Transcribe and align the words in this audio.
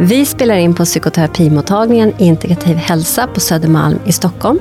Vi 0.00 0.26
spelar 0.26 0.54
in 0.56 0.74
på 0.74 0.84
psykoterapimottagningen 0.84 2.12
Integrativ 2.18 2.76
hälsa 2.76 3.26
på 3.26 3.40
Södermalm 3.40 3.98
i 4.06 4.12
Stockholm. 4.12 4.58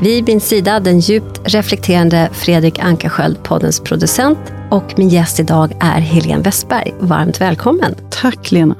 Vid 0.00 0.28
min 0.28 0.40
sida 0.40 0.80
den 0.80 1.00
djupt 1.00 1.40
reflekterande 1.44 2.28
Fredrik 2.32 2.78
Ankarsköld, 2.78 3.42
poddens 3.42 3.80
producent. 3.80 4.38
Och 4.70 4.98
min 4.98 5.08
gäst 5.08 5.40
idag 5.40 5.72
är 5.80 6.00
Helene 6.00 6.42
Westberg. 6.42 6.94
Varmt 7.00 7.40
välkommen! 7.40 7.94
Tack 8.10 8.52
Lena! 8.52 8.76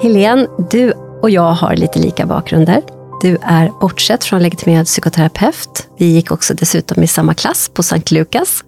Helene, 0.00 0.46
du 0.70 0.92
och 1.22 1.30
jag 1.30 1.52
har 1.52 1.76
lite 1.76 1.98
lika 1.98 2.26
bakgrunder. 2.26 3.01
Du 3.22 3.38
är 3.42 3.70
bortsett 3.80 4.24
från 4.24 4.42
legitimerad 4.42 4.86
psykoterapeut. 4.86 5.88
Vi 5.98 6.06
gick 6.06 6.30
också 6.30 6.54
dessutom 6.54 7.02
i 7.02 7.06
samma 7.06 7.34
klass 7.34 7.70
på 7.74 7.82
Sankt 7.82 8.10
Lukas. 8.10 8.64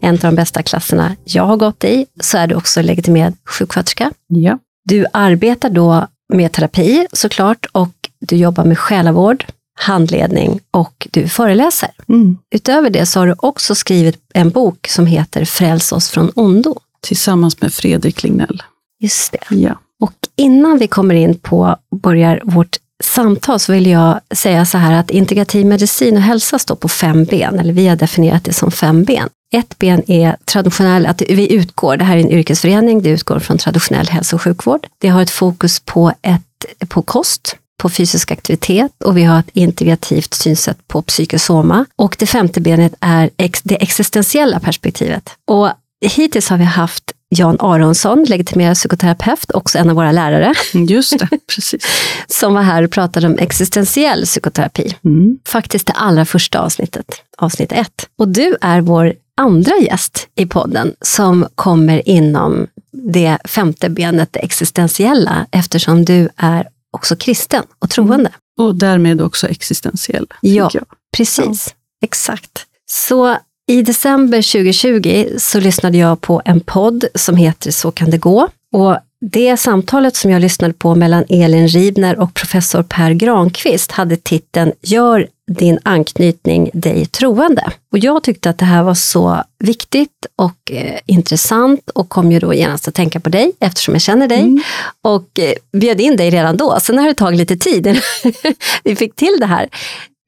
En 0.00 0.14
av 0.14 0.20
de 0.20 0.34
bästa 0.34 0.62
klasserna 0.62 1.16
jag 1.24 1.42
har 1.42 1.56
gått 1.56 1.84
i. 1.84 2.06
Så 2.20 2.38
är 2.38 2.46
du 2.46 2.54
också 2.54 2.82
legitimerad 2.82 3.34
sjuksköterska. 3.44 4.12
Ja. 4.28 4.58
Du 4.84 5.06
arbetar 5.12 5.70
då 5.70 6.06
med 6.32 6.52
terapi 6.52 7.06
såklart 7.12 7.66
och 7.72 7.94
du 8.20 8.36
jobbar 8.36 8.64
med 8.64 8.78
själavård, 8.78 9.44
handledning 9.78 10.60
och 10.70 11.08
du 11.10 11.28
föreläser. 11.28 11.90
Mm. 12.08 12.38
Utöver 12.54 12.90
det 12.90 13.06
så 13.06 13.20
har 13.20 13.26
du 13.26 13.34
också 13.38 13.74
skrivit 13.74 14.20
en 14.34 14.50
bok 14.50 14.88
som 14.88 15.06
heter 15.06 15.44
Fräls 15.44 15.92
oss 15.92 16.10
från 16.10 16.32
ondo. 16.34 16.76
Tillsammans 17.00 17.60
med 17.60 17.72
Fredrik 17.72 18.22
Lignell. 18.22 18.62
Just 19.00 19.32
det. 19.32 19.54
Ja. 19.54 19.80
Och 20.00 20.14
innan 20.36 20.78
vi 20.78 20.88
kommer 20.88 21.14
in 21.14 21.38
på 21.38 21.76
börjar 22.02 22.40
vårt 22.44 22.78
samtal 23.00 23.60
så 23.60 23.72
vill 23.72 23.86
jag 23.86 24.20
säga 24.34 24.66
så 24.66 24.78
här 24.78 25.00
att 25.00 25.10
integrativ 25.10 25.66
medicin 25.66 26.16
och 26.16 26.22
hälsa 26.22 26.58
står 26.58 26.76
på 26.76 26.88
fem 26.88 27.24
ben, 27.24 27.58
eller 27.58 27.72
vi 27.72 27.88
har 27.88 27.96
definierat 27.96 28.44
det 28.44 28.52
som 28.52 28.70
fem 28.70 29.04
ben. 29.04 29.28
Ett 29.52 29.78
ben 29.78 30.10
är 30.10 30.36
traditionell, 30.44 31.06
att 31.06 31.22
vi 31.22 31.52
utgår, 31.52 31.96
det 31.96 32.04
här 32.04 32.16
är 32.16 32.20
en 32.20 32.30
yrkesförening, 32.30 33.02
det 33.02 33.10
utgår 33.10 33.38
från 33.38 33.58
traditionell 33.58 34.08
hälso 34.08 34.36
och 34.36 34.42
sjukvård. 34.42 34.86
Det 34.98 35.08
har 35.08 35.22
ett 35.22 35.30
fokus 35.30 35.80
på, 35.80 36.12
ett, 36.22 36.88
på 36.88 37.02
kost, 37.02 37.56
på 37.80 37.88
fysisk 37.88 38.30
aktivitet 38.30 39.02
och 39.04 39.16
vi 39.16 39.22
har 39.22 39.40
ett 39.40 39.50
integrativt 39.52 40.34
synsätt 40.34 40.88
på 40.88 41.02
psykosoma. 41.02 41.86
Och 41.96 42.16
det 42.18 42.26
femte 42.26 42.60
benet 42.60 42.94
är 43.00 43.30
ex, 43.36 43.62
det 43.62 43.82
existentiella 43.82 44.60
perspektivet. 44.60 45.30
Och 45.46 45.70
hittills 46.00 46.48
har 46.48 46.58
vi 46.58 46.64
haft 46.64 47.12
Jan 47.32 47.56
Aronsson, 47.60 48.24
legitimerad 48.28 48.76
psykoterapeut, 48.76 49.50
också 49.50 49.78
en 49.78 49.90
av 49.90 49.96
våra 49.96 50.12
lärare. 50.12 50.54
Just 50.88 51.18
det, 51.18 51.28
precis. 51.54 51.86
som 52.26 52.54
var 52.54 52.62
här 52.62 52.82
och 52.82 52.90
pratade 52.90 53.26
om 53.26 53.38
existentiell 53.38 54.24
psykoterapi. 54.24 54.96
Mm. 55.04 55.38
Faktiskt 55.46 55.86
det 55.86 55.92
allra 55.92 56.24
första 56.24 56.60
avsnittet, 56.60 57.22
avsnitt 57.36 57.72
ett. 57.72 58.08
Och 58.18 58.28
du 58.28 58.56
är 58.60 58.80
vår 58.80 59.12
andra 59.36 59.72
gäst 59.76 60.28
i 60.34 60.46
podden 60.46 60.94
som 61.00 61.46
kommer 61.54 62.08
inom 62.08 62.66
det 62.92 63.38
femte 63.44 63.90
benet, 63.90 64.32
det 64.32 64.40
existentiella, 64.40 65.46
eftersom 65.50 66.04
du 66.04 66.28
är 66.36 66.68
också 66.90 67.16
kristen 67.16 67.62
och 67.78 67.90
troende. 67.90 68.30
Och 68.58 68.74
därmed 68.74 69.20
också 69.20 69.48
existentiell. 69.48 70.26
Ja, 70.40 70.70
precis. 71.16 71.74
Exakt. 72.02 72.66
Så 72.86 73.36
i 73.70 73.82
december 73.82 74.42
2020 74.52 75.26
så 75.38 75.60
lyssnade 75.60 75.98
jag 75.98 76.20
på 76.20 76.42
en 76.44 76.60
podd 76.60 77.04
som 77.14 77.36
heter 77.36 77.70
Så 77.70 77.90
kan 77.90 78.10
det 78.10 78.18
gå. 78.18 78.48
Och 78.72 78.96
det 79.20 79.56
samtalet 79.56 80.16
som 80.16 80.30
jag 80.30 80.42
lyssnade 80.42 80.74
på 80.74 80.94
mellan 80.94 81.24
Elin 81.28 81.68
Ribner 81.68 82.18
och 82.18 82.34
professor 82.34 82.82
Per 82.82 83.10
Granqvist 83.10 83.92
hade 83.92 84.16
titeln 84.16 84.72
Gör 84.82 85.26
din 85.50 85.78
anknytning 85.82 86.70
dig 86.74 87.06
troende. 87.06 87.70
Och 87.92 87.98
jag 87.98 88.22
tyckte 88.22 88.50
att 88.50 88.58
det 88.58 88.64
här 88.64 88.82
var 88.82 88.94
så 88.94 89.42
viktigt 89.58 90.26
och 90.36 90.72
eh, 90.72 90.98
intressant 91.06 91.90
och 91.90 92.08
kom 92.08 92.32
ju 92.32 92.38
då 92.38 92.54
genast 92.54 92.88
att 92.88 92.94
tänka 92.94 93.20
på 93.20 93.30
dig 93.30 93.52
eftersom 93.60 93.94
jag 93.94 94.02
känner 94.02 94.28
dig 94.28 94.40
Mm. 94.40 94.62
och 95.02 95.38
eh, 95.38 95.52
bjöd 95.80 96.00
in 96.00 96.16
dig 96.16 96.30
redan 96.30 96.56
då. 96.56 96.78
Sen 96.80 96.98
har 96.98 97.06
det 97.06 97.14
tagit 97.14 97.38
lite 97.38 97.56
tid 97.56 97.86
innan 97.86 98.02
vi 98.84 98.96
fick 98.96 99.16
till 99.16 99.36
det 99.40 99.46
här. 99.46 99.68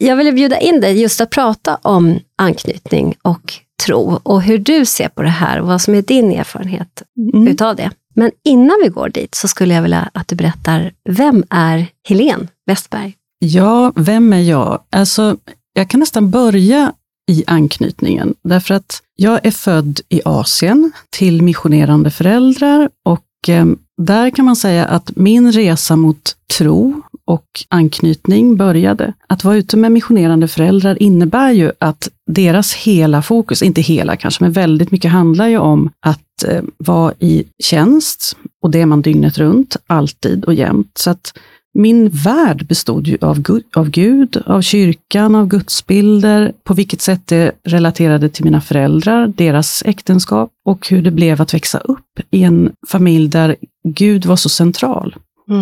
Jag 0.07 0.17
ville 0.17 0.33
bjuda 0.33 0.59
in 0.61 0.81
dig 0.81 1.01
just 1.01 1.21
att 1.21 1.31
prata 1.31 1.79
om 1.83 2.21
anknytning 2.39 3.15
och 3.23 3.53
tro 3.87 4.21
och 4.23 4.43
hur 4.43 4.59
du 4.59 4.87
ser 4.87 5.09
på 5.09 5.23
det 5.23 5.29
här 5.29 5.61
och 5.61 5.67
vad 5.67 5.81
som 5.81 5.95
är 5.95 6.03
din 6.03 6.33
erfarenhet 6.33 7.03
Mm. 7.35 7.49
utav 7.49 7.77
det. 7.77 7.91
Men 8.15 8.31
innan 8.45 8.77
vi 8.83 8.89
går 8.89 9.09
dit 9.09 9.35
så 9.35 9.49
skulle 9.49 9.75
jag 9.75 9.83
vilja 9.83 10.11
att 10.15 10.29
du 10.29 10.37
berättar, 10.37 10.93
vem 11.09 11.45
är 11.51 11.87
Helene 12.09 12.47
Westberg? 12.67 13.15
Ja, 13.39 13.93
vem 13.97 14.33
är 14.33 14.41
jag? 14.41 14.83
Alltså, 14.91 15.37
jag 15.73 15.91
kan 15.91 16.01
nästan 16.01 16.31
börja 16.31 16.93
i 17.31 17.45
anknytningen, 17.47 18.35
därför 18.45 18.75
att 18.75 19.03
jag 19.17 19.47
är 19.47 19.51
född 19.51 20.01
i 20.09 20.21
Asien 20.25 20.93
till 21.11 21.43
missionerande 21.43 22.11
föräldrar 22.11 22.91
och 23.05 23.21
Eh, 23.49 23.67
där 24.03 24.31
kan 24.31 24.45
man 24.45 24.57
säga 24.57 24.85
att 24.85 25.17
min 25.17 25.53
resa 25.53 25.97
mot 25.97 26.37
tro 26.59 27.03
och 27.25 27.47
anknytning 27.69 28.57
började. 28.57 29.13
Att 29.29 29.45
vara 29.45 29.57
ute 29.57 29.77
med 29.77 29.93
missionerande 29.93 30.49
föräldrar 30.49 31.03
innebär 31.03 31.53
ju 31.53 31.73
att 31.79 32.09
deras 32.27 32.75
hela 32.75 33.23
fokus, 33.23 33.63
inte 33.63 33.81
hela 33.81 34.17
kanske, 34.17 34.45
men 34.45 34.53
väldigt 34.53 34.91
mycket 34.91 35.11
handlar 35.11 35.47
ju 35.49 35.59
om 35.59 35.91
att 36.01 36.45
eh, 36.49 36.63
vara 36.79 37.13
i 37.19 37.45
tjänst 37.63 38.37
och 38.63 38.71
det 38.71 38.81
är 38.81 38.87
man 38.87 39.03
dygnet 39.03 39.39
runt, 39.39 39.77
alltid 39.87 40.45
och 40.45 40.55
jämt. 40.55 40.93
Så 40.99 41.11
att 41.11 41.39
min 41.75 42.09
värld 42.09 42.67
bestod 42.67 43.07
ju 43.07 43.19
av, 43.21 43.41
Gud, 43.41 43.65
av 43.75 43.91
Gud, 43.91 44.43
av 44.47 44.63
kyrkan, 44.63 45.35
av 45.35 45.47
gudsbilder, 45.47 46.53
på 46.65 46.75
vilket 46.75 47.01
sätt 47.01 47.27
det 47.27 47.53
relaterade 47.65 48.29
till 48.29 48.45
mina 48.45 48.61
föräldrar, 48.61 49.27
deras 49.37 49.83
äktenskap 49.87 50.51
och 50.65 50.89
hur 50.89 51.03
det 51.03 51.11
blev 51.11 51.43
att 51.43 51.55
växa 51.55 51.79
upp 51.79 52.21
i 52.31 52.43
en 52.43 52.73
familj 52.89 53.29
där 53.29 53.57
Gud 53.85 54.25
var 54.27 54.37
så 54.37 54.49
central 54.49 55.17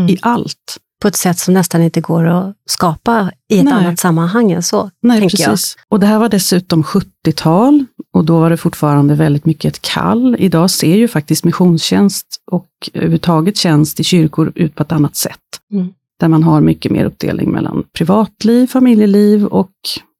i 0.09 0.19
allt. 0.23 0.79
På 1.03 1.09
ett 1.09 1.17
sätt 1.17 1.39
som 1.39 1.55
nästan 1.55 1.83
inte 1.83 2.01
går 2.01 2.27
att 2.27 2.57
skapa 2.67 3.33
i 3.49 3.59
ett 3.59 3.65
Nej. 3.65 3.75
annat 3.75 3.99
sammanhang 3.99 4.53
än 4.53 4.63
så, 4.63 4.91
Nej, 5.03 5.21
tänker 5.21 5.41
jag. 5.41 5.51
precis. 5.51 5.77
Och 5.89 6.01
det 6.01 6.07
här 6.07 6.19
var 6.19 6.29
dessutom 6.29 6.83
70-tal 6.83 7.85
och 8.13 8.25
då 8.25 8.41
var 8.41 8.51
det 8.51 8.57
fortfarande 8.57 9.15
väldigt 9.15 9.45
mycket 9.45 9.75
ett 9.75 9.83
kall. 9.83 10.37
Idag 10.39 10.71
ser 10.71 10.97
ju 10.97 11.09
faktiskt 11.09 11.45
missionstjänst 11.45 12.27
och 12.51 12.69
överhuvudtaget 12.95 13.57
tjänst 13.57 14.01
i 14.01 14.05
kyrkor 14.05 14.53
ut 14.55 14.75
på 14.75 14.83
ett 14.83 14.93
annat 14.93 15.17
sätt. 15.17 15.39
Mm. 15.73 15.89
Där 16.21 16.29
man 16.29 16.43
har 16.43 16.61
mycket 16.61 16.93
mer 16.93 17.05
uppdelning 17.05 17.51
mellan 17.51 17.85
privatliv, 17.93 18.67
familjeliv 18.67 19.47
och 19.47 19.71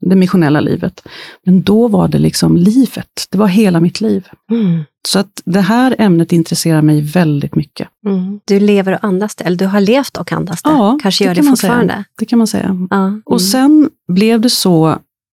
det 0.07 0.17
missionella 0.17 0.61
livet. 0.61 1.03
Men 1.47 1.63
då 1.63 1.89
var 1.89 2.09
det 2.09 2.19
liksom 2.19 2.57
livet, 2.57 3.07
det 3.31 3.39
var 3.39 3.47
hela 3.47 3.81
mitt 3.81 4.01
liv. 4.01 4.27
Mm. 4.51 4.81
Så 5.09 5.19
att 5.19 5.43
det 5.45 5.61
här 5.61 5.97
ämnet 5.99 6.33
intresserar 6.33 6.83
mig 6.83 7.01
väldigt 7.01 7.55
mycket. 7.55 7.89
Mm. 8.07 8.41
Du 8.45 8.61
lever 8.61 8.93
och 8.93 9.05
andas 9.05 9.35
det, 9.37 9.45
eller 9.45 9.57
du 9.57 9.67
har 9.67 9.81
levt 9.81 10.17
och 10.17 10.33
andas 10.33 10.63
det. 10.63 10.71
Ja, 10.71 10.99
Kanske 11.03 11.25
det 11.25 11.29
gör 11.29 11.35
det 11.35 11.41
kan 11.43 11.57
säga. 11.57 11.71
fortfarande. 11.73 12.05
Det 12.19 12.25
kan 12.25 12.39
man 12.39 12.47
säga. 12.47 12.87
Ja. 12.91 12.97
Mm. 12.97 13.23
Och 13.25 13.43
sen 13.43 13.91
blev 14.13 14.41
det 14.41 14.51
så, 14.51 14.89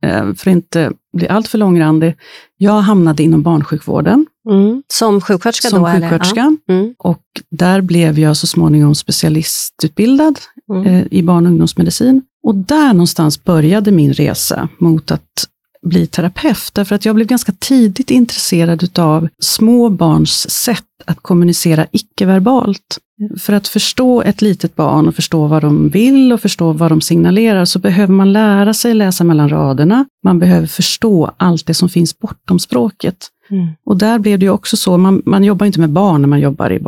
eh, 0.06 0.24
för 0.24 0.32
att 0.32 0.48
inte 0.48 0.92
bli 1.18 1.28
alltför 1.28 1.58
långrandig, 1.58 2.16
jag 2.58 2.82
hamnade 2.82 3.24
inom 3.24 3.42
barnsjukvården 3.44 4.26
Mm. 4.50 4.84
Som 4.88 5.22
sjuksköterska 5.22 5.70
som 5.70 5.82
då? 5.82 5.88
eller? 5.88 6.02
sjuksköterska. 6.10 6.56
Ja. 6.66 6.74
Mm. 6.74 6.96
Och 6.98 7.22
där 7.52 7.82
blev 7.82 8.20
jag 8.20 8.38
så 8.38 8.48
småningom 8.48 8.96
specialistutbildad 8.96 10.40
Mm. 10.70 10.86
eh, 10.86 11.06
i 11.12 11.24
barn 11.24 11.46
och 11.46 11.52
ungdomsmedicin. 11.52 12.22
Och 12.44 12.56
där 12.56 12.94
någonstans 12.94 13.44
började 13.44 13.92
min 13.92 14.14
resa 14.14 14.70
mot 14.80 15.12
att 15.12 15.48
bli 15.82 16.08
terapeut, 16.08 16.74
därför 16.74 16.96
att 16.96 17.06
jag 17.06 17.16
blev 17.16 17.28
ganska 17.28 17.52
tidigt 17.60 18.12
intresserad 18.12 19.00
av 19.00 19.28
små 19.40 19.90
barns 19.90 20.50
sätt 20.50 20.84
att 21.06 21.20
kommunicera 21.22 21.88
icke-verbalt. 21.92 22.98
För 23.38 23.54
att 23.54 23.68
förstå 23.68 24.22
ett 24.22 24.42
litet 24.42 24.76
barn 24.76 25.08
och 25.08 25.16
förstå 25.16 25.48
vad 25.48 25.62
de 25.62 25.90
vill 25.90 26.34
och 26.34 26.42
förstå 26.42 26.72
vad 26.72 26.92
de 26.92 27.02
signalerar 27.02 27.66
så 27.66 27.80
behöver 27.80 28.14
man 28.14 28.34
lära 28.34 28.74
sig 28.74 28.94
läsa 28.94 29.24
mellan 29.24 29.50
raderna. 29.50 30.06
Man 30.24 30.40
behöver 30.40 30.68
förstå 30.68 31.32
allt 31.38 31.66
det 31.66 31.74
som 31.74 31.90
finns 31.90 32.20
bortom 32.20 32.60
språket. 32.60 33.18
Mm. 33.50 33.68
Och 33.86 33.98
där 33.98 34.20
blev 34.20 34.40
det 34.40 34.46
ju 34.46 34.52
också 34.52 34.78
så, 34.78 34.98
man, 34.98 35.22
man 35.26 35.44
jobbar 35.44 35.66
inte 35.66 35.80
med 35.80 35.90
barn 35.90 36.22
när 36.22 36.28
man 36.28 36.40
jobbar 36.40 36.72
i 36.72 36.80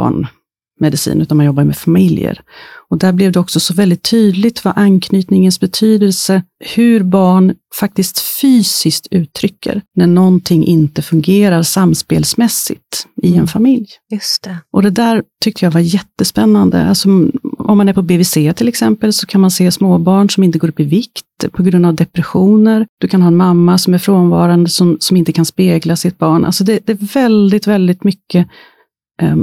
barnmedicin, 0.79 1.21
utan 1.21 1.37
man 1.37 1.45
jobbar 1.45 1.63
med 1.63 1.77
familjer. 1.77 2.41
Och 2.89 2.97
där 2.97 3.11
blev 3.13 3.31
det 3.31 3.39
också 3.39 3.59
så 3.59 3.73
väldigt 3.73 4.03
tydligt 4.03 4.65
vad 4.65 4.73
anknytningens 4.77 5.59
betydelse, 5.59 6.43
hur 6.75 7.03
barn 7.03 7.53
faktiskt 7.79 8.19
fysiskt 8.41 9.07
uttrycker 9.11 9.81
när 9.95 10.07
någonting 10.07 10.65
inte 10.65 11.01
fungerar 11.01 11.63
samspelsmässigt 11.63 13.07
i 13.23 13.27
en 13.27 13.33
Mm. 13.33 13.47
familj. 13.47 13.87
Just 14.11 14.43
det. 14.43 14.57
Och 14.73 14.81
det 14.81 14.89
där 14.89 15.23
tyckte 15.43 15.65
jag 15.65 15.71
var 15.71 15.79
jättespännande. 15.81 16.85
Alltså, 16.85 17.09
om 17.57 17.77
man 17.77 17.89
är 17.89 17.93
på 17.93 18.01
BVC 18.01 18.33
till 18.55 18.67
exempel 18.67 19.13
så 19.13 19.25
kan 19.27 19.41
man 19.41 19.51
se 19.51 19.71
småbarn 19.71 20.29
som 20.29 20.43
inte 20.43 20.59
går 20.59 20.67
upp 20.69 20.79
i 20.79 20.83
vikt 20.83 21.25
på 21.51 21.63
grund 21.63 21.85
av 21.85 21.93
depressioner. 21.95 22.85
Du 23.01 23.07
kan 23.07 23.21
ha 23.21 23.27
en 23.27 23.37
mamma 23.37 23.77
som 23.77 23.93
är 23.93 23.97
frånvarande 23.97 24.69
som, 24.69 24.97
som 24.99 25.17
inte 25.17 25.31
kan 25.33 25.45
spegla 25.45 25.95
sitt 25.95 26.17
barn. 26.17 26.45
Alltså 26.45 26.63
det, 26.63 26.79
det 26.85 26.91
är 26.91 27.13
väldigt, 27.13 27.67
väldigt 27.67 28.03
mycket 28.03 28.47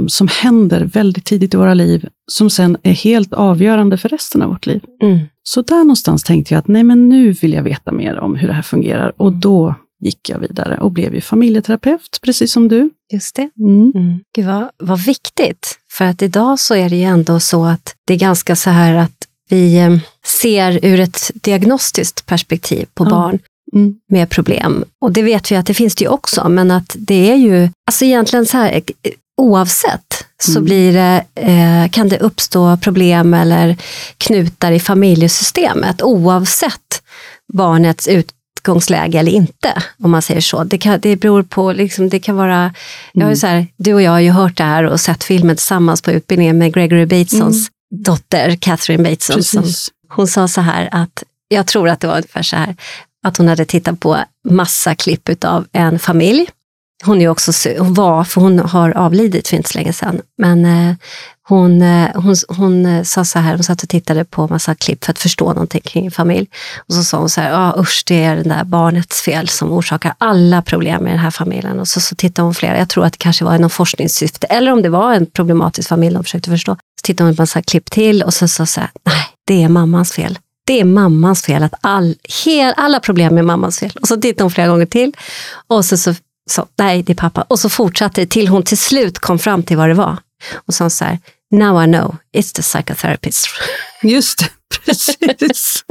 som 0.07 0.27
händer 0.27 0.83
väldigt 0.85 1.25
tidigt 1.25 1.53
i 1.53 1.57
våra 1.57 1.73
liv, 1.73 2.07
som 2.31 2.49
sen 2.49 2.77
är 2.83 2.91
helt 2.93 3.33
avgörande 3.33 3.97
för 3.97 4.09
resten 4.09 4.41
av 4.41 4.49
vårt 4.49 4.65
liv. 4.65 4.81
Mm. 5.03 5.19
Så 5.43 5.61
där 5.61 5.77
någonstans 5.77 6.23
tänkte 6.23 6.53
jag 6.53 6.59
att 6.59 6.67
nej, 6.67 6.83
men 6.83 7.09
nu 7.09 7.31
vill 7.31 7.53
jag 7.53 7.63
veta 7.63 7.91
mer 7.91 8.19
om 8.19 8.35
hur 8.35 8.47
det 8.47 8.53
här 8.53 8.61
fungerar. 8.61 9.13
Och 9.17 9.33
då 9.33 9.75
gick 9.99 10.29
jag 10.29 10.39
vidare 10.39 10.77
och 10.77 10.91
blev 10.91 11.15
ju 11.15 11.21
familjeterapeut, 11.21 12.19
precis 12.21 12.51
som 12.51 12.67
du. 12.67 12.89
Just 13.13 13.35
det. 13.35 13.49
Mm. 13.59 13.91
Mm. 13.95 14.19
Gud 14.35 14.45
vad, 14.45 14.69
vad 14.77 14.99
viktigt. 14.99 15.79
För 15.91 16.05
att 16.05 16.21
idag 16.21 16.59
så 16.59 16.75
är 16.75 16.89
det 16.89 16.95
ju 16.95 17.03
ändå 17.03 17.39
så 17.39 17.65
att 17.65 17.95
det 18.07 18.13
är 18.13 18.17
ganska 18.17 18.55
så 18.55 18.69
här 18.69 18.95
att 18.95 19.27
vi 19.49 19.77
eh, 19.79 19.97
ser 20.25 20.85
ur 20.85 20.99
ett 20.99 21.31
diagnostiskt 21.33 22.25
perspektiv 22.25 22.85
på 22.93 23.03
Ja. 23.05 23.09
barn 23.09 23.39
Mm. 23.73 23.95
med 24.09 24.29
problem. 24.29 24.83
Och 25.01 25.11
det 25.11 25.21
vet 25.21 25.51
vi 25.51 25.55
att 25.55 25.65
det 25.65 25.73
finns 25.73 25.95
det 25.95 26.03
ju 26.03 26.09
också, 26.09 26.49
men 26.49 26.71
att 26.71 26.95
det 26.99 27.31
är 27.31 27.35
ju, 27.35 27.69
alltså 27.87 28.05
egentligen 28.05 28.45
så 28.45 28.57
här, 28.57 28.81
oavsett 29.37 30.25
så 30.43 30.51
Mm. 30.51 30.63
blir 30.65 30.93
det, 30.93 31.23
eh, 31.35 31.89
kan 31.91 32.09
det 32.09 32.19
uppstå 32.19 32.77
problem 32.77 33.33
eller 33.33 33.77
knutar 34.17 34.71
i 34.71 34.79
familjesystemet 34.79 36.01
oavsett 36.01 37.01
barnets 37.53 38.07
utgångsläge 38.07 39.19
eller 39.19 39.31
inte, 39.31 39.83
om 40.03 40.11
man 40.11 40.21
säger 40.21 40.41
så. 40.41 40.63
Det, 40.63 40.77
kan, 40.77 40.99
det 40.99 41.15
beror 41.15 41.43
på, 41.43 41.71
liksom, 41.71 42.09
det 42.09 42.19
kan 42.19 42.35
vara, 42.35 42.73
jag 43.13 43.21
har 43.21 43.27
Mm. 43.27 43.35
så 43.37 43.47
här, 43.47 43.67
du 43.77 43.93
och 43.93 44.01
jag 44.01 44.11
har 44.11 44.19
ju 44.19 44.31
hört 44.31 44.57
det 44.57 44.63
här 44.63 44.83
och 44.83 44.99
sett 44.99 45.23
filmen 45.23 45.55
tillsammans 45.55 46.01
på 46.01 46.11
utbildningen 46.11 46.57
med 46.57 46.73
Gregory 46.73 47.05
Batesons 47.05 47.67
dotter, 48.05 48.55
Catherine 48.55 49.03
Bateson, 49.09 49.43
som 49.43 49.63
hon 50.09 50.27
sa 50.27 50.47
så 50.47 50.61
här 50.61 50.89
att, 50.91 51.23
jag 51.47 51.67
tror 51.67 51.89
att 51.89 51.99
det 51.99 52.07
var 52.07 52.15
ungefär 52.15 52.43
så 52.43 52.55
här, 52.55 52.75
att 53.27 53.37
hon 53.37 53.47
hade 53.47 53.65
tittat 53.65 53.99
på 53.99 54.17
massa 54.49 54.95
klipp 54.95 55.43
av 55.45 55.65
en 55.71 55.99
familj. 55.99 56.49
Hon 57.05 57.17
är 57.17 57.21
ju 57.21 57.29
också, 57.29 57.51
hon 57.77 57.93
var, 57.93 58.23
för 58.23 58.41
hon 58.41 58.59
har 58.59 58.97
avlidit 58.97 59.47
för 59.47 59.57
inte 59.57 59.69
så 59.69 59.77
länge 59.77 59.93
sedan, 59.93 60.21
men 60.37 60.65
eh, 60.65 60.95
hon, 61.47 61.81
eh, 61.81 62.09
hon, 62.15 62.35
hon 62.47 62.85
eh, 62.85 63.03
sa 63.03 63.25
så 63.25 63.39
här, 63.39 63.53
hon 63.53 63.63
satt 63.63 63.83
och 63.83 63.89
tittade 63.89 64.25
på 64.25 64.47
massa 64.47 64.75
klipp 64.75 65.05
för 65.05 65.11
att 65.11 65.19
förstå 65.19 65.45
någonting 65.45 65.81
kring 65.81 66.05
en 66.05 66.11
familj. 66.11 66.47
Och 66.87 66.93
så 66.93 67.03
sa 67.03 67.17
hon 67.17 67.29
så 67.29 67.41
här, 67.41 67.51
ah, 67.53 67.81
usch 67.81 68.03
det 68.07 68.23
är 68.23 68.35
det 68.35 68.43
där 68.43 68.63
barnets 68.63 69.21
fel 69.21 69.47
som 69.47 69.71
orsakar 69.71 70.13
alla 70.17 70.61
problem 70.61 71.07
i 71.07 71.09
den 71.09 71.19
här 71.19 71.31
familjen. 71.31 71.79
Och 71.79 71.87
så, 71.87 71.99
så 71.99 72.15
tittade 72.15 72.45
hon 72.45 72.53
flera, 72.53 72.77
jag 72.77 72.89
tror 72.89 73.05
att 73.05 73.13
det 73.13 73.19
kanske 73.19 73.45
var 73.45 73.55
i 73.55 73.59
någon 73.59 73.69
forskningssyfte, 73.69 74.47
eller 74.47 74.71
om 74.71 74.81
det 74.81 74.89
var 74.89 75.13
en 75.13 75.25
problematisk 75.25 75.89
familj 75.89 76.13
de 76.13 76.23
försökte 76.23 76.49
förstå. 76.49 76.75
Så 76.75 77.03
tittade 77.03 77.29
hon 77.29 77.35
på 77.35 77.41
massa 77.41 77.61
klipp 77.61 77.91
till 77.91 78.23
och 78.23 78.33
så 78.33 78.47
sa 78.47 78.65
så 78.65 78.79
här, 78.79 78.89
nej 79.05 79.23
det 79.47 79.63
är 79.63 79.69
mammans 79.69 80.11
fel. 80.11 80.39
Det 80.65 80.79
är 80.79 80.85
mammans 80.85 81.43
fel, 81.43 81.63
att 81.63 81.73
all, 81.81 82.15
hel, 82.45 82.73
alla 82.77 82.99
problem 82.99 83.37
är 83.37 83.41
mammans 83.41 83.79
fel. 83.79 83.91
Och 84.01 84.07
så 84.07 84.17
tittade 84.17 84.43
hon 84.43 84.51
flera 84.51 84.67
gånger 84.67 84.85
till 84.85 85.13
och 85.67 85.85
så 85.85 85.97
så, 85.97 86.13
så 86.47 86.65
nej 86.75 87.03
det 87.03 87.13
är 87.13 87.15
pappa. 87.15 87.41
Och 87.41 87.59
så 87.59 87.69
fortsatte 87.69 88.21
det 88.21 88.27
till 88.27 88.47
hon 88.47 88.63
till 88.63 88.77
slut 88.77 89.19
kom 89.19 89.39
fram 89.39 89.63
till 89.63 89.77
vad 89.77 89.89
det 89.89 89.93
var. 89.93 90.17
Och 90.53 90.73
sa 90.73 90.89
så 90.89 91.05
här, 91.05 91.19
now 91.51 91.83
I 91.83 91.85
know, 91.85 92.15
it's 92.33 92.55
the 92.55 92.61
psychotherapist. 92.61 93.47
Just 94.03 94.39
det, 94.39 94.49
precis. 94.85 95.83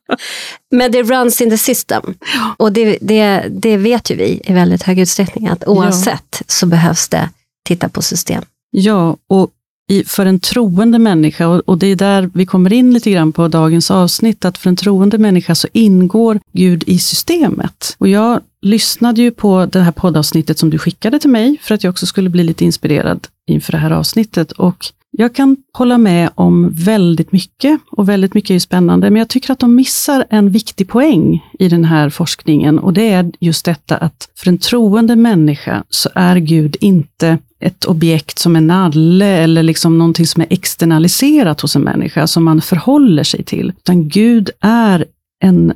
Men 0.70 0.92
det 0.92 1.02
runs 1.02 1.40
in 1.40 1.50
the 1.50 1.58
system. 1.58 2.14
Och 2.56 2.72
det, 2.72 2.98
det, 3.00 3.44
det 3.50 3.76
vet 3.76 4.10
ju 4.10 4.16
vi 4.16 4.40
i 4.44 4.52
väldigt 4.52 4.82
hög 4.82 4.98
utsträckning, 4.98 5.48
att 5.48 5.64
oavsett 5.66 6.42
så 6.46 6.66
behövs 6.66 7.08
det 7.08 7.28
titta 7.64 7.88
på 7.88 8.02
system. 8.02 8.44
ja, 8.70 9.16
och 9.26 9.50
i, 9.90 10.04
för 10.04 10.26
en 10.26 10.40
troende 10.40 10.98
människa, 10.98 11.46
och, 11.46 11.60
och 11.66 11.78
det 11.78 11.86
är 11.86 11.96
där 11.96 12.30
vi 12.34 12.46
kommer 12.46 12.72
in 12.72 12.94
lite 12.94 13.10
grann 13.10 13.32
på 13.32 13.48
dagens 13.48 13.90
avsnitt, 13.90 14.44
att 14.44 14.58
för 14.58 14.68
en 14.68 14.76
troende 14.76 15.18
människa 15.18 15.54
så 15.54 15.68
ingår 15.72 16.40
Gud 16.52 16.84
i 16.86 16.98
systemet. 16.98 17.96
Och 17.98 18.08
jag 18.08 18.40
lyssnade 18.62 19.22
ju 19.22 19.30
på 19.30 19.66
det 19.66 19.80
här 19.80 19.92
poddavsnittet 19.92 20.58
som 20.58 20.70
du 20.70 20.78
skickade 20.78 21.18
till 21.18 21.30
mig, 21.30 21.56
för 21.62 21.74
att 21.74 21.84
jag 21.84 21.90
också 21.90 22.06
skulle 22.06 22.30
bli 22.30 22.44
lite 22.44 22.64
inspirerad 22.64 23.26
inför 23.46 23.72
det 23.72 23.78
här 23.78 23.90
avsnittet. 23.90 24.52
Och 24.52 24.86
jag 25.10 25.34
kan 25.34 25.56
hålla 25.72 25.98
med 25.98 26.30
om 26.34 26.70
väldigt 26.72 27.32
mycket, 27.32 27.80
och 27.90 28.08
väldigt 28.08 28.34
mycket 28.34 28.50
är 28.50 28.54
ju 28.54 28.60
spännande, 28.60 29.10
men 29.10 29.18
jag 29.18 29.28
tycker 29.28 29.52
att 29.52 29.58
de 29.58 29.74
missar 29.74 30.24
en 30.30 30.50
viktig 30.50 30.88
poäng 30.88 31.44
i 31.58 31.68
den 31.68 31.84
här 31.84 32.10
forskningen, 32.10 32.78
och 32.78 32.92
det 32.92 33.08
är 33.08 33.32
just 33.40 33.64
detta 33.64 33.96
att 33.96 34.28
för 34.36 34.48
en 34.48 34.58
troende 34.58 35.16
människa 35.16 35.84
så 35.88 36.08
är 36.14 36.36
Gud 36.36 36.76
inte 36.80 37.38
ett 37.60 37.84
objekt 37.84 38.38
som 38.38 38.56
en 38.56 38.66
nalle 38.66 39.26
eller 39.26 39.62
liksom 39.62 39.98
någonting 39.98 40.26
som 40.26 40.42
är 40.42 40.46
externaliserat 40.50 41.60
hos 41.60 41.76
en 41.76 41.82
människa, 41.82 42.26
som 42.26 42.44
man 42.44 42.60
förhåller 42.60 43.24
sig 43.24 43.42
till, 43.44 43.72
utan 43.76 44.08
Gud 44.08 44.50
är 44.60 45.04
en 45.40 45.72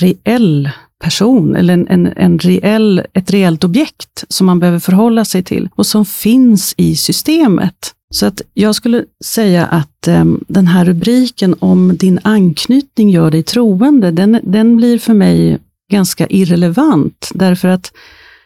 reell 0.00 0.70
person 1.06 1.56
eller 1.56 1.74
en, 1.74 1.88
en, 1.88 2.12
en 2.16 2.38
reell, 2.38 3.02
ett 3.12 3.30
reellt 3.30 3.64
objekt 3.64 4.24
som 4.28 4.46
man 4.46 4.58
behöver 4.58 4.78
förhålla 4.78 5.24
sig 5.24 5.42
till 5.42 5.68
och 5.74 5.86
som 5.86 6.04
finns 6.04 6.74
i 6.76 6.96
systemet. 6.96 7.94
Så 8.10 8.26
att 8.26 8.42
jag 8.54 8.74
skulle 8.74 9.04
säga 9.24 9.66
att 9.66 10.08
em, 10.08 10.44
den 10.48 10.66
här 10.66 10.84
rubriken 10.84 11.54
om 11.58 11.96
din 11.96 12.18
anknytning 12.22 13.10
gör 13.10 13.30
dig 13.30 13.42
troende, 13.42 14.10
den, 14.10 14.40
den 14.42 14.76
blir 14.76 14.98
för 14.98 15.14
mig 15.14 15.58
ganska 15.92 16.26
irrelevant, 16.26 17.30
därför 17.34 17.68
att 17.68 17.92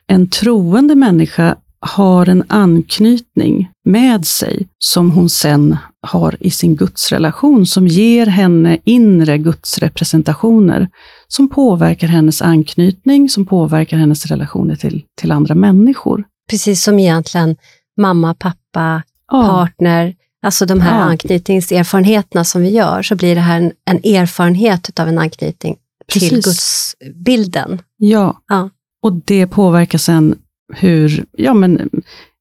en 0.06 0.28
troende 0.28 0.94
människa 0.94 1.56
har 1.86 2.26
en 2.28 2.44
anknytning 2.48 3.70
med 3.84 4.26
sig 4.26 4.68
som 4.78 5.10
hon 5.10 5.30
sen 5.30 5.76
har 6.06 6.36
i 6.40 6.50
sin 6.50 6.76
gudsrelation, 6.76 7.66
som 7.66 7.88
ger 7.88 8.26
henne 8.26 8.78
inre 8.84 9.38
gudsrepresentationer 9.38 10.88
som 11.28 11.48
påverkar 11.48 12.06
hennes 12.08 12.42
anknytning, 12.42 13.28
som 13.28 13.46
påverkar 13.46 13.96
hennes 13.96 14.26
relationer 14.26 14.76
till, 14.76 15.02
till 15.20 15.32
andra 15.32 15.54
människor. 15.54 16.24
Precis 16.50 16.82
som 16.84 16.98
egentligen 16.98 17.56
mamma, 17.96 18.34
pappa, 18.34 19.02
Ja, 19.32 19.42
partner, 19.48 20.14
alltså 20.42 20.66
de 20.66 20.80
här 20.80 20.98
Ja. 20.98 21.04
anknytningserfarenheterna 21.04 22.44
som 22.44 22.62
vi 22.62 22.70
gör, 22.70 23.02
så 23.02 23.14
blir 23.16 23.34
det 23.34 23.40
här 23.40 23.56
en, 23.60 23.72
en 23.84 24.14
erfarenhet 24.16 25.00
av 25.00 25.08
en 25.08 25.18
anknytning 25.18 25.76
till 26.12 26.20
Precis. 26.20 26.44
gudsbilden. 26.44 27.82
ja. 27.96 28.42
Ja. 28.48 28.70
och 29.02 29.12
det 29.12 29.46
påverkar 29.46 29.98
sen 29.98 30.34
hur, 30.72 31.24
ja 31.32 31.54
men 31.54 31.90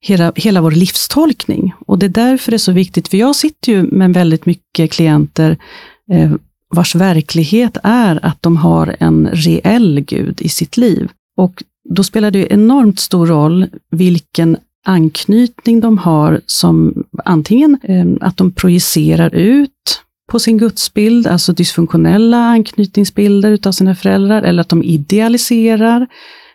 hela, 0.01 0.31
hela 0.35 0.61
vår 0.61 0.71
livstolkning. 0.71 1.73
Och 1.87 1.99
det 1.99 2.05
är 2.05 2.09
därför 2.09 2.51
det 2.51 2.55
är 2.55 2.57
så 2.57 2.71
viktigt, 2.71 3.07
för 3.07 3.17
jag 3.17 3.35
sitter 3.35 3.71
ju 3.71 3.83
med 3.83 4.13
väldigt 4.13 4.45
mycket 4.45 4.91
klienter 4.91 5.57
eh, 6.11 6.31
vars 6.69 6.95
verklighet 6.95 7.77
är 7.83 8.25
att 8.25 8.41
de 8.41 8.57
har 8.57 8.95
en 8.99 9.29
reell 9.33 9.99
Gud 9.99 10.41
i 10.41 10.49
sitt 10.49 10.77
liv. 10.77 11.09
Och 11.37 11.63
då 11.89 12.03
spelar 12.03 12.31
det 12.31 12.39
ju 12.39 12.47
enormt 12.49 12.99
stor 12.99 13.27
roll 13.27 13.67
vilken 13.91 14.57
anknytning 14.85 15.79
de 15.79 15.97
har 15.97 16.41
som 16.45 17.03
antingen 17.25 17.77
eh, 17.83 18.27
att 18.27 18.37
de 18.37 18.51
projicerar 18.51 19.35
ut 19.35 20.01
på 20.29 20.39
sin 20.39 20.57
gudsbild, 20.57 21.27
alltså 21.27 21.53
dysfunktionella 21.53 22.37
anknytningsbilder 22.37 23.51
utav 23.51 23.71
sina 23.71 23.95
föräldrar, 23.95 24.41
eller 24.41 24.61
att 24.61 24.69
de 24.69 24.83
idealiserar. 24.83 26.07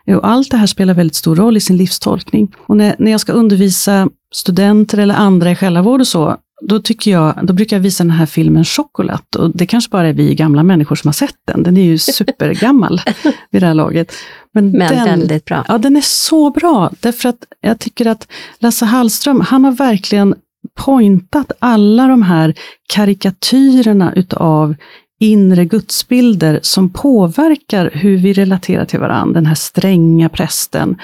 Och 0.06 0.28
allt 0.28 0.50
det 0.50 0.56
här 0.56 0.66
spelar 0.66 0.94
väldigt 0.94 1.16
stor 1.16 1.36
roll 1.36 1.56
i 1.56 1.60
sin 1.60 1.76
livstolkning. 1.76 2.54
Och 2.66 2.76
när, 2.76 2.96
när 2.98 3.10
jag 3.10 3.20
ska 3.20 3.32
undervisa 3.32 4.08
studenter 4.34 4.98
eller 4.98 5.14
andra 5.14 5.50
i 5.50 5.56
själavård 5.56 6.00
och 6.00 6.06
så, 6.06 6.36
då, 6.62 6.80
tycker 6.80 7.10
jag, 7.10 7.38
då 7.42 7.52
brukar 7.52 7.76
jag 7.76 7.82
visa 7.82 8.04
den 8.04 8.10
här 8.10 8.26
filmen 8.26 8.64
Chocolat. 8.64 9.36
Och 9.36 9.56
det 9.56 9.66
kanske 9.66 9.90
bara 9.90 10.08
är 10.08 10.12
vi 10.12 10.34
gamla 10.34 10.62
människor 10.62 10.96
som 10.96 11.08
har 11.08 11.12
sett 11.12 11.36
den. 11.44 11.62
Den 11.62 11.76
är 11.76 11.84
ju 11.84 11.98
supergammal 11.98 13.00
vid 13.50 13.62
det 13.62 13.66
här 13.66 13.74
laget. 13.74 14.12
Men, 14.52 14.70
Men 14.70 14.94
den, 14.94 15.04
väldigt 15.04 15.44
bra. 15.44 15.64
Ja, 15.68 15.78
den 15.78 15.96
är 15.96 16.04
så 16.04 16.50
bra. 16.50 16.90
Därför 17.00 17.28
att 17.28 17.44
jag 17.60 17.78
tycker 17.78 18.06
att 18.06 18.28
Lasse 18.58 18.84
Hallström, 18.84 19.40
han 19.40 19.64
har 19.64 19.72
verkligen 19.72 20.34
pointat 20.74 21.52
alla 21.58 22.06
de 22.06 22.22
här 22.22 22.54
karikatyrerna 22.88 24.12
utav 24.12 24.74
inre 25.20 25.64
gudsbilder 25.64 26.60
som 26.62 26.90
påverkar 26.90 27.90
hur 27.94 28.16
vi 28.16 28.32
relaterar 28.32 28.84
till 28.84 29.00
varandra. 29.00 29.34
Den 29.34 29.46
här 29.46 29.54
stränga 29.54 30.28
prästen 30.28 30.96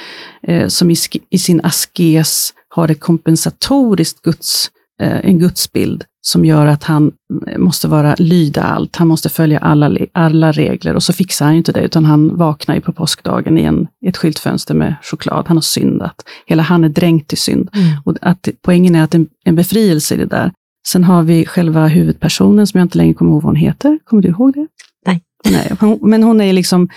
eh, 0.43 0.69
som 0.69 0.91
i, 0.91 0.97
i 1.31 1.39
sin 1.39 1.61
askes 1.65 2.55
har 2.69 2.91
ett 2.91 3.01
kompensatoriskt 3.01 4.23
guds, 4.23 4.71
eh, 5.03 5.25
en 5.25 5.39
gudsbild 5.39 6.05
som 6.23 6.45
gör 6.45 6.67
att 6.67 6.85
han 6.85 7.13
eh, 7.47 7.59
måste 7.59 7.89
vara 7.89 8.15
lyda 8.19 8.63
allt, 8.63 8.97
han 8.97 9.09
måste 9.09 9.29
följa 9.29 9.59
alla, 9.59 9.99
alla 10.13 10.53
regler 10.53 10.95
och 10.95 11.03
så 11.03 11.13
fixar 11.13 11.47
han 11.47 11.55
inte 11.55 11.73
det 11.73 11.81
utan 11.81 12.05
han 12.05 12.37
vaknar 12.37 12.75
ju 12.75 12.81
på 12.81 12.93
påskdagen 12.93 13.59
i, 13.59 13.63
en, 13.63 13.87
ett 14.07 14.17
skyltfönster 14.17 14.75
med 14.75 14.95
choklad. 15.03 15.45
Han 15.49 15.57
har 15.57 15.63
syndat. 15.63 16.15
Hela 16.47 16.63
han 16.63 16.85
är 16.85 16.89
dränkt 16.89 17.33
i 17.33 17.37
synd. 17.37 17.71
Och 18.05 18.17
att, 18.23 18.49
poängen 18.63 18.95
är 18.95 19.03
att 19.03 19.15
en, 19.15 19.29
en 19.45 19.57
befrielse 19.57 20.15
i 20.15 20.19
det 20.19 20.27
där. 20.27 20.53
Sen 20.89 21.05
har 21.05 21.23
vi 21.23 21.47
själva 21.47 21.87
huvudpersonen 21.87 22.67
som 22.67 22.79
jag 22.79 22.85
inte 22.85 22.99
längre 22.99 23.15
kommer 23.15 23.31
ihåg 23.31 23.43
vad 23.43 23.51
hon 23.51 23.57
heter. 23.57 23.99
Kommer 24.05 24.23
du 24.23 24.29
ihåg 24.29 24.53
det? 24.55 24.67
Nej. 25.07 25.23
Nej 25.45 25.99
men 26.01 26.23
hon 26.23 26.41
är 26.41 26.53
liksom 26.53 26.89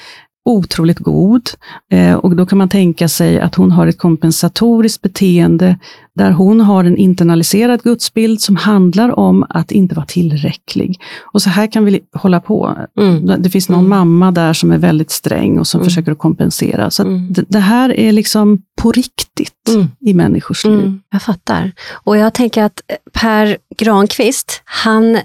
otroligt 0.46 1.00
god. 1.00 1.50
Eh, 1.92 2.14
och 2.14 2.36
då 2.36 2.46
kan 2.46 2.58
man 2.58 2.70
tänka 2.70 3.08
sig 3.08 3.40
att 3.40 3.56
hon 3.56 3.72
har 3.72 3.88
ett 3.88 3.98
kompensatoriskt 3.98 5.02
beteende 5.02 5.78
där 6.16 6.32
hon 6.32 6.62
har 6.62 6.84
en 6.84 6.98
internaliserad 6.98 7.84
gudsbild 7.84 8.42
som 8.42 8.56
handlar 8.56 9.20
om 9.20 9.46
att 9.50 9.72
inte 9.72 9.96
vara 9.96 10.06
tillräcklig. 10.06 11.02
Och 11.34 11.42
så 11.42 11.50
här 11.50 11.68
kan 11.72 11.86
vi 11.86 12.02
hålla 12.14 12.40
på. 12.40 12.78
Mm. 13.00 13.42
Det 13.42 13.50
finns 13.50 13.70
någon 13.70 13.80
mm. 13.80 13.90
mamma 13.90 14.32
där 14.32 14.54
som 14.54 14.72
är 14.72 14.78
väldigt 14.78 15.12
sträng 15.12 15.60
och 15.60 15.68
som 15.68 15.80
mm. 15.80 15.86
försöker 15.90 16.12
att 16.12 16.18
kompensera. 16.18 16.92
Så 16.92 17.04
mm. 17.04 17.34
det, 17.34 17.46
det, 17.48 17.60
här 17.60 18.00
är 18.00 18.12
liksom 18.12 18.62
på 18.82 18.92
riktigt 18.92 19.70
mm. 19.70 19.88
i 20.00 20.14
människors 20.14 20.66
liv. 20.66 20.80
Mm. 20.80 21.02
Jag 21.12 21.22
fattar. 21.22 21.72
Och 21.92 22.18
jag 22.18 22.34
tänker 22.34 22.64
att 22.64 22.82
Per 23.14 23.58
Granqvist, 23.78 24.62
han 24.66 25.20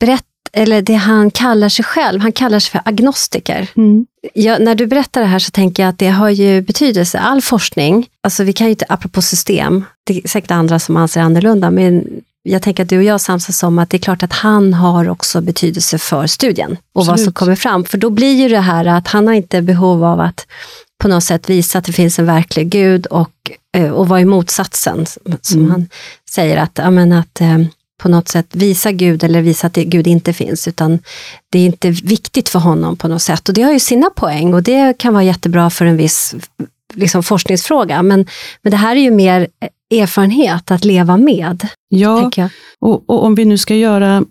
berättar 0.00 0.33
eller 0.54 0.82
det 0.82 0.94
han 0.94 1.30
kallar 1.30 1.68
sig 1.68 1.84
själv, 1.84 2.20
han 2.20 2.32
kallar 2.32 2.58
sig 2.58 2.70
för 2.70 2.80
agnostiker. 2.84 3.68
Mm. 3.76 4.06
Jag, 4.34 4.62
när 4.62 4.74
du 4.74 4.86
berättar 4.86 5.20
det 5.20 5.26
här 5.26 5.38
så 5.38 5.50
tänker 5.50 5.82
jag 5.82 5.90
att 5.90 5.98
det 5.98 6.08
har 6.08 6.30
ju 6.30 6.62
betydelse. 6.62 7.18
All 7.18 7.42
forskning, 7.42 8.06
alltså 8.22 8.44
vi 8.44 8.52
kan 8.52 8.66
ju 8.66 8.70
inte, 8.70 8.86
apropå 8.88 9.22
system, 9.22 9.84
det 10.04 10.18
är 10.24 10.28
säkert 10.28 10.50
andra 10.50 10.78
som 10.78 10.96
anser 10.96 11.20
annorlunda, 11.20 11.70
men 11.70 12.04
jag 12.42 12.62
tänker 12.62 12.82
att 12.82 12.88
du 12.88 12.98
och 12.98 13.04
jag 13.04 13.20
samsas 13.20 13.62
om 13.62 13.78
att 13.78 13.90
det 13.90 13.96
är 13.96 13.98
klart 13.98 14.22
att 14.22 14.32
han 14.32 14.74
har 14.74 15.08
också 15.08 15.40
betydelse 15.40 15.98
för 15.98 16.26
studien 16.26 16.70
och 16.70 17.00
Absolut. 17.00 17.08
vad 17.08 17.20
som 17.20 17.32
kommer 17.32 17.56
fram. 17.56 17.84
För 17.84 17.98
då 17.98 18.10
blir 18.10 18.34
ju 18.34 18.48
det 18.48 18.60
här 18.60 18.84
att 18.84 19.08
han 19.08 19.26
har 19.26 19.34
inte 19.34 19.62
behov 19.62 20.04
av 20.04 20.20
att 20.20 20.46
på 20.98 21.08
något 21.08 21.24
sätt 21.24 21.50
visa 21.50 21.78
att 21.78 21.84
det 21.84 21.92
finns 21.92 22.18
en 22.18 22.26
verklig 22.26 22.68
gud 22.68 23.06
och, 23.06 23.50
eh, 23.76 23.90
och 23.90 24.08
vara 24.08 24.20
i 24.20 24.24
motsatsen. 24.24 25.06
Som 25.40 25.60
mm. 25.60 25.70
han 25.70 25.88
säger 26.30 26.56
att, 26.56 26.72
ja, 26.74 26.90
men 26.90 27.12
att 27.12 27.40
eh, 27.40 27.58
på 28.02 28.08
något 28.08 28.28
sätt 28.28 28.46
visa 28.52 28.92
Gud 28.92 29.24
eller 29.24 29.42
visa 29.42 29.66
att 29.66 29.74
Gud 29.74 30.06
inte 30.06 30.32
finns, 30.32 30.68
utan 30.68 30.98
det 31.50 31.58
är 31.58 31.66
inte 31.66 31.90
viktigt 31.90 32.48
för 32.48 32.58
honom 32.58 32.96
på 32.96 33.08
något 33.08 33.22
sätt. 33.22 33.48
Och 33.48 33.54
det 33.54 33.62
har 33.62 33.72
ju 33.72 33.80
sina 33.80 34.10
poäng 34.10 34.54
och 34.54 34.62
det 34.62 34.98
kan 34.98 35.12
vara 35.14 35.24
jättebra 35.24 35.70
för 35.70 35.86
en 35.86 35.96
viss 35.96 36.34
liksom, 36.94 37.22
forskningsfråga. 37.22 38.02
Men, 38.02 38.26
men 38.62 38.70
det 38.70 38.76
här 38.76 38.96
är 38.96 39.00
ju 39.00 39.10
mer 39.10 39.48
erfarenhet 39.90 40.70
att 40.70 40.84
leva 40.84 41.16
med. 41.16 41.68
Ja, 41.88 42.30
och, 42.80 43.10
och, 43.10 43.24
om 43.24 43.34
vi 43.34 43.44
nu 43.44 43.58
ska 43.58 43.74
göra 43.74 44.24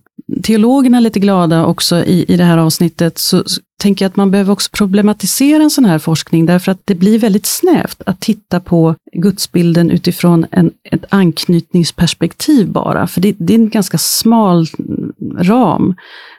teologerna 0.43 0.99
lite 0.99 1.19
glada 1.19 1.65
också 1.65 2.05
i, 2.05 2.25
i 2.27 2.37
det 2.37 2.43
här 2.43 2.57
avsnittet, 2.57 3.17
så, 3.17 3.43
så 3.45 3.61
tänker 3.83 4.05
jag 4.05 4.09
att 4.09 4.15
man 4.15 4.31
behöver 4.31 4.53
också 4.53 4.69
problematisera 4.73 5.63
en 5.63 5.69
sån 5.69 5.85
här 5.85 5.99
forskning, 5.99 6.45
därför 6.45 6.71
att 6.71 6.81
det 6.85 6.95
blir 6.95 7.19
väldigt 7.19 7.45
snävt 7.45 8.01
att 8.05 8.19
titta 8.19 8.59
på 8.59 8.95
gudsbilden 9.13 9.91
utifrån 9.91 10.45
en, 10.51 10.71
ett 10.91 11.05
anknytningsperspektiv 11.09 12.71
bara, 12.71 13.07
för 13.07 13.21
det, 13.21 13.35
det 13.37 13.53
är 13.53 13.59
en 13.59 13.69
ganska 13.69 13.97
smal 13.97 14.67
ram. 15.37 15.95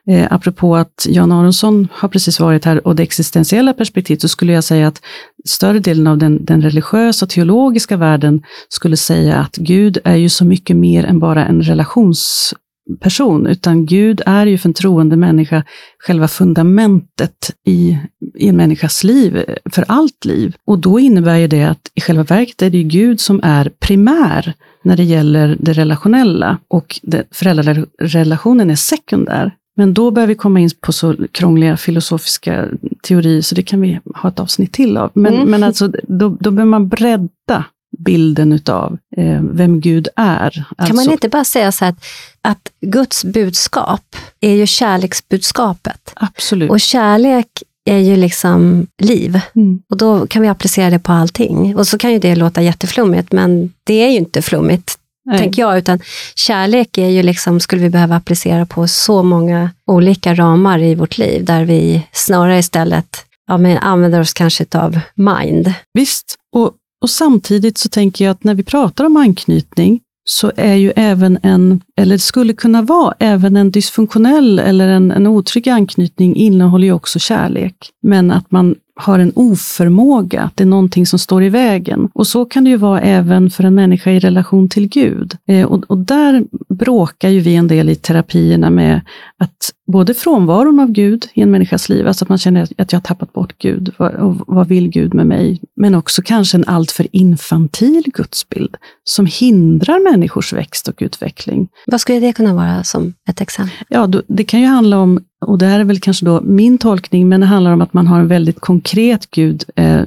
Eh, 0.08 0.26
apropå 0.30 0.76
att 0.76 1.06
Jan 1.08 1.32
Aronsson 1.32 1.88
har 1.92 2.08
precis 2.08 2.40
varit 2.40 2.64
här 2.64 2.86
och 2.86 2.96
det 2.96 3.02
existentiella 3.02 3.72
perspektivet, 3.72 4.20
så 4.20 4.28
skulle 4.28 4.52
jag 4.52 4.64
säga 4.64 4.88
att 4.88 5.00
större 5.48 5.78
delen 5.78 6.06
av 6.06 6.18
den, 6.18 6.44
den 6.44 6.62
religiösa 6.62 7.26
teologiska 7.26 7.96
världen 7.96 8.42
skulle 8.68 8.96
säga 8.96 9.36
att 9.36 9.56
Gud 9.56 9.98
är 10.04 10.16
ju 10.16 10.28
så 10.28 10.44
mycket 10.44 10.76
mer 10.76 11.04
än 11.04 11.18
bara 11.18 11.46
en 11.46 11.62
relations 11.62 12.54
person, 13.00 13.46
utan 13.46 13.86
Gud 13.86 14.20
är 14.26 14.46
ju 14.46 14.58
för 14.58 14.68
en 14.68 14.74
troende 14.74 15.16
människa 15.16 15.64
själva 15.98 16.28
fundamentet 16.28 17.50
i, 17.66 17.98
i 18.34 18.48
en 18.48 18.56
människas 18.56 19.04
liv, 19.04 19.44
för 19.70 19.84
allt 19.88 20.24
liv. 20.24 20.56
Och 20.66 20.78
då 20.78 21.00
innebär 21.00 21.36
ju 21.36 21.46
det 21.46 21.64
att 21.64 21.90
i 21.94 22.00
själva 22.00 22.22
verket 22.22 22.62
är 22.62 22.70
det 22.70 22.78
ju 22.78 22.84
Gud 22.84 23.20
som 23.20 23.40
är 23.42 23.68
primär 23.80 24.52
när 24.84 24.96
det 24.96 25.04
gäller 25.04 25.56
det 25.60 25.72
relationella 25.72 26.58
och 26.68 27.00
det, 27.02 27.24
föräldrarelationen 27.30 28.70
är 28.70 28.76
sekundär. 28.76 29.54
Men 29.76 29.94
då 29.94 30.10
börjar 30.10 30.26
vi 30.26 30.34
komma 30.34 30.60
in 30.60 30.70
på 30.80 30.92
så 30.92 31.16
krångliga 31.32 31.76
filosofiska 31.76 32.68
teorier, 33.02 33.42
så 33.42 33.54
det 33.54 33.62
kan 33.62 33.80
vi 33.80 34.00
ha 34.14 34.28
ett 34.28 34.40
avsnitt 34.40 34.72
till 34.72 34.96
av. 34.96 35.10
Men, 35.14 35.34
mm. 35.34 35.50
men 35.50 35.62
alltså, 35.62 35.88
då, 35.88 36.36
då 36.40 36.50
behöver 36.50 36.70
man 36.70 36.88
bredda 36.88 37.64
bilden 37.98 38.52
utav 38.52 38.98
eh, 39.16 39.40
vem 39.42 39.80
Gud 39.80 40.08
är. 40.16 40.50
Kan 40.50 40.64
alltså, 40.76 40.94
man 40.94 41.12
inte 41.12 41.28
bara 41.28 41.44
säga 41.44 41.72
så 41.72 41.84
att, 41.84 42.04
att 42.42 42.70
Guds 42.80 43.24
budskap 43.24 44.16
är 44.40 44.54
ju 44.54 44.66
kärleksbudskapet. 44.66 46.12
Absolut. 46.14 46.70
Och 46.70 46.80
kärlek 46.80 47.46
är 47.84 47.98
ju 47.98 48.16
liksom 48.16 48.86
liv. 49.02 49.40
Mm. 49.56 49.82
Och 49.90 49.96
då 49.96 50.26
kan 50.26 50.42
vi 50.42 50.48
applicera 50.48 50.90
det 50.90 50.98
på 50.98 51.12
allting. 51.12 51.76
Och 51.76 51.86
så 51.86 51.98
kan 51.98 52.12
ju 52.12 52.18
det 52.18 52.36
låta 52.36 52.62
jätteflummigt, 52.62 53.32
men 53.32 53.72
det 53.84 53.94
är 53.94 54.08
ju 54.08 54.16
inte 54.16 54.42
flummigt, 54.42 54.98
Nej. 55.24 55.38
tänker 55.38 55.62
jag. 55.62 55.78
Utan 55.78 56.00
kärlek 56.34 56.98
är 56.98 57.08
ju 57.08 57.22
liksom, 57.22 57.60
skulle 57.60 57.82
vi 57.82 57.90
behöva 57.90 58.16
applicera 58.16 58.66
på 58.66 58.88
så 58.88 59.22
många 59.22 59.70
olika 59.86 60.34
ramar 60.34 60.82
i 60.82 60.94
vårt 60.94 61.18
liv, 61.18 61.44
där 61.44 61.64
vi 61.64 62.06
snarare 62.12 62.58
istället 62.58 63.24
ja, 63.46 63.58
men 63.58 63.78
använder 63.78 64.20
oss 64.20 64.32
kanske 64.32 64.66
av 64.72 65.00
mind. 65.14 65.72
Visst, 65.94 66.36
och 66.52 66.72
och 67.04 67.10
samtidigt 67.10 67.78
så 67.78 67.88
tänker 67.88 68.24
jag 68.24 68.32
att 68.32 68.44
när 68.44 68.54
vi 68.54 68.62
pratar 68.62 69.04
om 69.04 69.16
anknytning 69.16 70.00
så 70.24 70.52
är 70.56 70.74
ju 70.74 70.92
även 70.96 71.38
en, 71.42 71.80
eller 71.96 72.14
det 72.14 72.18
skulle 72.18 72.52
kunna 72.52 72.82
vara, 72.82 73.14
även 73.18 73.56
en 73.56 73.70
dysfunktionell 73.70 74.58
eller 74.58 74.88
en, 74.88 75.10
en 75.10 75.26
otrygg 75.26 75.68
anknytning 75.68 76.36
innehåller 76.36 76.86
ju 76.86 76.92
också 76.92 77.18
kärlek. 77.18 77.74
Men 78.02 78.30
att 78.30 78.50
man 78.50 78.74
har 78.96 79.18
en 79.18 79.32
oförmåga, 79.34 80.42
att 80.42 80.56
det 80.56 80.64
är 80.64 80.68
någonting 80.68 81.06
som 81.06 81.18
står 81.18 81.44
i 81.44 81.48
vägen. 81.48 82.08
Och 82.14 82.26
så 82.26 82.44
kan 82.44 82.64
det 82.64 82.70
ju 82.70 82.76
vara 82.76 83.00
även 83.00 83.50
för 83.50 83.64
en 83.64 83.74
människa 83.74 84.10
i 84.10 84.18
relation 84.18 84.68
till 84.68 84.88
Gud. 84.88 85.36
Eh, 85.48 85.66
och, 85.66 85.84
och, 85.90 85.98
där 85.98 86.44
bråkar 86.74 87.28
ju 87.28 87.40
vi 87.40 87.54
en 87.54 87.68
del 87.68 87.88
i 87.88 87.94
terapierna 87.94 88.70
med 88.70 89.00
att 89.38 89.72
både 89.86 90.14
frånvaron 90.14 90.80
av 90.80 90.90
Gud 90.90 91.26
i 91.34 91.40
en 91.40 91.50
människas 91.50 91.88
liv, 91.88 92.06
alltså 92.06 92.24
att 92.24 92.28
man 92.28 92.38
känner 92.38 92.62
att 92.62 92.92
jag 92.92 92.98
har 92.98 93.02
tappat 93.02 93.32
bort 93.32 93.58
Gud, 93.58 93.88
och 93.98 94.36
vad 94.46 94.68
vill 94.68 94.88
Gud 94.88 95.14
med 95.14 95.26
mig? 95.26 95.60
Men 95.76 95.94
också 95.94 96.22
kanske 96.22 96.56
en 96.56 96.64
alltför 96.64 97.06
infantil 97.12 98.02
gudsbild 98.14 98.76
som 99.04 99.26
hindrar 99.26 100.12
människors 100.12 100.52
växt 100.52 100.88
och 100.88 100.94
utveckling. 100.98 101.68
Vad 101.86 102.00
skulle 102.00 102.20
det 102.20 102.32
kunna 102.32 102.54
vara 102.54 102.84
som 102.84 103.14
ett 103.28 103.40
exempel? 103.40 103.76
Ja, 103.88 104.10
det 104.26 104.44
kan 104.44 104.60
ju 104.60 104.66
handla 104.66 104.98
om 104.98 105.20
och 105.46 105.58
det 105.58 105.66
här 105.66 105.80
är 105.80 105.84
väl 105.84 106.00
kanske 106.00 106.24
då 106.24 106.40
min 106.40 106.78
tolkning, 106.78 107.28
men 107.28 107.40
det 107.40 107.46
handlar 107.46 107.72
om 107.72 107.80
att 107.80 107.92
man 107.92 108.06
har 108.06 108.20
en 108.20 108.28
väldigt 108.28 108.60
konkret 108.60 109.30
Gud 109.30 109.64
eh, 109.76 110.02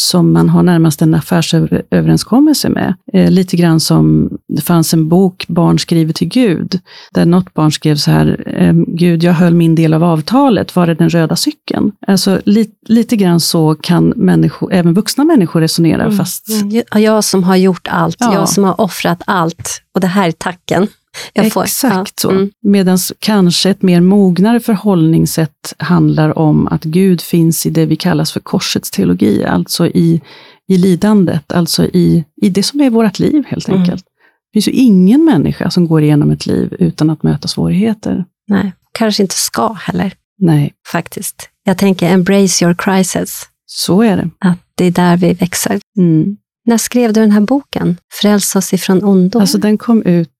som 0.00 0.32
man 0.32 0.48
har 0.48 0.62
närmast 0.62 1.02
en 1.02 1.14
affärsöverenskommelse 1.14 2.68
med. 2.68 2.94
Eh, 3.12 3.30
lite 3.30 3.56
grann 3.56 3.80
som 3.80 4.30
det 4.48 4.62
fanns 4.62 4.94
en 4.94 5.08
bok, 5.08 5.44
Barn 5.48 5.78
skriver 5.78 6.12
till 6.12 6.28
Gud, 6.28 6.80
där 7.12 7.26
något 7.26 7.54
barn 7.54 7.72
skrev 7.72 7.96
så 7.96 8.10
här, 8.10 8.42
eh, 8.46 8.72
Gud, 8.86 9.22
jag 9.22 9.32
höll 9.32 9.54
min 9.54 9.74
del 9.74 9.94
av 9.94 10.04
avtalet, 10.04 10.76
var 10.76 10.88
är 10.88 10.94
den 10.94 11.10
röda 11.10 11.36
cykeln? 11.36 11.92
Alltså 12.06 12.40
li, 12.44 12.70
lite 12.86 13.16
grann 13.16 13.40
så 13.40 13.74
kan 13.74 14.08
människor, 14.16 14.72
även 14.72 14.94
vuxna 14.94 15.24
människor 15.24 15.60
resonera, 15.60 16.02
mm. 16.02 16.16
fast... 16.16 16.46
Jag 16.94 17.24
som 17.24 17.44
har 17.44 17.56
gjort 17.56 17.88
allt, 17.90 18.16
ja. 18.18 18.34
jag 18.34 18.48
som 18.48 18.64
har 18.64 18.80
offrat 18.80 19.22
allt, 19.26 19.82
och 19.94 20.00
det 20.00 20.06
här 20.06 20.28
är 20.28 20.32
tacken. 20.32 20.88
Får, 21.52 21.62
Exakt 21.62 22.12
ja. 22.16 22.20
så. 22.22 22.30
Mm. 22.30 22.50
Medan 22.62 22.98
kanske 23.18 23.70
ett 23.70 23.82
mer 23.82 24.00
mognare 24.00 24.60
förhållningssätt 24.60 25.74
handlar 25.78 26.38
om 26.38 26.68
att 26.68 26.84
Gud 26.84 27.20
finns 27.20 27.66
i 27.66 27.70
det 27.70 27.86
vi 27.86 27.96
kallas 27.96 28.32
för 28.32 28.40
korsets 28.40 28.90
teologi, 28.90 29.44
alltså 29.44 29.86
i, 29.86 30.20
i 30.68 30.78
lidandet, 30.78 31.52
alltså 31.52 31.84
i, 31.84 32.24
i 32.42 32.48
det 32.48 32.62
som 32.62 32.80
är 32.80 32.90
vårt 32.90 33.18
liv 33.18 33.44
helt 33.48 33.68
mm. 33.68 33.80
enkelt. 33.80 34.04
Det 34.04 34.56
finns 34.56 34.68
ju 34.68 34.72
ingen 34.72 35.24
människa 35.24 35.70
som 35.70 35.88
går 35.88 36.02
igenom 36.02 36.30
ett 36.30 36.46
liv 36.46 36.76
utan 36.78 37.10
att 37.10 37.22
möta 37.22 37.48
svårigheter. 37.48 38.24
Nej, 38.48 38.72
kanske 38.92 39.22
inte 39.22 39.34
ska 39.34 39.72
heller. 39.72 40.12
Nej. 40.38 40.72
Faktiskt. 40.92 41.48
Jag 41.64 41.78
tänker 41.78 42.10
embrace 42.10 42.64
your 42.64 42.74
crisis. 42.74 43.48
Så 43.66 44.02
är 44.02 44.16
det. 44.16 44.30
Att 44.38 44.58
det 44.74 44.84
är 44.84 44.90
där 44.90 45.16
vi 45.16 45.32
växer. 45.32 45.80
Mm. 45.98 46.36
När 46.66 46.78
skrev 46.78 47.12
du 47.12 47.20
den 47.20 47.30
här 47.30 47.40
boken? 47.40 47.96
Fräls 48.20 48.56
oss 48.56 48.72
ifrån 48.72 49.04
ondo? 49.04 49.40
Alltså 49.40 49.58
den 49.58 49.78
kom 49.78 50.02
ut 50.02 50.30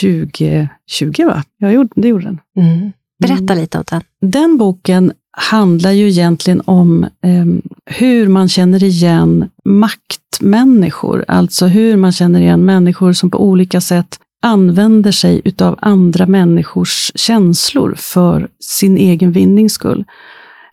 2020, 0.00 1.24
va? 1.24 1.44
Jag 1.58 1.72
gjorde, 1.72 1.88
det 1.96 2.08
gjorde 2.08 2.24
den. 2.24 2.40
Mm. 2.58 2.92
Berätta 3.22 3.52
mm. 3.52 3.58
lite 3.58 3.78
om 3.78 3.84
den. 3.90 4.02
Den 4.20 4.56
boken 4.56 5.12
handlar 5.36 5.90
ju 5.90 6.08
egentligen 6.08 6.62
om 6.64 7.04
eh, 7.04 7.44
hur 7.86 8.28
man 8.28 8.48
känner 8.48 8.84
igen 8.84 9.50
maktmänniskor, 9.64 11.24
alltså 11.28 11.66
hur 11.66 11.96
man 11.96 12.12
känner 12.12 12.40
igen 12.40 12.64
människor 12.64 13.12
som 13.12 13.30
på 13.30 13.44
olika 13.44 13.80
sätt 13.80 14.18
använder 14.42 15.12
sig 15.12 15.42
utav 15.44 15.78
andra 15.82 16.26
människors 16.26 17.12
känslor 17.14 17.94
för 17.98 18.48
sin 18.60 18.96
egen 18.96 19.32
vinnings 19.32 19.72
skull. 19.72 20.04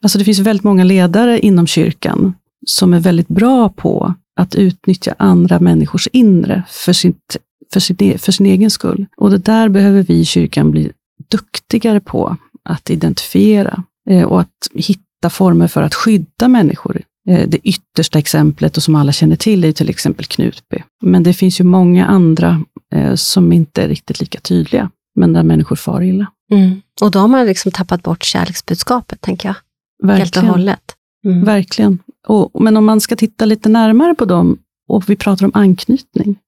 Alltså 0.02 0.18
det 0.18 0.26
finns 0.26 0.40
väldigt 0.40 0.64
många 0.64 0.84
ledare 0.84 1.40
inom 1.40 1.68
kyrkan 1.68 2.34
som 2.66 2.94
är 2.94 3.00
väldigt 3.00 3.28
bra 3.28 3.70
på 3.70 4.14
att 4.40 4.56
utnyttja 4.56 5.16
andra 5.20 5.60
människors 5.60 6.08
inre 6.12 6.64
för, 6.70 6.94
sitt, 6.94 7.38
för, 7.74 7.80
sin, 7.80 7.98
e, 8.00 8.18
för 8.18 8.32
sin 8.32 8.46
egen 8.46 8.72
skull. 8.72 9.06
Och 9.18 9.30
det 9.30 9.38
där 9.38 9.70
behöver 9.70 10.04
vi 10.04 10.14
i 10.14 10.26
kyrkan 10.26 10.72
bli 10.72 10.92
duktigare 11.32 12.00
på 12.00 12.38
att 12.70 12.90
identifiera 12.90 13.84
eh, 14.10 14.24
och 14.24 14.42
att 14.42 14.70
hitta 14.74 15.30
former 15.30 15.68
för 15.68 15.82
att 15.82 15.96
skydda 15.96 16.48
människor. 16.48 17.02
Eh, 17.30 17.50
det 17.50 17.58
yttersta 17.58 18.20
exemplet 18.20 18.78
och 18.78 18.84
som 18.84 18.96
alla 18.96 19.12
känner 19.12 19.36
till 19.36 19.64
är 19.64 19.72
till 19.72 19.90
exempel 19.90 20.26
Knutby. 20.26 20.84
Men 21.04 21.24
det 21.24 21.34
finns 21.34 21.60
ju 21.60 21.64
många 21.64 22.06
andra 22.06 22.64
eh, 22.94 23.16
som 23.16 23.54
inte 23.54 23.84
är 23.84 23.88
riktigt 23.88 24.20
lika 24.20 24.40
tydliga, 24.40 24.90
men 25.16 25.34
där 25.34 25.44
människor 25.44 25.76
far 25.76 26.02
illa. 26.02 26.28
Mm. 26.52 26.82
Och 27.02 27.12
då 27.12 27.20
har 27.20 27.28
man 27.28 27.46
liksom 27.46 27.72
tappat 27.72 28.04
bort 28.04 28.24
kärleksbudskapet, 28.24 29.22
tänker 29.22 29.50
jag. 29.50 29.56
Verkligen. 30.04 30.20
Helt 30.20 30.38
och 30.38 30.44
hållet. 30.44 30.96
Mm. 31.26 31.46
Verkligen. 31.46 32.00
Och, 32.28 32.62
men 32.62 32.78
om 32.78 32.86
man 32.86 33.02
ska 33.02 33.16
titta 33.16 33.46
lite 33.46 33.70
närmare 33.70 34.16
på 34.16 34.26
dem, 34.26 34.58
och 34.88 35.10
vi 35.10 35.16
pratar 35.16 35.46
om 35.46 35.52
anknytning, 35.54 36.40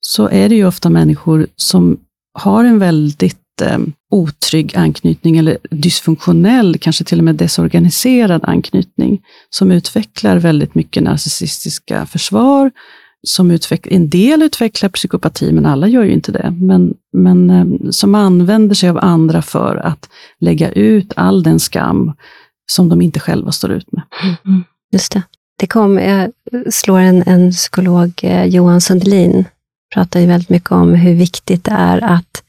så 0.00 0.28
är 0.28 0.48
det 0.48 0.54
ju 0.54 0.66
ofta 0.66 0.90
människor 0.90 1.46
som 1.56 1.98
har 2.32 2.64
en 2.64 2.78
väldigt 2.78 3.62
eh, 3.62 3.78
otrygg 4.10 4.76
anknytning 4.76 5.36
eller 5.36 5.58
dysfunktionell, 5.70 6.78
kanske 6.78 7.04
till 7.04 7.18
och 7.18 7.24
med 7.24 7.34
desorganiserad 7.34 8.44
anknytning, 8.44 9.22
som 9.50 9.70
utvecklar 9.70 10.36
väldigt 10.36 10.74
mycket 10.74 11.02
narcissistiska 11.02 12.06
försvar, 12.06 12.70
som 13.22 13.50
utveck 13.50 13.86
en 13.86 14.08
del 14.08 14.42
utvecklar 14.42 14.88
psykopati, 14.88 15.52
men 15.52 15.66
alla 15.66 15.88
gör 15.88 16.04
ju 16.04 16.12
inte 16.12 16.32
det, 16.32 16.54
men, 16.60 16.94
men 17.12 17.50
eh, 17.50 17.90
som 17.90 18.14
använder 18.14 18.74
sig 18.74 18.88
av 18.88 18.98
andra 18.98 19.42
för 19.42 19.76
att 19.76 20.08
lägga 20.40 20.70
ut 20.70 21.12
all 21.16 21.42
den 21.42 21.60
skam 21.60 22.12
som 22.66 22.88
de 22.88 23.02
inte 23.02 23.20
själva 23.20 23.52
står 23.52 23.72
ut 23.72 23.92
med. 23.92 24.02
Mm, 24.44 24.64
just 24.92 25.12
det. 25.12 25.22
Det 25.58 25.66
kom, 25.66 25.98
jag 25.98 26.30
slår 26.70 26.98
en, 26.98 27.22
en 27.26 27.52
psykolog, 27.52 28.12
eh, 28.22 28.44
Johan 28.44 28.80
Sundelin, 28.80 29.44
pratar 29.94 30.20
ju 30.20 30.26
väldigt 30.26 30.50
mycket 30.50 30.72
om 30.72 30.94
hur 30.94 31.14
viktigt 31.14 31.64
det 31.64 31.70
är 31.70 32.04
att, 32.04 32.42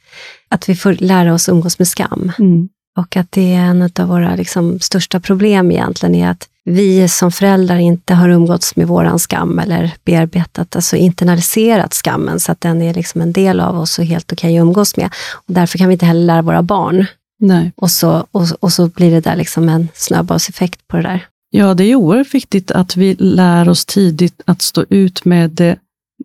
att 0.49 0.69
vi 0.69 0.75
får 0.75 0.93
lära 0.93 1.33
oss 1.33 1.49
umgås 1.49 1.79
med 1.79 1.87
skam. 1.87 2.31
Mm. 2.39 2.69
Och 2.97 3.17
att 3.17 3.31
det 3.31 3.53
är 3.53 3.59
en 3.59 3.81
av 3.99 4.07
våra 4.07 4.35
liksom, 4.35 4.79
största 4.79 5.19
problem 5.19 5.71
egentligen, 5.71 6.15
är 6.15 6.29
att 6.29 6.47
vi 6.69 7.07
som 7.07 7.31
föräldrar 7.31 7.77
inte 7.77 8.13
har 8.13 8.29
umgåtts 8.29 8.75
med 8.75 8.87
våran 8.87 9.19
skam 9.19 9.59
eller 9.59 9.91
bearbetat, 10.03 10.75
alltså 10.75 10.95
internaliserat 10.95 11.93
skammen, 11.93 12.39
så 12.39 12.51
att 12.51 12.61
den 12.61 12.81
är 12.81 12.93
liksom 12.93 13.21
en 13.21 13.33
del 13.33 13.59
av 13.59 13.79
oss 13.79 13.99
och 13.99 14.05
helt 14.05 14.33
okej 14.33 14.47
okay 14.47 14.57
att 14.57 14.61
umgås 14.61 14.97
med. 14.97 15.09
Och 15.33 15.53
därför 15.53 15.77
kan 15.77 15.87
vi 15.87 15.93
inte 15.93 16.05
heller 16.05 16.25
lära 16.25 16.41
våra 16.41 16.61
barn. 16.61 17.05
Nej. 17.39 17.71
Och, 17.75 17.91
så, 17.91 18.27
och, 18.31 18.47
och 18.59 18.73
så 18.73 18.87
blir 18.87 19.11
det 19.11 19.19
där 19.19 19.35
liksom 19.35 19.69
en 19.69 19.87
snöbollseffekt 19.93 20.87
på 20.87 20.97
det 20.97 21.03
där. 21.03 21.25
Ja, 21.49 21.73
det 21.73 21.83
är 21.83 21.95
oerhört 21.95 22.33
viktigt 22.33 22.71
att 22.71 22.97
vi 22.97 23.15
lär 23.19 23.69
oss 23.69 23.85
tidigt 23.85 24.41
att 24.45 24.61
stå 24.61 24.85
ut 24.89 25.25
med 25.25 25.51
det 25.51 25.77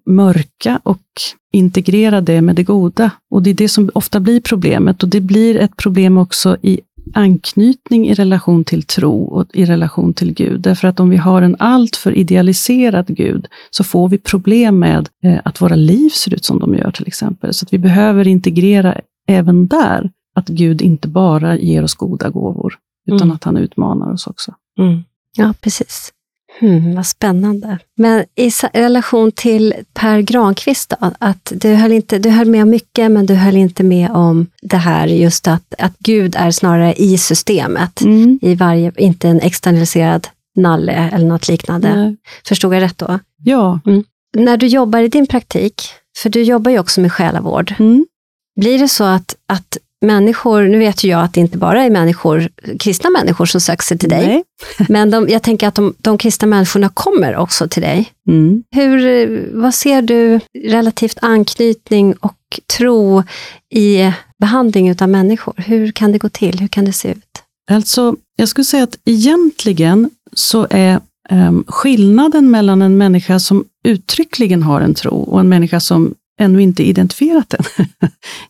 mörka 0.06 0.80
och 0.82 1.02
integrera 1.52 2.20
det 2.20 2.40
med 2.40 2.56
det 2.56 2.62
goda. 2.62 3.10
Och 3.30 3.42
det 3.42 3.50
är 3.50 3.54
det 3.54 3.68
som 3.68 3.90
ofta 3.94 4.20
blir 4.20 4.40
problemet. 4.40 5.02
Och 5.02 5.08
det 5.08 5.20
blir 5.20 5.56
ett 5.56 5.76
problem 5.76 6.18
också 6.18 6.56
i 6.62 6.80
anknytning 7.14 8.08
i 8.08 8.14
relation 8.14 8.64
till 8.64 8.82
tro 8.82 9.22
och 9.24 9.46
i 9.52 9.64
relation 9.64 10.14
till 10.14 10.34
Gud. 10.34 10.60
Därför 10.60 10.88
att 10.88 11.00
om 11.00 11.10
vi 11.10 11.16
har 11.16 11.42
en 11.42 11.56
alltför 11.58 12.12
idealiserad 12.12 13.06
Gud, 13.06 13.46
så 13.70 13.84
får 13.84 14.08
vi 14.08 14.18
problem 14.18 14.78
med 14.78 15.08
eh, 15.24 15.40
att 15.44 15.60
våra 15.60 15.74
liv 15.74 16.10
ser 16.10 16.34
ut 16.34 16.44
som 16.44 16.58
de 16.58 16.74
gör 16.74 16.90
till 16.90 17.06
exempel. 17.06 17.54
Så 17.54 17.64
att 17.64 17.72
vi 17.72 17.78
behöver 17.78 18.28
integrera 18.28 19.00
även 19.28 19.66
där, 19.66 20.10
att 20.34 20.48
Gud 20.48 20.82
inte 20.82 21.08
bara 21.08 21.58
ger 21.58 21.82
oss 21.82 21.94
goda 21.94 22.30
gåvor, 22.30 22.74
utan 23.06 23.22
mm. 23.22 23.34
att 23.34 23.44
han 23.44 23.56
utmanar 23.56 24.12
oss 24.12 24.26
också. 24.26 24.54
Mm. 24.78 25.02
Ja, 25.36 25.54
precis. 25.60 26.12
Hmm, 26.60 26.94
vad 26.94 27.06
spännande. 27.06 27.78
Men 27.96 28.24
i 28.34 28.50
relation 28.72 29.32
till 29.32 29.74
Per 29.94 30.20
Granqvist, 30.20 30.92
då, 31.00 31.10
att 31.18 31.52
du 31.54 31.74
höll, 31.74 31.92
inte, 31.92 32.18
du 32.18 32.30
höll 32.30 32.48
med 32.48 32.62
om 32.62 32.70
mycket, 32.70 33.10
men 33.10 33.26
du 33.26 33.34
höll 33.34 33.56
inte 33.56 33.82
med 33.82 34.10
om 34.10 34.46
det 34.62 34.76
här 34.76 35.06
just 35.06 35.48
att, 35.48 35.74
att 35.78 35.98
Gud 35.98 36.36
är 36.38 36.50
snarare 36.50 36.94
i 36.94 37.18
systemet, 37.18 38.00
mm. 38.00 38.38
i 38.42 38.54
varje, 38.54 38.92
inte 38.96 39.28
en 39.28 39.40
externaliserad 39.40 40.28
nalle 40.56 41.10
eller 41.12 41.26
något 41.26 41.48
liknande. 41.48 41.96
Nej. 41.96 42.16
Förstod 42.48 42.74
jag 42.74 42.82
rätt 42.82 42.98
då? 42.98 43.18
Ja. 43.42 43.80
Mm. 43.86 44.04
När 44.36 44.56
du 44.56 44.66
jobbar 44.66 44.98
i 44.98 45.08
din 45.08 45.26
praktik, 45.26 45.82
för 46.18 46.30
du 46.30 46.42
jobbar 46.42 46.70
ju 46.70 46.78
också 46.78 47.00
med 47.00 47.12
själavård, 47.12 47.74
mm. 47.78 48.06
blir 48.60 48.78
det 48.78 48.88
så 48.88 49.04
att, 49.04 49.36
att 49.46 49.78
människor, 50.02 50.62
nu 50.62 50.78
vet 50.78 51.04
ju 51.04 51.08
jag 51.08 51.24
att 51.24 51.34
det 51.34 51.40
inte 51.40 51.58
bara 51.58 51.84
är 51.84 51.90
människor, 51.90 52.48
kristna 52.78 53.10
människor 53.10 53.46
som 53.46 53.60
söker 53.60 53.82
sig 53.82 53.98
till 53.98 54.08
dig, 54.08 54.26
Nej. 54.26 54.44
men 54.88 55.10
de, 55.10 55.28
jag 55.28 55.42
tänker 55.42 55.68
att 55.68 55.74
de, 55.74 55.94
de 55.98 56.18
kristna 56.18 56.48
människorna 56.48 56.88
kommer 56.88 57.36
också 57.36 57.68
till 57.68 57.82
dig. 57.82 58.12
Mm. 58.28 58.62
Hur, 58.70 59.50
vad 59.52 59.74
ser 59.74 60.02
du 60.02 60.40
relativt 60.64 61.18
anknytning 61.22 62.14
och 62.20 62.60
tro 62.76 63.22
i 63.70 64.12
behandling 64.38 64.96
av 65.00 65.08
människor? 65.08 65.54
Hur 65.56 65.92
kan 65.92 66.12
det 66.12 66.18
gå 66.18 66.28
till? 66.28 66.60
Hur 66.60 66.68
kan 66.68 66.84
det 66.84 66.92
se 66.92 67.08
ut? 67.08 67.42
Alltså, 67.70 68.16
jag 68.36 68.48
skulle 68.48 68.64
säga 68.64 68.82
att 68.82 68.98
egentligen 69.04 70.10
så 70.32 70.66
är 70.70 71.00
um, 71.30 71.64
skillnaden 71.66 72.50
mellan 72.50 72.82
en 72.82 72.98
människa 72.98 73.38
som 73.38 73.64
uttryckligen 73.84 74.62
har 74.62 74.80
en 74.80 74.94
tro 74.94 75.14
och 75.14 75.40
en 75.40 75.48
människa 75.48 75.80
som 75.80 76.14
ännu 76.42 76.62
inte 76.62 76.82
identifierat 76.82 77.48
den 77.48 77.88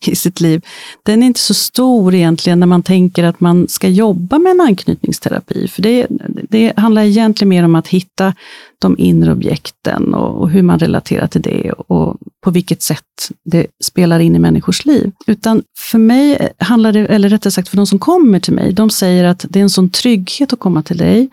i 0.07 0.17
sitt 0.17 0.41
liv, 0.41 0.65
den 1.03 1.23
är 1.23 1.27
inte 1.27 1.41
så 1.41 1.55
stor 1.55 2.15
egentligen 2.15 2.61
när 2.61 2.67
man 2.67 2.83
tänker 2.83 3.25
att 3.25 3.41
man 3.41 3.69
ska 3.69 3.89
jobba 3.89 4.39
med 4.39 4.51
en 4.51 4.61
anknytningsterapi. 4.61 5.69
För 5.69 5.83
det, 5.83 6.07
det 6.49 6.73
handlar 6.77 7.03
egentligen 7.03 7.49
mer 7.49 7.65
om 7.65 7.75
att 7.75 7.89
hitta 7.89 8.35
de 8.79 8.99
inre 8.99 9.33
objekten 9.33 10.15
och, 10.15 10.41
och, 10.41 10.51
hur 10.51 10.63
man 10.63 10.79
relaterar 10.79 11.27
till 11.27 11.43
det 11.43 11.73
och 11.73 12.17
på 12.45 12.51
vilket 12.51 12.83
sätt 12.83 13.31
det 13.45 13.67
spelar 13.85 14.21
in 14.21 14.37
i 14.37 14.39
människors 14.39 14.85
liv. 14.85 15.13
Utan 15.27 15.63
för 15.79 15.99
mig 15.99 16.53
handlar 16.59 16.93
det, 16.93 17.07
eller 17.07 17.29
rättare 17.29 17.51
sagt 17.51 17.69
för 17.69 17.77
de 17.77 17.87
som 17.87 17.99
kommer 17.99 18.41
till 18.41 18.55
mig, 18.55 18.73
de 18.73 18.91
säger 18.91 19.25
att 19.25 19.45
det 19.49 19.59
är 19.59 19.63
en 19.63 19.71
sån 19.71 19.91
trygghet 19.91 20.53
att 20.53 20.59
komma 20.59 20.83
till 20.83 20.97
dig 20.97 21.29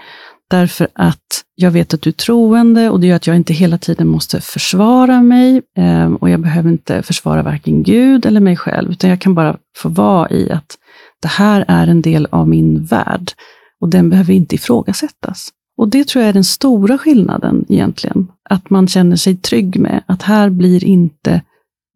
Därför 0.49 0.87
att 0.93 1.43
jag 1.55 1.71
vet 1.71 1.93
att 1.93 2.01
du 2.01 2.09
är 2.09 2.13
troende 2.13 2.89
och 2.89 2.99
det 2.99 3.07
gör 3.07 3.15
att 3.15 3.27
jag 3.27 3.35
inte 3.35 3.53
hela 3.53 3.77
tiden 3.77 4.07
måste 4.07 4.41
försvara 4.41 5.21
mig. 5.21 5.61
Ehm, 5.77 6.15
och 6.15 6.29
jag 6.29 6.39
behöver 6.39 6.69
inte 6.69 7.03
försvara 7.03 7.43
varken 7.43 7.83
Gud 7.83 8.25
eller 8.25 8.39
mig 8.39 8.57
själv, 8.57 8.91
utan 8.91 9.09
jag 9.09 9.19
kan 9.19 9.35
bara 9.35 9.57
få 9.77 9.89
vara 9.89 10.29
i 10.29 10.51
att 10.51 10.77
det 11.21 11.27
här 11.27 11.65
är 11.67 11.87
en 11.87 12.01
del 12.01 12.27
av 12.31 12.47
min 12.47 12.85
värld 12.85 13.31
och 13.81 13.89
den 13.89 14.09
behöver 14.09 14.33
inte 14.33 14.55
ifrågasättas. 14.55 15.49
Och 15.77 15.89
det 15.89 16.07
tror 16.07 16.21
jag 16.21 16.29
är 16.29 16.33
den 16.33 16.43
stora 16.43 16.97
skillnaden 16.97 17.65
egentligen. 17.69 18.27
Att 18.49 18.69
man 18.69 18.87
känner 18.87 19.15
sig 19.15 19.37
trygg 19.37 19.79
med 19.79 20.03
att 20.05 20.21
här 20.21 20.49
blir 20.49 20.83
inte 20.83 21.41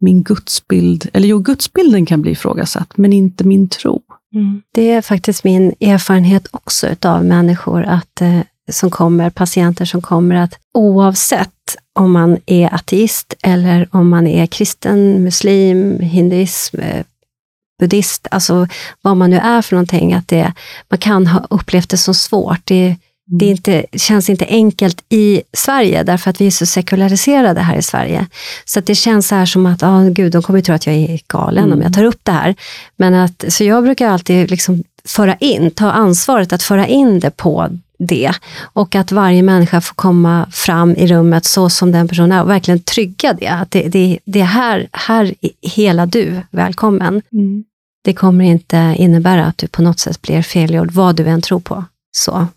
min 0.02 0.24
gudsbild, 0.24 1.10
eller 1.14 1.28
jo, 1.28 1.40
gudsbilden 1.40 2.06
kan 2.06 2.22
bli 2.22 2.32
ifrågasatt, 2.32 2.98
men 2.98 3.14
inte 3.14 3.44
min 3.44 3.70
tro. 3.70 4.02
Mm. 4.34 4.62
Det 4.74 4.92
är 4.92 5.02
faktiskt 5.02 5.44
min 5.44 5.76
erfarenhet 5.80 6.48
också 6.52 6.96
av 7.02 7.26
människor 7.26 7.84
att, 7.84 8.22
eh, 8.22 8.40
som 8.72 8.92
kommer, 8.92 9.30
patienter 9.30 9.86
som 9.86 10.02
kommer, 10.02 10.36
att 10.36 10.60
oavsett 10.74 11.50
om 11.94 12.12
man 12.12 12.38
är 12.46 12.74
ateist 12.76 13.34
eller 13.44 13.88
om 13.92 14.10
man 14.10 14.28
är 14.28 14.46
kristen, 14.46 15.24
muslim, 15.24 16.00
hinduism, 16.00 16.80
eh, 16.80 17.06
buddhist, 17.80 18.28
alltså 18.32 18.68
vad 19.02 19.18
man 19.18 19.30
nu 19.30 19.38
är 19.38 19.62
för 19.62 19.76
någonting, 19.76 20.14
att 20.14 20.28
det, 20.28 20.54
man 20.90 21.00
kan 21.00 21.28
ha 21.28 21.48
upplevt 21.50 21.90
det 21.90 21.98
som 21.98 22.14
svårt. 22.14 22.62
Det, 22.64 22.96
det 23.26 23.46
inte, 23.46 23.86
känns 23.94 24.30
inte 24.30 24.46
enkelt 24.46 25.04
i 25.10 25.42
Sverige, 25.54 26.04
därför 26.04 26.30
att 26.30 26.42
vi 26.42 26.48
är 26.48 26.52
så 26.52 26.66
sekulariserade 26.66 27.62
här 27.62 27.78
i 27.78 27.82
Sverige. 27.82 28.26
Så 28.66 28.80
att 28.80 28.86
det 28.86 28.96
känns 28.96 29.28
så 29.28 29.36
här 29.36 29.46
som 29.46 29.66
att, 29.66 29.84
oh, 29.84 30.10
gud, 30.10 30.32
de 30.32 30.42
kommer 30.42 30.62
tro 30.62 30.76
att 30.76 30.88
jag 30.88 30.96
är 30.96 31.20
galen 31.28 31.64
mm. 31.64 31.78
om 31.78 31.84
jag 31.84 31.94
tar 31.94 32.04
upp 32.04 32.20
det 32.24 32.32
här. 32.32 32.56
Men 32.98 33.14
att, 33.14 33.46
så 33.48 33.64
jag 33.64 33.84
brukar 33.84 34.08
alltid 34.08 34.52
liksom 34.52 34.84
föra 35.06 35.36
in, 35.36 35.72
ta 35.72 35.92
ansvaret 35.92 36.54
att 36.54 36.64
föra 36.64 36.88
in 36.88 37.20
det 37.20 37.38
på 37.38 37.70
det. 38.00 38.32
Och 38.62 38.96
att 38.96 39.12
varje 39.12 39.44
människa 39.44 39.82
får 39.82 39.96
komma 39.96 40.48
fram 40.52 40.96
i 40.96 41.08
rummet 41.08 41.46
så 41.46 41.70
som 41.70 41.92
den 41.92 42.08
personen 42.08 42.32
är 42.32 42.44
och 42.44 42.50
verkligen 42.50 42.80
trygga 42.80 43.34
det. 43.34 43.48
Att 43.48 43.72
det, 43.72 43.88
det, 43.88 44.20
det 44.26 44.42
är 44.42 44.46
här, 44.46 44.88
här 44.92 45.34
hela 45.62 46.06
du, 46.06 46.42
välkommen. 46.52 47.22
Mm. 47.34 47.64
Det 48.04 48.14
kommer 48.14 48.46
inte 48.46 48.96
innebära 48.98 49.46
att 49.46 49.58
du 49.58 49.68
på 49.68 49.82
något 49.82 50.00
sätt 50.00 50.22
blir 50.22 50.42
felgjord, 50.42 50.92
vad 50.92 51.16
du 51.16 51.26
än 51.26 51.42
tror 51.42 51.60
på. 51.60 51.86
Så, 52.16 52.48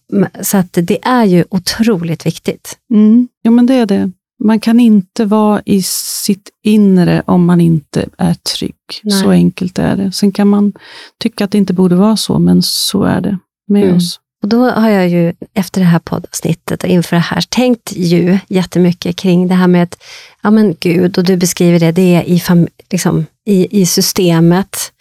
så 0.43 0.57
att 0.57 0.79
det 0.83 0.99
är 1.07 1.25
ju 1.25 1.45
otroligt 1.51 2.27
viktigt. 2.27 2.79
Mm. 2.91 3.29
Jo, 3.45 3.53
men 3.53 3.67
det 3.67 3.75
är 3.75 3.87
det. 3.87 4.11
Man 4.45 4.61
kan 4.61 4.81
inte 4.81 5.25
vara 5.25 5.63
i 5.67 5.83
sitt 5.83 6.51
inre 6.63 7.23
om 7.27 7.45
man 7.45 7.61
inte 7.61 8.09
är 8.19 8.35
trygg. 8.35 8.75
Nej. 9.03 9.23
Så 9.23 9.31
enkelt 9.31 9.79
är 9.79 9.97
det. 9.97 10.13
Sen 10.13 10.33
kan 10.33 10.49
man 10.49 10.73
tycka 11.19 11.45
att 11.45 11.51
det 11.51 11.59
inte 11.59 11.73
borde 11.73 11.97
vara 11.97 12.17
så, 12.17 12.39
men 12.39 12.63
så 12.63 13.03
är 13.03 13.21
det 13.21 13.39
med 13.69 13.83
mm. 13.83 13.97
oss. 13.97 14.21
Och 14.43 14.49
då 14.49 14.71
har 14.71 14.91
jag 14.91 15.09
ju 15.09 15.33
efter 15.55 15.81
det 15.81 15.87
här 15.87 15.99
poddavsnittet 15.99 16.83
och 16.83 16.89
inför 16.89 17.17
det 17.17 17.23
här 17.23 17.41
tänkt 17.41 17.93
ju 17.93 18.39
jättemycket 18.49 19.17
kring 19.17 19.49
det 19.49 19.55
här 19.55 19.67
med 19.67 19.83
att, 19.83 20.03
ja 20.43 20.51
men 20.51 20.77
Gud, 20.81 21.19
och 21.19 21.25
du 21.25 21.37
beskriver 21.37 21.79
det, 21.79 21.93
det 21.93 22.15
är 22.15 22.23
i, 22.23 22.41
fam, 22.41 22.69
liksom, 22.91 23.27
i, 23.45 23.81
i 23.83 23.87
systemet, 23.87 24.93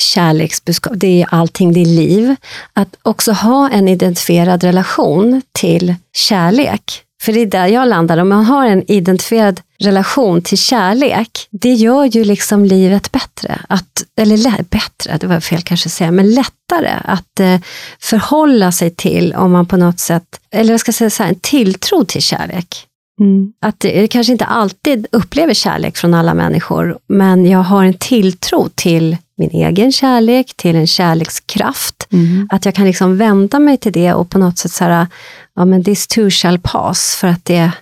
kärleksbudskap, 0.00 0.92
det 0.96 1.22
är 1.22 1.26
allting, 1.30 1.72
det 1.72 1.80
är 1.80 1.86
liv. 1.86 2.36
Att 2.72 2.96
också 3.02 3.32
ha 3.32 3.70
en 3.70 3.88
identifierad 3.88 4.64
relation 4.64 5.42
till 5.52 5.94
kärlek. 6.12 7.04
För 7.20 7.32
det 7.32 7.40
är 7.40 7.46
där 7.46 7.66
jag 7.66 7.88
landar, 7.88 8.18
om 8.18 8.28
man 8.28 8.44
har 8.44 8.66
en 8.66 8.90
identifierad 8.90 9.60
relation 9.78 10.42
till 10.42 10.58
kärlek, 10.58 11.48
det 11.50 11.72
gör 11.72 12.04
ju 12.04 12.24
liksom 12.24 12.64
livet 12.64 13.12
bättre. 13.12 13.60
Att, 13.68 14.04
eller 14.16 14.62
bättre, 14.62 15.16
det 15.20 15.26
var 15.26 15.40
fel 15.40 15.62
kanske 15.62 15.86
att 15.86 15.92
säga, 15.92 16.10
men 16.10 16.34
lättare 16.34 16.94
att 17.04 17.40
eh, 17.40 17.60
förhålla 18.00 18.72
sig 18.72 18.90
till 18.90 19.34
om 19.34 19.52
man 19.52 19.66
på 19.66 19.76
något 19.76 20.00
sätt, 20.00 20.40
eller 20.50 20.72
jag 20.72 20.80
ska 20.80 20.92
säga 20.92 21.10
så 21.10 21.22
här, 21.22 21.30
en 21.30 21.40
tilltro 21.40 22.04
till 22.04 22.22
kärlek. 22.22 22.86
Mm. 23.20 23.52
Att 23.60 23.84
jag 23.84 24.10
kanske 24.10 24.32
inte 24.32 24.44
alltid 24.44 25.06
upplever 25.12 25.54
kärlek 25.54 25.96
från 25.96 26.14
alla 26.14 26.34
människor, 26.34 26.98
men 27.06 27.46
jag 27.46 27.58
har 27.58 27.84
en 27.84 27.94
tilltro 27.94 28.68
till 28.74 29.16
min 29.36 29.50
egen 29.50 29.92
kärlek, 29.92 30.54
till 30.56 30.76
en 30.76 30.86
kärlekskraft. 30.86 32.08
Mm. 32.12 32.48
Att 32.50 32.64
jag 32.64 32.74
kan 32.74 32.86
liksom 32.86 33.16
vända 33.16 33.58
mig 33.58 33.76
till 33.76 33.92
det 33.92 34.12
och 34.12 34.30
på 34.30 34.38
något 34.38 34.58
sätt 34.58 34.72
säga, 34.72 35.08
ja 35.56 35.64
men 35.64 35.84
this 35.84 36.06
too 36.06 36.30
shall 36.30 36.58
pass, 36.58 37.16
för 37.20 37.28
att 37.28 37.44
det 37.44 37.72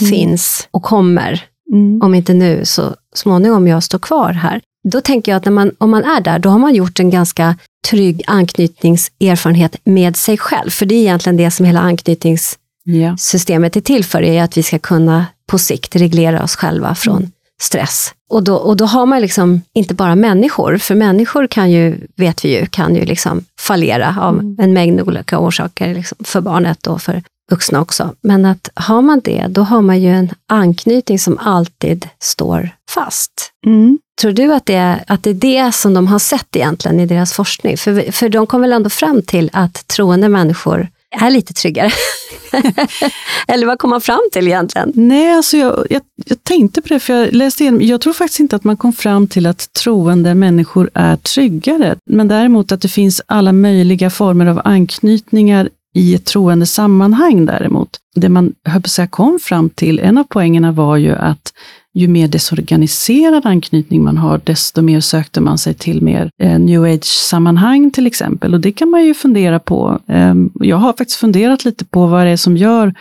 mm. 0.00 0.10
finns 0.10 0.68
och 0.70 0.82
kommer. 0.82 1.44
Mm. 1.72 2.02
Om 2.02 2.14
inte 2.14 2.34
nu, 2.34 2.64
så 2.64 2.94
småningom 3.14 3.68
jag 3.68 3.82
står 3.82 3.98
kvar 3.98 4.32
här. 4.32 4.60
Då 4.88 5.00
tänker 5.00 5.32
jag 5.32 5.36
att 5.36 5.44
när 5.44 5.52
man, 5.52 5.70
om 5.78 5.90
man 5.90 6.04
är 6.04 6.20
där, 6.20 6.38
då 6.38 6.48
har 6.48 6.58
man 6.58 6.74
gjort 6.74 7.00
en 7.00 7.10
ganska 7.10 7.56
trygg 7.90 8.22
anknytningserfarenhet 8.26 9.76
med 9.84 10.16
sig 10.16 10.38
själv. 10.38 10.70
För 10.70 10.86
det 10.86 10.94
är 10.94 11.00
egentligen 11.00 11.36
det 11.36 11.50
som 11.50 11.66
hela 11.66 11.80
anknytningssystemet 12.86 13.76
är 13.76 13.80
till 13.80 14.04
för, 14.04 14.22
är 14.22 14.42
att 14.42 14.56
vi 14.56 14.62
ska 14.62 14.78
kunna 14.78 15.26
på 15.46 15.58
sikt 15.58 15.96
reglera 15.96 16.42
oss 16.42 16.56
själva 16.56 16.94
från 16.94 17.16
mm. 17.16 17.30
stress. 17.62 18.14
Och 18.30 18.42
då, 18.42 18.56
och 18.56 18.76
då 18.76 18.84
har 18.84 19.06
man 19.06 19.20
liksom 19.20 19.62
inte 19.74 19.94
bara 19.94 20.14
människor, 20.14 20.78
för 20.78 20.94
människor 20.94 21.46
kan 21.46 21.70
ju, 21.70 22.06
vet 22.16 22.44
vi 22.44 22.58
ju, 22.58 22.66
kan 22.66 22.96
ju 22.96 23.04
liksom 23.04 23.44
fallera 23.60 24.16
av 24.20 24.34
mm. 24.34 24.56
en 24.60 24.72
mängd 24.72 25.00
olika 25.00 25.38
orsaker 25.38 25.94
liksom 25.94 26.18
för 26.24 26.40
barnet 26.40 26.86
och 26.86 27.02
för 27.02 27.22
vuxna 27.50 27.80
också. 27.80 28.14
Men 28.20 28.44
att 28.44 28.68
har 28.74 29.02
man 29.02 29.20
det, 29.20 29.46
då 29.48 29.62
har 29.62 29.82
man 29.82 30.00
ju 30.00 30.08
en 30.08 30.30
anknytning 30.48 31.18
som 31.18 31.38
alltid 31.38 32.08
står 32.22 32.70
fast. 32.90 33.50
Mm. 33.66 33.98
Tror 34.20 34.32
du 34.32 34.54
att 34.54 34.66
det, 34.66 34.74
är, 34.74 35.04
att 35.06 35.22
det 35.22 35.30
är 35.30 35.34
det 35.34 35.72
som 35.72 35.94
de 35.94 36.06
har 36.06 36.18
sett 36.18 36.56
egentligen 36.56 37.00
i 37.00 37.06
deras 37.06 37.32
forskning? 37.32 37.76
För, 37.76 38.12
för 38.12 38.28
de 38.28 38.46
kom 38.46 38.60
väl 38.60 38.72
ändå 38.72 38.90
fram 38.90 39.22
till 39.22 39.50
att 39.52 39.88
troende 39.88 40.28
människor 40.28 40.88
är 41.20 41.30
lite 41.30 41.52
tryggare? 41.52 41.90
Eller 43.48 43.66
vad 43.66 43.78
kom 43.78 43.90
man 43.90 44.00
fram 44.00 44.20
till 44.32 44.46
egentligen? 44.46 44.92
Nej, 44.94 45.32
alltså 45.32 45.56
jag, 45.56 45.86
jag, 45.90 46.02
jag, 46.26 46.44
tänkte 46.44 46.82
på 46.82 46.88
det, 46.88 47.00
för 47.00 47.14
jag 47.14 47.32
läste 47.32 47.62
igenom. 47.62 47.82
Jag 47.82 48.00
tror 48.00 48.12
faktiskt 48.12 48.40
inte 48.40 48.56
att 48.56 48.64
man 48.64 48.76
kom 48.76 48.92
fram 48.92 49.26
till 49.26 49.46
att 49.46 49.72
troende 49.72 50.34
människor 50.34 50.90
är 50.94 51.16
tryggare, 51.16 51.96
men 52.06 52.28
däremot 52.28 52.72
att 52.72 52.80
det 52.80 52.88
finns 52.88 53.22
alla 53.26 53.52
möjliga 53.52 54.10
former 54.10 54.46
av 54.46 54.60
anknytningar 54.64 55.68
i 55.94 56.14
ett 56.14 56.24
troende 56.24 56.66
sammanhang 56.66 57.46
däremot. 57.46 57.98
Det 58.14 58.28
man 58.28 58.52
höll 58.64 59.08
kom 59.10 59.38
fram 59.42 59.70
till, 59.70 59.98
en 59.98 60.18
av 60.18 60.24
poängerna 60.24 60.72
var 60.72 60.96
ju 60.96 61.12
att 61.12 61.52
ju 61.94 62.08
mer 62.08 62.28
desorganiserad 62.28 63.46
anknytning 63.46 64.04
man 64.04 64.16
har, 64.16 64.40
desto 64.44 64.82
mer 64.82 65.00
sökte 65.00 65.40
man 65.40 65.58
sig 65.58 65.74
till 65.74 66.02
mer 66.02 66.30
eh, 66.42 66.58
new 66.58 66.84
age-sammanhang 66.84 67.90
till 67.90 68.06
exempel. 68.06 68.54
Och 68.54 68.60
det 68.60 68.72
kan 68.72 68.90
man 68.90 69.04
ju 69.04 69.14
fundera 69.14 69.58
på. 69.58 70.00
Eh, 70.08 70.34
jag 70.60 70.76
har 70.76 70.92
faktiskt 70.92 71.20
funderat 71.20 71.64
lite 71.64 71.84
på 71.84 72.06
vad 72.06 72.26
det 72.26 72.30
är 72.30 72.36
som 72.36 72.56
gör 72.56 72.94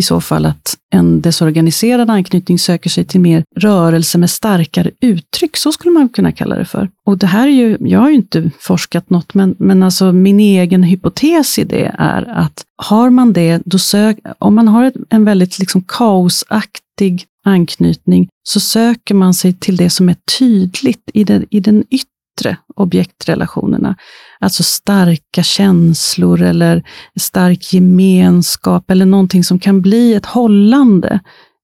i 0.00 0.02
så 0.02 0.20
fall 0.20 0.46
att 0.46 0.76
en 0.90 1.20
desorganiserad 1.20 2.10
anknytning 2.10 2.58
söker 2.58 2.90
sig 2.90 3.04
till 3.04 3.20
mer 3.20 3.44
rörelse 3.56 4.18
med 4.18 4.30
starkare 4.30 4.90
uttryck, 5.00 5.56
så 5.56 5.72
skulle 5.72 5.92
man 5.92 6.08
kunna 6.08 6.32
kalla 6.32 6.56
det 6.56 6.64
för. 6.64 6.88
Och 7.06 7.18
det 7.18 7.26
här 7.26 7.46
är 7.48 7.52
ju, 7.52 7.76
jag 7.80 8.00
har 8.00 8.08
ju 8.08 8.14
inte 8.14 8.50
forskat 8.60 9.10
något, 9.10 9.34
men, 9.34 9.56
men 9.58 9.82
alltså 9.82 10.12
min 10.12 10.40
egen 10.40 10.82
hypotes 10.82 11.58
i 11.58 11.64
det 11.64 11.94
är 11.98 12.22
att 12.22 12.64
har 12.76 13.10
man 13.10 13.32
det, 13.32 13.62
då 13.64 13.78
sök, 13.78 14.18
om 14.38 14.54
man 14.54 14.68
har 14.68 14.84
ett, 14.84 14.94
en 15.10 15.24
väldigt 15.24 15.58
liksom 15.58 15.82
kaosaktig 15.82 17.24
anknytning, 17.44 18.28
så 18.42 18.60
söker 18.60 19.14
man 19.14 19.34
sig 19.34 19.52
till 19.52 19.76
det 19.76 19.90
som 19.90 20.08
är 20.08 20.16
tydligt 20.38 21.10
i 21.14 21.24
den, 21.24 21.46
i 21.50 21.60
den 21.60 21.84
yttre 21.90 22.56
objektrelationerna. 22.76 23.96
Alltså 24.40 24.62
starka 24.62 25.42
känslor 25.42 26.42
eller 26.42 26.82
stark 27.20 27.72
gemenskap 27.72 28.90
eller 28.90 29.06
någonting 29.06 29.44
som 29.44 29.58
kan 29.58 29.80
bli 29.82 30.14
ett 30.14 30.26
hållande 30.26 31.20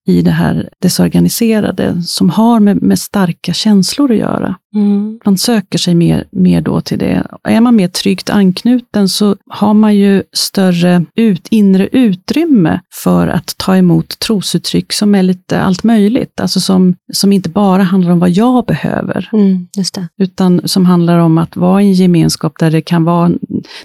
i 0.07 0.23
det 0.23 0.31
här 0.31 0.69
desorganiserade 0.83 2.03
som 2.03 2.31
har 2.31 2.61
med, 2.61 2.83
med 2.83 2.99
starka 2.99 3.53
känslor 3.53 4.13
att 4.13 4.19
göra. 4.19 4.57
Mm. 4.75 5.21
Man 5.25 5.39
söker 5.39 5.79
sig 5.79 5.95
mer, 5.95 6.25
mer 6.31 6.61
då 6.61 6.81
till 6.81 6.99
det. 6.99 7.27
Är 7.45 7.61
man 7.61 7.77
mer 7.77 7.89
tryggt 7.89 8.31
anknuten 8.31 9.09
så 9.09 9.37
har 9.47 9.75
man 9.75 9.97
ju 9.97 10.23
större 10.33 11.05
ut, 11.15 11.47
inre 11.51 11.89
utrymme 11.93 12.81
för 12.95 13.29
att 13.29 13.55
ta 13.57 13.77
emot 13.77 14.19
trosuttryck 14.19 14.93
som 14.93 15.15
är 15.15 15.23
lite 15.23 15.61
allt 15.61 15.85
möjligt. 15.85 16.41
Alltså 16.41 16.61
som, 16.61 16.95
som 17.13 17.33
inte 17.33 17.49
bara 17.49 17.83
handlar 17.83 18.11
om 18.13 18.19
vad 18.19 18.31
jag 18.31 18.65
behöver, 18.65 19.29
mm, 19.33 19.67
utan 20.19 20.61
som 20.65 20.87
handlar 20.87 21.19
om 21.19 21.39
att 21.39 21.57
vara 21.57 21.83
i 21.83 21.87
en 21.87 21.93
gemenskap 21.93 22.59
där 22.59 22.71
det 22.71 22.81
kan 22.81 23.05
vara, 23.05 23.31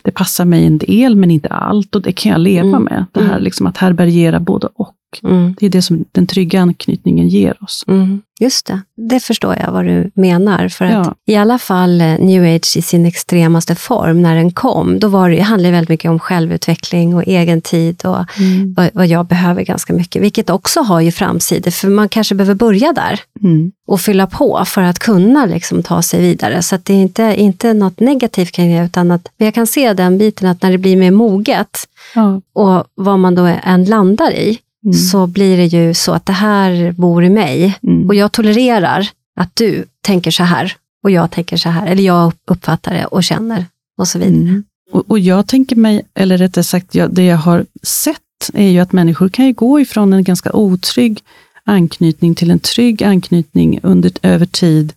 det 0.02 0.12
passar 0.12 0.46
mig 0.46 0.66
en 0.66 0.78
del 0.78 1.16
men 1.16 1.32
inte 1.32 1.50
allt 1.50 1.96
och 1.96 2.02
det 2.02 2.12
kan 2.12 2.32
jag 2.32 2.42
leva 2.42 2.68
mm. 2.68 2.84
med. 2.84 3.06
Det 3.12 3.22
här 3.22 3.32
mm. 3.32 3.44
liksom 3.44 3.68
att 3.68 3.78
härbärgera 3.78 4.40
både 4.40 4.68
och. 4.76 4.96
Mm. 5.24 5.56
Det 5.60 5.66
är 5.66 5.70
det 5.70 5.82
som 5.82 6.06
den 6.12 6.28
trygga 6.28 6.62
anknytningen 6.62 7.28
ger 7.28 7.64
oss. 7.64 7.84
Mm. 7.88 8.22
Just 8.42 8.66
det, 8.66 8.82
det 8.96 9.20
förstår 9.20 9.56
jag 9.56 9.72
vad 9.72 9.86
du 9.86 10.12
menar. 10.14 10.68
För 10.68 10.86
att 10.86 10.92
ja. 11.06 11.16
i 11.26 11.36
alla 11.36 11.60
fall 11.60 12.02
eh, 12.02 12.20
new 12.20 12.56
age 12.56 12.78
i 12.78 12.82
sin 12.82 13.06
extremaste 13.06 13.76
form, 13.76 14.22
när 14.22 14.36
den 14.36 14.52
kom, 14.52 15.00
då 15.00 15.08
var 15.08 15.30
det, 15.30 15.40
handlade 15.40 15.68
det 15.68 15.72
väldigt 15.72 15.90
mycket 15.90 16.12
om 16.12 16.20
självutveckling 16.20 17.16
och 17.16 17.24
egen 17.28 17.62
tid 17.62 18.06
och 18.06 18.40
mm. 18.40 18.74
vad, 18.74 18.90
vad, 18.94 19.08
jag 19.08 19.26
behöver 19.26 19.64
ganska 19.64 19.94
mycket. 19.94 20.22
Vilket 20.22 20.50
också 20.50 20.80
har 20.82 21.02
ju 21.02 21.12
framsidor, 21.12 21.72
för 21.72 21.90
man 21.90 22.10
kanske 22.10 22.36
behöver 22.36 22.56
börja 22.56 22.94
där 22.94 23.20
mm. 23.44 23.72
och 23.88 24.02
fylla 24.02 24.28
på 24.28 24.64
för 24.66 24.82
att 24.82 25.00
kunna 25.00 25.46
liksom 25.46 25.84
ta 25.84 26.02
sig 26.02 26.22
vidare. 26.22 26.62
Så 26.62 26.78
det 26.84 26.94
är 26.94 27.02
inte, 27.02 27.36
inte 27.38 27.74
något 27.74 28.00
negativt 28.00 28.52
kring 28.52 28.76
det, 28.76 28.86
utan 28.86 29.12
att 29.12 29.30
jag 29.38 29.54
kan 29.54 29.68
se 29.68 29.94
den 29.94 30.18
biten 30.18 30.50
att 30.50 30.62
när 30.62 30.72
det 30.72 30.78
blir 30.78 30.98
mer 30.98 31.12
moget 31.12 31.88
ja. 32.16 32.42
och 32.54 32.84
vad 32.96 33.20
man 33.20 33.36
då 33.36 33.56
än 33.64 33.86
landar 33.86 34.32
i, 34.32 34.60
mm. 34.86 34.94
så 34.94 35.28
blir 35.28 35.58
det 35.58 35.66
ju 35.66 35.94
så 35.94 36.12
att 36.12 36.26
det 36.26 36.34
här 36.34 36.92
bor 36.92 37.24
i 37.24 37.30
mig 37.30 37.78
mm. 37.84 38.08
och 38.08 38.16
jag 38.16 38.32
tolererar 38.32 39.10
att 39.40 39.56
du 39.56 39.86
tänker 40.02 40.32
så 40.32 40.44
här 40.44 40.76
och 41.04 41.12
jag 41.12 41.32
tänker 41.32 41.58
så 41.58 41.70
här, 41.70 41.88
eller 41.88 42.04
jag 42.04 42.34
uppfattar 42.48 42.94
det 42.94 43.06
och 43.06 43.24
känner 43.24 43.66
och 43.98 44.08
så 44.08 44.20
vidare. 44.20 44.36
Mm. 44.36 44.64
Och, 44.92 45.12
och, 45.12 45.20
jag 45.20 45.48
tänker 45.48 45.76
mig, 45.76 46.02
eller 46.14 46.38
rättare 46.38 46.64
sagt, 46.64 46.96
jag, 46.96 47.14
det 47.14 47.24
jag 47.24 47.38
har 47.38 47.66
sett 47.84 48.18
är 48.54 48.70
ju 48.70 48.80
att 48.80 48.92
människor 48.92 49.30
kan 49.30 49.54
gå 49.54 49.80
ifrån 49.80 50.14
en 50.14 50.24
ganska 50.24 50.54
otrygg 50.54 51.24
anknytning 51.64 52.36
till 52.36 52.52
en 52.52 52.60
trygg 52.60 53.04
anknytning 53.04 53.80
under, 53.84 54.12
över 54.22 54.46
tid 54.46 54.94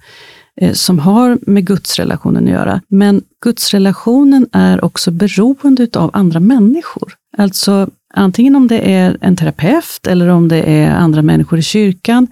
eh, 0.60 0.72
som 0.72 0.98
har 0.98 1.38
med 1.42 1.66
gudsrelationen 1.66 2.44
att 2.44 2.50
göra. 2.50 2.80
Men 2.88 3.22
gudsrelationen 3.44 4.46
är 4.52 4.84
också 4.84 5.10
beroende 5.10 5.88
av 5.94 6.10
andra 6.12 6.40
människor. 6.40 7.14
Alltså 7.36 7.88
Antingen 8.16 8.56
om 8.56 8.68
det 8.68 8.92
är 8.92 9.16
en 9.20 9.36
terapeut 9.36 10.06
eller 10.06 10.28
om 10.28 10.48
det 10.48 10.62
är 10.62 10.90
andra 10.90 11.22
människor 11.22 11.58
i 11.58 11.62
kyrkan. 11.62 12.26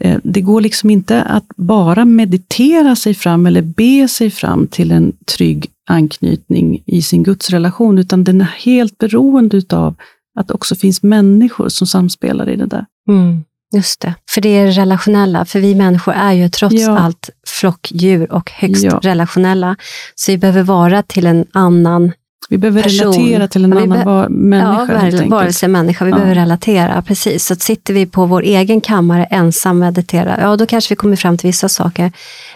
Eh, 0.00 0.18
det 0.22 0.40
går 0.40 0.60
liksom 0.60 0.90
inte 0.90 1.22
att 1.22 1.46
bara 1.56 2.04
meditera 2.04 2.96
sig 2.96 3.14
fram 3.14 3.46
eller 3.46 3.62
be 3.62 4.08
sig 4.08 4.30
fram 4.30 4.66
till 4.66 4.90
en 4.90 5.12
trygg 5.36 5.70
anknytning 5.86 6.82
i 6.86 7.02
sin 7.02 7.22
gudsrelation, 7.22 7.98
utan 7.98 8.24
den 8.24 8.40
är 8.40 8.54
helt 8.64 8.98
beroende 8.98 9.62
av 9.70 9.94
att 10.38 10.48
det 10.48 10.54
också 10.54 10.74
finns 10.74 11.02
människor 11.02 11.68
som 11.68 11.86
samspelar 11.86 12.48
i 12.48 12.56
det 12.56 12.66
där. 12.66 12.86
Mm, 13.08 13.44
just 13.74 14.00
det, 14.00 14.14
för 14.30 14.40
det 14.40 14.48
är 14.48 14.72
relationella, 14.72 15.44
för 15.44 15.60
vi 15.60 15.74
människor 15.74 16.14
är 16.14 16.32
ju 16.32 16.48
trots 16.48 16.74
ja. 16.74 16.98
allt 16.98 17.30
flockdjur 17.46 18.32
och 18.32 18.50
högst 18.50 18.84
ja. 18.84 19.00
relationella. 19.02 19.76
Så 20.14 20.32
vi 20.32 20.38
behöver 20.38 20.62
vara 20.62 21.02
till 21.02 21.26
en 21.26 21.46
annan 21.52 22.12
vi 22.48 22.58
behöver 22.58 22.82
person. 22.82 23.12
relatera 23.12 23.48
till 23.48 23.64
en 23.64 23.72
ja, 23.72 23.80
annan 23.80 24.04
var 24.04 24.28
människa. 24.28 25.10
Ja, 25.10 25.28
varelse 25.28 25.68
människa. 25.68 26.04
Vi 26.04 26.10
ja. 26.10 26.16
behöver 26.16 26.34
relatera, 26.34 27.02
precis. 27.02 27.46
Så 27.46 27.54
sitter 27.54 27.94
vi 27.94 28.06
på 28.06 28.26
vår 28.26 28.42
egen 28.42 28.80
kammare 28.80 29.24
ensam 29.24 29.78
meditera, 29.78 30.40
ja 30.40 30.56
då 30.56 30.66
kanske 30.66 30.92
vi 30.92 30.96
kommer 30.96 31.16
fram 31.16 31.38
till 31.38 31.48
vissa 31.48 31.68
saker. 31.68 32.12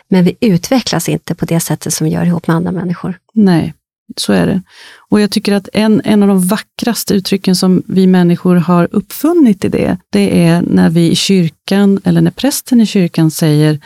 Men 0.08 0.24
vi 0.24 0.36
utvecklas 0.40 1.08
inte 1.08 1.34
på 1.34 1.44
det 1.44 1.60
sättet 1.60 1.94
som 1.94 2.04
vi 2.04 2.12
gör 2.12 2.24
ihop 2.24 2.46
med 2.46 2.56
andra 2.56 2.72
människor. 2.72 3.14
Nej, 3.34 3.74
så 4.16 4.32
är 4.32 4.46
det. 4.46 4.62
Och 5.10 5.20
jag 5.20 5.30
tycker 5.30 5.52
att 5.52 5.68
en, 5.72 6.00
en 6.04 6.22
av 6.22 6.28
de 6.28 6.46
vackraste 6.46 7.14
uttrycken 7.14 7.56
som 7.56 7.82
vi 7.86 8.06
människor 8.06 8.56
har 8.56 8.88
uppfunnit 8.92 9.64
i 9.64 9.68
det, 9.68 9.96
det 10.10 10.44
är 10.44 10.62
när 10.62 10.90
vi 10.90 11.10
i 11.10 11.16
kyrkan, 11.16 12.00
eller 12.04 12.20
när 12.20 12.30
prästen 12.30 12.80
i 12.80 12.86
kyrkan 12.86 13.30
säger 13.30 13.78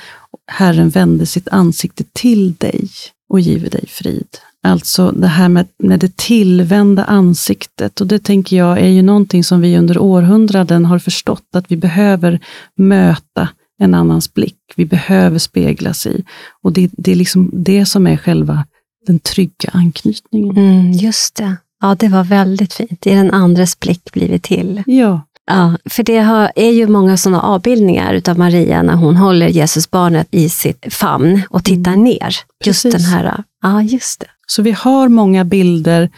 Herren 0.46 0.90
vände 0.90 1.26
sitt 1.26 1.48
ansikte 1.48 2.04
till 2.12 2.54
dig 2.54 2.88
och 3.28 3.40
giver 3.40 3.70
dig 3.70 3.84
frid. 3.88 4.28
Alltså 4.64 5.10
det 5.10 5.26
här 5.26 5.48
med, 5.48 5.66
med 5.78 6.00
det 6.00 6.16
tillvända 6.16 7.04
ansiktet. 7.04 8.00
Och 8.00 8.06
det 8.06 8.18
tänker 8.18 8.56
jag 8.56 8.78
är 8.78 8.88
ju 8.88 9.02
någonting 9.02 9.44
som 9.44 9.60
vi 9.60 9.78
under 9.78 9.98
århundraden 9.98 10.84
har 10.84 10.98
förstått 10.98 11.48
att 11.54 11.64
vi 11.68 11.76
behöver 11.76 12.40
möta 12.76 13.48
en 13.78 13.94
annans 13.94 14.34
blick. 14.34 14.58
Vi 14.76 14.84
behöver 14.84 15.38
speglas 15.38 16.06
i. 16.06 16.24
Och 16.62 16.72
det, 16.72 16.90
det 16.92 17.12
är 17.12 17.16
liksom 17.16 17.50
det 17.52 17.86
som 17.86 18.06
är 18.06 18.16
själva 18.16 18.64
den 19.06 19.18
trygga 19.18 19.70
anknytningen. 19.72 20.58
Mm, 20.58 20.92
just 20.92 21.34
det. 21.34 21.56
Ja, 21.80 21.96
det 21.98 22.08
var 22.08 22.24
väldigt 22.24 22.72
fint. 22.72 23.06
I 23.06 23.10
den 23.10 23.30
andres 23.30 23.80
blick 23.80 24.12
blir 24.12 24.28
vi 24.28 24.38
till. 24.38 24.82
Ja. 24.86 25.20
Ja, 25.46 25.76
för 25.84 26.02
det 26.02 26.18
har, 26.18 26.52
är 26.56 26.70
ju 26.70 26.86
många 26.86 27.16
sådana 27.16 27.42
avbildningar 27.42 28.22
av 28.28 28.38
Maria 28.38 28.82
när 28.82 28.94
hon 28.94 29.16
håller 29.16 29.48
Jesusbarnet 29.48 30.28
i 30.30 30.48
sitt 30.48 30.94
famn 30.94 31.42
och 31.50 31.64
tittar 31.64 31.92
mm. 31.92 32.04
ner. 32.04 32.36
Just 32.64 32.82
Precis. 32.82 32.92
den 32.92 33.02
här, 33.02 33.44
ja 33.62 33.82
just 33.82 34.20
det. 34.20 34.26
Så 34.46 34.62
vi 34.62 34.70
har 34.70 35.08
många 35.08 35.44
bilder 35.44 36.10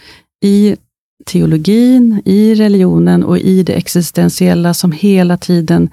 i 0.43 0.77
teologin, 1.27 2.23
i 2.25 2.55
religionen 2.55 3.25
och 3.25 3.39
i 3.39 3.62
det 3.62 3.73
existentiella 3.73 4.75
som 4.75 4.93
hela 4.93 5.37
tiden 5.37 5.91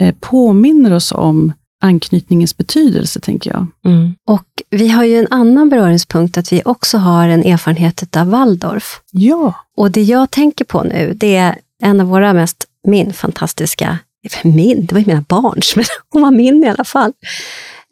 eh, 0.00 0.14
påminner 0.20 0.92
oss 0.92 1.12
om 1.12 1.52
anknytningens 1.82 2.56
betydelse, 2.56 3.20
tänker 3.20 3.50
jag. 3.50 3.66
Mm. 3.84 4.14
Och 4.26 4.46
vi 4.70 4.88
har 4.88 5.04
ju 5.04 5.18
en 5.18 5.26
annan 5.30 5.68
beröringspunkt, 5.68 6.38
att 6.38 6.52
vi 6.52 6.62
också 6.64 6.98
har 6.98 7.28
en 7.28 7.44
erfarenhet 7.44 8.16
av 8.16 8.30
Waldorf. 8.30 9.00
Ja. 9.10 9.54
Och 9.76 9.90
det 9.90 10.02
jag 10.02 10.30
tänker 10.30 10.64
på 10.64 10.82
nu, 10.82 11.14
det 11.16 11.36
är 11.36 11.58
en 11.82 12.00
av 12.00 12.06
våra 12.06 12.32
mest, 12.32 12.64
min 12.86 13.12
fantastiska, 13.12 13.98
min, 14.42 14.86
det 14.86 14.92
var 14.92 15.00
ju 15.00 15.06
mina 15.06 15.24
barns, 15.28 15.72
men 15.76 15.84
hon 16.08 16.22
var 16.22 16.30
min 16.30 16.64
i 16.64 16.68
alla 16.68 16.84
fall. 16.84 17.12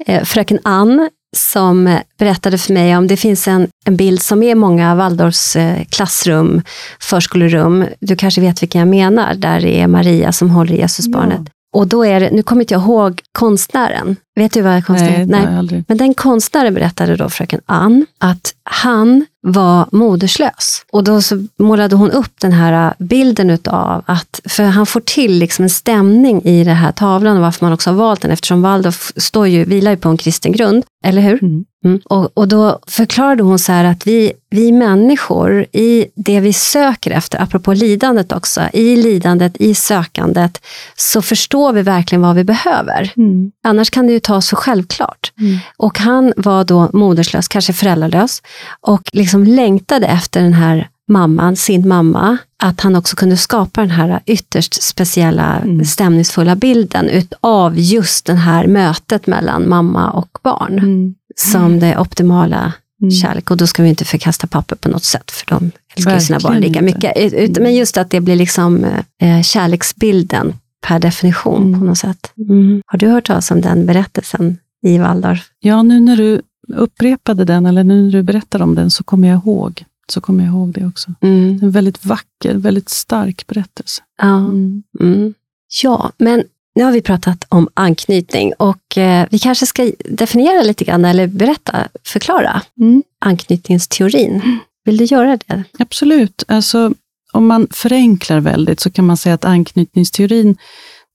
Eh, 0.07 0.25
fröken 0.25 0.59
Ann, 0.63 1.09
som 1.37 1.99
berättade 2.19 2.59
för 2.59 2.73
mig 2.73 2.97
om, 2.97 3.07
det 3.07 3.17
finns 3.17 3.49
en, 3.49 3.69
en 3.85 3.97
bild 3.97 4.23
som 4.23 4.43
är 4.43 4.55
många 4.55 4.95
Waldorfs 4.95 5.57
eh, 5.57 5.85
klassrum, 5.85 6.63
förskolerum, 7.01 7.85
du 8.01 8.17
kanske 8.17 8.41
vet 8.41 8.63
vilken 8.63 8.79
jag 8.79 8.89
menar, 8.89 9.35
där 9.35 9.65
är 9.65 9.87
Maria 9.87 10.33
som 10.33 10.51
håller 10.51 10.75
Jesusbarnet. 10.75 11.41
Ja. 11.45 11.51
Och 11.73 11.87
då 11.87 12.05
är 12.05 12.21
det, 12.21 12.31
nu 12.31 12.43
kommer 12.43 12.63
inte 12.63 12.75
jag 12.75 12.83
ihåg 12.83 13.23
konstnären. 13.33 14.17
Vet 14.41 14.53
du 14.53 14.63
vad 14.63 14.87
konstnären 14.87 15.29
Nej, 15.29 15.47
Nej. 15.47 15.59
Aldrig. 15.59 15.85
Men 15.89 15.97
den 15.97 16.15
konstnären 16.15 16.75
berättade 16.75 17.17
då, 17.17 17.29
fröken 17.29 17.61
Ann, 17.67 18.07
att 18.19 18.55
han 18.63 19.27
var 19.43 19.87
moderslös. 19.93 20.85
Och 20.93 21.05
då 21.05 21.23
så 21.23 21.47
målade 21.59 21.97
hon 21.97 22.11
upp 22.11 22.41
den 22.41 22.53
här 22.53 22.95
bilden 22.99 23.51
utav 23.51 24.03
att, 24.07 24.41
för 24.45 24.63
han 24.63 24.87
får 24.87 25.01
till 25.01 25.33
liksom 25.33 25.63
en 25.63 25.71
stämning 25.71 26.43
i 26.45 26.65
den 26.65 26.77
här 26.77 26.93
tavlan 26.93 27.37
och 27.37 27.43
varför 27.43 27.67
man 27.67 27.73
också 27.73 27.91
har 27.91 27.97
valt 27.97 28.21
den, 28.21 28.31
eftersom 28.31 28.63
Waldorf 28.63 29.13
står 29.17 29.49
ju, 29.49 29.65
vilar 29.65 29.91
ju 29.91 29.97
på 29.97 30.09
en 30.09 30.17
kristen 30.17 30.53
grund, 30.53 30.85
eller 31.05 31.23
hur? 31.23 31.43
Mm. 31.43 31.65
Mm. 31.85 32.01
Och, 32.05 32.39
och 32.39 32.49
då 32.49 32.79
förklarade 32.87 33.43
hon 33.43 33.59
så 33.59 33.73
här 33.73 33.85
att 33.85 34.07
vi, 34.07 34.33
vi 34.51 34.73
människor, 34.73 35.67
i 35.73 36.07
det 36.15 36.41
vi 36.41 36.53
söker 36.53 37.11
efter, 37.11 37.43
apropå 37.43 37.73
lidandet 37.73 38.33
också, 38.33 38.61
i 38.73 38.97
lidandet, 38.97 39.57
i 39.57 39.75
sökandet, 39.75 40.61
så 40.97 41.23
förstår 41.23 41.73
vi 41.73 41.83
verkligen 41.83 42.23
vad 42.23 42.37
vi 42.37 42.45
behöver. 42.45 43.13
Mm. 43.17 43.53
Annars 43.65 43.91
kan 43.91 44.07
det 44.07 44.13
ju 44.13 44.21
tas 44.31 44.49
för 44.49 44.57
självklart. 44.57 45.33
Mm. 45.41 45.59
Och 45.77 45.99
han 45.99 46.33
var 46.37 46.65
då 46.65 46.91
moderslös, 46.93 47.49
kanske 47.49 47.73
föräldralös, 47.73 48.43
och 48.81 49.03
liksom 49.13 49.45
längtade 49.45 50.07
efter 50.07 50.43
den 50.43 50.53
här 50.53 50.89
mamman, 51.09 51.57
sin 51.57 51.89
mamma, 51.89 52.39
att 52.63 52.81
han 52.81 52.97
också 52.97 53.17
kunde 53.17 53.37
skapa 53.37 53.81
den 53.81 53.91
här 53.91 54.21
ytterst 54.27 54.83
speciella, 54.83 55.59
mm. 55.59 55.85
stämningsfulla 55.85 56.57
bilden 56.57 57.11
av 57.41 57.79
just 57.79 58.27
det 58.27 58.35
här 58.35 58.67
mötet 58.67 59.27
mellan 59.27 59.69
mamma 59.69 60.11
och 60.11 60.39
barn. 60.43 60.79
Mm. 60.79 61.15
Som 61.37 61.81
det 61.81 61.99
optimala 61.99 62.73
mm. 63.03 63.11
kärlek. 63.11 63.51
Och 63.51 63.57
då 63.57 63.67
ska 63.67 63.83
vi 63.83 63.89
inte 63.89 64.05
förkasta 64.05 64.47
papper 64.47 64.77
på 64.77 64.89
något 64.89 65.05
sätt, 65.05 65.31
för 65.31 65.47
de 65.47 65.71
älskar 65.97 66.15
ju 66.15 66.21
sina 66.21 66.39
barn 66.39 66.61
lika 66.61 66.83
mycket. 66.83 67.17
Ut, 67.17 67.59
men 67.59 67.75
just 67.75 67.97
att 67.97 68.11
det 68.11 68.21
blir 68.21 68.37
liksom 68.37 68.85
eh, 69.23 69.43
kärleksbilden 69.43 70.55
per 70.81 70.99
definition 70.99 71.63
mm. 71.67 71.81
på 71.81 71.87
något 71.87 71.99
sätt. 71.99 72.33
Mm. 72.49 72.83
Har 72.87 72.99
du 72.99 73.09
hört 73.09 73.27
talas 73.27 73.51
om 73.51 73.61
den 73.61 73.87
berättelsen 73.87 74.59
i 74.83 74.99
Waldorf? 74.99 75.51
Ja, 75.61 75.83
nu 75.83 76.01
när 76.01 76.17
du 76.17 76.43
upprepade 76.77 77.45
den, 77.45 77.67
eller 77.67 77.85
nu 77.85 78.03
när 78.03 78.11
du 78.11 78.23
berättar 78.23 78.63
om 78.63 78.75
den, 78.75 78.91
så 78.91 79.05
kommer 79.05 79.29
jag 79.29 79.39
ihåg 79.39 79.85
så 80.13 80.21
kommer 80.21 80.45
jag 80.45 80.53
ihåg 80.53 80.73
det 80.73 80.87
också. 80.87 81.15
Mm. 81.21 81.59
En 81.63 81.71
väldigt 81.71 82.05
vacker, 82.05 82.55
väldigt 82.55 82.89
stark 82.89 83.47
berättelse. 83.47 84.03
Ja, 84.23 84.37
mm. 84.37 84.83
Mm. 85.01 85.35
ja 85.83 86.13
men 86.19 86.45
nu 86.75 86.85
har 86.85 86.93
vi 86.93 87.03
pratat 87.03 87.45
om 87.49 87.69
anknytning 87.75 88.53
och 88.53 88.99
eh, 88.99 89.27
vi 89.31 89.39
kanske 89.39 89.67
ska 89.67 89.93
definiera 90.05 90.63
lite 90.63 90.85
grann, 90.85 91.05
eller 91.05 91.27
berätta, 91.27 91.89
förklara 92.05 92.63
mm. 92.81 93.03
anknytningsteorin. 93.19 94.59
Vill 94.85 94.97
du 94.97 95.05
göra 95.05 95.39
det? 95.47 95.65
Absolut. 95.79 96.45
Alltså, 96.49 96.95
om 97.33 97.47
man 97.47 97.67
förenklar 97.71 98.41
väldigt 98.41 98.81
så 98.81 98.91
kan 98.91 99.07
man 99.07 99.17
säga 99.17 99.35
att 99.35 99.45
anknytningsteorin 99.45 100.57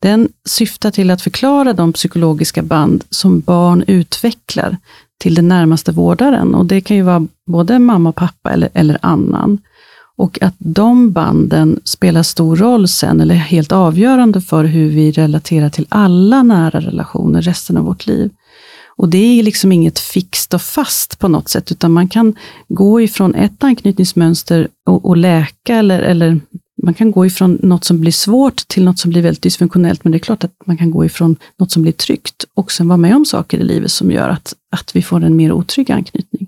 den 0.02 0.30
syftar 0.46 0.92
till 0.92 1.12
att 1.12 1.22
förklara 1.22 1.74
de 1.74 1.94
psykologiska 1.94 2.64
band 2.64 3.04
som 3.10 3.40
barn 3.40 3.84
utvecklar 3.88 4.78
till 5.20 5.36
den 5.36 5.48
närmaste 5.48 5.92
vårdaren. 5.92 6.56
Och 6.56 6.66
det 6.66 6.82
kan 6.82 6.98
ju 6.98 7.04
vara 7.04 7.28
både 7.48 7.80
mamma 7.80 8.10
och 8.10 8.16
pappa 8.16 8.52
eller, 8.52 8.70
eller 8.74 8.98
annan. 9.02 9.58
Och 10.18 10.42
att 10.42 10.56
de 10.58 11.12
banden 11.12 11.80
spelar 11.84 12.24
stor 12.24 12.56
roll 12.56 12.88
sen, 12.88 13.22
eller 13.22 13.36
är 13.36 13.40
helt 13.40 13.72
avgörande 13.72 14.42
för 14.42 14.64
hur 14.64 14.90
vi 14.90 15.12
relaterar 15.12 15.70
till 15.70 15.86
alla 15.90 16.44
nära 16.44 16.80
relationer 16.80 17.42
resten 17.42 17.78
av 17.78 17.86
vårt 17.86 18.08
liv. 18.08 18.32
Och 18.98 19.10
det 19.10 19.40
är 19.40 19.44
liksom 19.44 19.72
inget 19.72 20.00
fixt 20.00 20.54
och 20.54 20.62
fast 20.62 21.20
på 21.20 21.28
något 21.28 21.50
sätt, 21.50 21.72
utan 21.72 21.92
man 21.92 22.08
kan 22.08 22.36
gå 22.68 23.02
ifrån 23.02 23.36
ett 23.36 23.64
anknytningsmönster 23.64 24.68
och, 24.86 25.06
och 25.06 25.18
läka, 25.18 25.76
eller, 25.76 26.00
eller 26.00 26.40
man 26.84 26.94
kan 26.94 27.12
gå 27.12 27.26
ifrån 27.26 27.60
något 27.64 27.84
som 27.84 28.02
blir 28.02 28.12
svårt 28.12 28.68
till 28.68 28.84
något 28.84 29.00
som 29.00 29.12
blir 29.12 29.22
väldigt 29.22 29.44
dysfunktionellt, 29.44 30.04
men 30.04 30.12
det 30.12 30.18
är 30.18 30.20
klart 30.20 30.44
att 30.44 30.52
man 30.66 30.78
kan 30.78 30.92
gå 30.92 31.06
ifrån 31.06 31.36
något 31.60 31.72
som 31.72 31.82
blir 31.82 31.92
tryggt 31.92 32.46
och 32.54 32.72
sen 32.72 32.88
vara 32.88 32.98
med 32.98 33.16
om 33.16 33.26
saker 33.26 33.58
i 33.58 33.64
livet 33.64 33.92
som 33.92 34.12
gör 34.12 34.30
att, 34.30 34.54
att 34.72 34.96
vi 34.96 35.02
får 35.02 35.24
en 35.24 35.36
mer 35.36 35.52
otrygg 35.52 35.92
anknytning. 35.92 36.48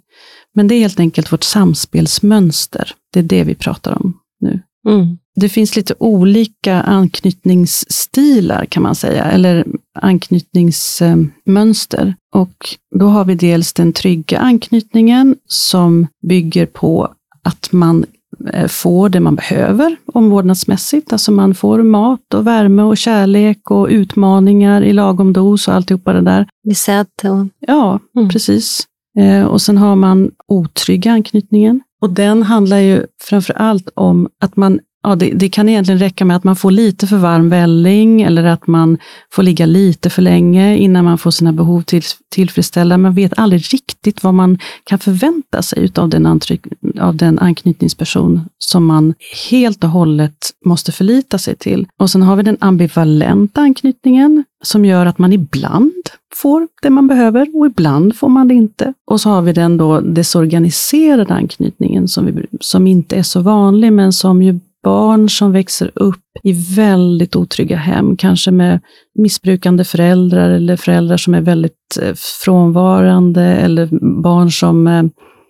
Men 0.53 0.67
det 0.67 0.75
är 0.75 0.79
helt 0.79 0.99
enkelt 0.99 1.31
vårt 1.31 1.43
samspelsmönster. 1.43 2.91
Det 3.13 3.19
är 3.19 3.23
det 3.23 3.43
vi 3.43 3.55
pratar 3.55 3.91
om 3.91 4.19
nu. 4.39 4.61
Mm. 4.89 5.17
Det 5.35 5.49
finns 5.49 5.75
lite 5.75 5.93
olika 5.99 6.81
anknytningsstilar 6.81 8.65
kan 8.65 8.83
man 8.83 8.95
säga, 8.95 9.23
eller 9.23 9.65
anknytningsmönster. 9.97 12.15
Och 12.33 12.75
då 12.95 13.07
har 13.07 13.25
vi 13.25 13.35
dels 13.35 13.73
den 13.73 13.93
trygga 13.93 14.39
anknytningen 14.39 15.35
som 15.47 16.07
bygger 16.27 16.65
på 16.65 17.13
att 17.43 17.71
man 17.71 18.05
Eh, 18.53 18.67
får 18.67 19.09
det 19.09 19.19
man 19.19 19.35
behöver 19.35 19.95
omvårdnadsmässigt. 20.05 21.13
Alltså 21.13 21.31
man 21.31 21.55
får 21.55 21.83
mat 21.83 22.33
och 22.33 22.47
värme 22.47 22.83
och 22.83 22.97
kärlek 22.97 23.71
och 23.71 23.87
utmaningar 23.87 24.81
i 24.81 24.93
lagom 24.93 25.33
dos 25.33 25.67
och 25.67 25.73
alltihopa 25.73 26.13
det 26.13 26.21
där. 26.21 26.47
Sedd. 26.75 27.07
Och... 27.23 27.47
Ja, 27.59 27.99
mm. 28.15 28.29
precis. 28.29 28.83
Eh, 29.19 29.45
och 29.45 29.61
sen 29.61 29.77
har 29.77 29.95
man 29.95 30.31
otrygga 30.47 31.11
anknytningen. 31.11 31.81
Och 32.01 32.09
den 32.09 32.43
handlar 32.43 32.77
ju 32.77 33.05
framför 33.21 33.53
allt 33.53 33.89
om 33.93 34.29
att 34.41 34.55
man 34.55 34.79
Ja, 35.07 35.15
det, 35.15 35.29
det, 35.29 35.49
kan 35.49 35.69
egentligen 35.69 35.99
räcka 35.99 36.25
med 36.25 36.37
att 36.37 36.43
man 36.43 36.55
får 36.55 36.71
lite 36.71 37.07
för 37.07 37.17
varm 37.17 37.49
välling 37.49 38.21
eller 38.21 38.43
att 38.43 38.67
man 38.67 38.97
får 39.31 39.43
ligga 39.43 39.65
lite 39.65 40.09
för 40.09 40.21
länge 40.21 40.77
innan 40.77 41.05
man 41.05 41.17
får 41.17 41.31
sina 41.31 41.53
behov 41.53 41.81
till, 41.81 42.01
tillfredsställda. 42.29 42.97
Man 42.97 43.13
vet 43.13 43.39
aldrig 43.39 43.73
riktigt 43.73 44.23
vad 44.23 44.33
man 44.33 44.59
kan 44.83 44.99
förvänta 44.99 45.61
sig 45.61 45.91
av 45.95 46.09
den, 46.09 46.25
antryck, 46.25 46.61
av 46.99 47.15
den 47.15 47.39
anknytningsperson 47.39 48.41
som 48.57 48.85
man 48.85 49.13
helt 49.49 49.83
och 49.83 49.89
hållet 49.89 50.51
måste 50.65 50.91
förlita 50.91 51.37
sig 51.37 51.55
till. 51.55 51.87
Och 51.99 52.09
sen 52.09 52.21
har 52.21 52.35
vi 52.35 52.43
den 52.43 52.57
ambivalenta 52.59 53.61
anknytningen 53.61 54.43
som 54.63 54.85
gör 54.85 55.05
att 55.05 55.17
man 55.17 55.33
ibland 55.33 56.03
får 56.35 56.67
det 56.81 56.89
man 56.89 57.07
behöver 57.07 57.47
och 57.53 57.65
ibland 57.65 58.15
får 58.15 58.29
man 58.29 58.47
det 58.47 58.53
inte. 58.53 58.93
Och 59.05 59.21
så 59.21 59.29
har 59.29 59.41
vi 59.41 59.53
den 59.53 59.77
då 59.77 59.99
desorganiserade 60.01 61.33
anknytningen 61.33 62.07
som, 62.07 62.25
vi, 62.25 62.45
som 62.59 62.87
inte 62.87 63.15
är 63.15 63.23
så 63.23 63.41
vanlig, 63.41 63.93
men 63.93 64.13
som 64.13 64.41
ju 64.41 64.59
barn 64.87 65.29
som 65.29 65.51
växer 65.51 65.91
upp 65.95 66.23
i 66.43 66.53
väldigt 66.75 67.35
otrygga 67.35 67.77
hem, 67.77 68.17
kanske 68.17 68.51
med 68.51 68.79
missbrukande 69.19 69.83
föräldrar 69.83 70.49
eller 70.49 70.77
föräldrar 70.77 71.17
som 71.17 71.33
är 71.33 71.41
väldigt 71.41 71.97
eh, 72.01 72.13
frånvarande 72.45 73.43
eller 73.43 73.89
barn 74.21 74.51
som 74.51 74.87
eh, 74.87 75.03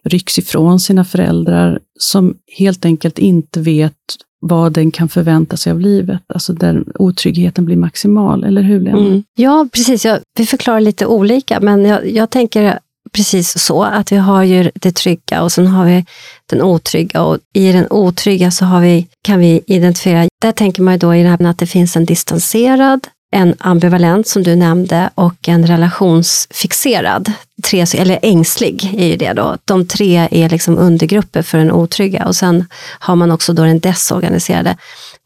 rycks 0.03 0.39
ifrån 0.39 0.79
sina 0.79 1.05
föräldrar, 1.05 1.79
som 1.99 2.35
helt 2.57 2.85
enkelt 2.85 3.19
inte 3.19 3.59
vet 3.59 3.93
vad 4.39 4.73
den 4.73 4.91
kan 4.91 5.09
förvänta 5.09 5.57
sig 5.57 5.71
av 5.71 5.79
livet, 5.79 6.21
alltså 6.33 6.53
där 6.53 6.83
otryggheten 6.99 7.65
blir 7.65 7.77
maximal, 7.77 8.43
eller 8.43 8.61
hur 8.61 8.81
Lena? 8.81 8.97
Mm. 8.97 9.23
Ja, 9.35 9.67
precis. 9.71 10.05
Ja, 10.05 10.19
vi 10.37 10.45
förklarar 10.45 10.79
lite 10.79 11.05
olika, 11.05 11.59
men 11.59 11.85
jag, 11.85 12.09
jag 12.09 12.29
tänker 12.29 12.79
precis 13.11 13.59
så, 13.59 13.83
att 13.83 14.11
vi 14.11 14.15
har 14.15 14.43
ju 14.43 14.71
det 14.75 14.95
trygga 14.95 15.41
och 15.41 15.51
sen 15.51 15.67
har 15.67 15.85
vi 15.85 16.05
den 16.45 16.61
otrygga 16.61 17.21
och 17.21 17.37
i 17.53 17.71
den 17.71 17.87
otrygga 17.89 18.51
så 18.51 18.65
har 18.65 18.81
vi, 18.81 19.07
kan 19.21 19.39
vi 19.39 19.63
identifiera, 19.67 20.27
där 20.41 20.51
tänker 20.51 20.81
man 20.81 20.93
ju 20.93 20.97
då 20.97 21.15
i 21.15 21.23
det 21.23 21.29
här 21.29 21.45
att 21.47 21.57
det 21.57 21.67
finns 21.67 21.95
en 21.95 22.05
distanserad, 22.05 23.07
en 23.31 23.55
ambivalent 23.59 24.27
som 24.27 24.43
du 24.43 24.55
nämnde 24.55 25.09
och 25.15 25.47
en 25.47 25.67
relationsfixerad, 25.67 27.31
tre, 27.63 27.85
eller 27.97 28.19
ängslig 28.21 28.95
är 28.97 29.07
ju 29.07 29.15
det 29.15 29.33
då. 29.33 29.57
De 29.65 29.87
tre 29.87 30.27
är 30.31 30.49
liksom 30.49 30.77
undergrupper 30.77 31.41
för 31.41 31.57
den 31.57 31.71
otrygga 31.71 32.25
och 32.25 32.35
sen 32.35 32.65
har 32.99 33.15
man 33.15 33.31
också 33.31 33.53
då 33.53 33.63
den 33.63 33.79
desorganiserade. 33.79 34.77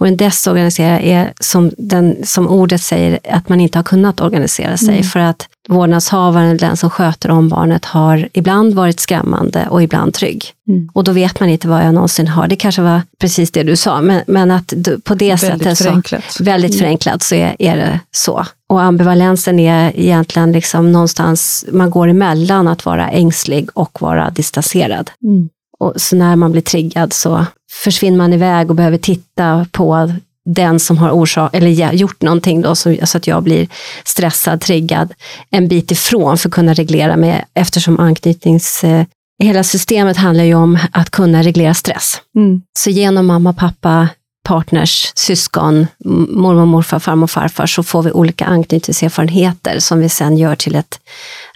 Och 0.01 0.07
en 0.07 0.17
desorganiserad 0.17 1.01
är 1.01 1.33
som, 1.39 1.71
den, 1.77 2.15
som 2.23 2.47
ordet 2.47 2.81
säger, 2.81 3.19
att 3.29 3.49
man 3.49 3.61
inte 3.61 3.77
har 3.77 3.83
kunnat 3.83 4.21
organisera 4.21 4.77
sig 4.77 4.93
mm. 4.93 5.03
för 5.03 5.19
att 5.19 5.47
vårdnadshavaren, 5.69 6.57
den 6.57 6.77
som 6.77 6.89
sköter 6.89 7.31
om 7.31 7.49
barnet, 7.49 7.85
har 7.85 8.29
ibland 8.33 8.73
varit 8.73 8.99
skrämmande 8.99 9.67
och 9.69 9.83
ibland 9.83 10.13
trygg. 10.13 10.45
Mm. 10.67 10.89
Och 10.93 11.03
då 11.03 11.11
vet 11.11 11.39
man 11.39 11.49
inte 11.49 11.67
vad 11.67 11.85
jag 11.85 11.93
någonsin 11.93 12.27
har. 12.27 12.47
Det 12.47 12.55
kanske 12.55 12.81
var 12.81 13.01
precis 13.19 13.51
det 13.51 13.63
du 13.63 13.75
sa, 13.75 14.01
men, 14.01 14.21
men 14.27 14.51
att 14.51 14.73
på 15.03 15.15
det 15.15 15.43
väldigt 15.43 15.63
sättet, 15.63 15.77
förenklat. 15.77 16.23
så, 16.29 16.43
väldigt 16.43 16.71
mm. 16.71 16.79
förenklat, 16.79 17.23
så 17.23 17.35
är, 17.35 17.55
är 17.59 17.75
det 17.75 17.99
så. 18.11 18.45
Och 18.69 18.81
ambivalensen 18.81 19.59
är 19.59 19.99
egentligen 19.99 20.51
liksom 20.51 20.91
någonstans, 20.91 21.65
man 21.71 21.89
går 21.89 22.07
emellan 22.07 22.67
att 22.67 22.85
vara 22.85 23.09
ängslig 23.09 23.69
och 23.73 24.01
vara 24.01 24.29
distanserad. 24.29 25.11
Mm. 25.23 25.49
Och 25.81 25.93
så 25.95 26.15
när 26.15 26.35
man 26.35 26.51
blir 26.51 26.61
triggad 26.61 27.13
så 27.13 27.45
försvinner 27.71 28.17
man 28.17 28.33
iväg 28.33 28.69
och 28.69 28.75
behöver 28.75 28.97
titta 28.97 29.65
på 29.71 30.11
den 30.45 30.79
som 30.79 30.97
har 30.97 31.11
orsak, 31.11 31.55
eller 31.55 31.93
gjort 31.93 32.21
någonting 32.21 32.61
då, 32.61 32.75
så, 32.75 32.97
så 33.03 33.17
att 33.17 33.27
jag 33.27 33.43
blir 33.43 33.67
stressad, 34.03 34.61
triggad, 34.61 35.13
en 35.49 35.67
bit 35.67 35.91
ifrån 35.91 36.37
för 36.37 36.49
att 36.49 36.53
kunna 36.53 36.73
reglera 36.73 37.17
mig 37.17 37.45
eftersom 37.53 37.99
anknytnings... 37.99 38.83
Eh, 38.83 39.05
hela 39.43 39.63
systemet 39.63 40.17
handlar 40.17 40.43
ju 40.43 40.55
om 40.55 40.79
att 40.91 41.09
kunna 41.09 41.43
reglera 41.43 41.73
stress. 41.73 42.21
Mm. 42.35 42.61
Så 42.79 42.89
genom 42.89 43.25
mamma, 43.25 43.53
pappa, 43.53 44.07
partners, 44.43 45.11
syskon, 45.15 45.87
mormor, 46.29 46.65
morfar, 46.65 46.99
farmor, 46.99 47.27
farfar 47.27 47.65
så 47.65 47.83
får 47.83 48.03
vi 48.03 48.11
olika 48.11 48.45
anknytningserfarenheter 48.45 49.79
som 49.79 49.99
vi 49.99 50.09
sen 50.09 50.37
gör 50.37 50.55
till 50.55 50.75
ett 50.75 50.99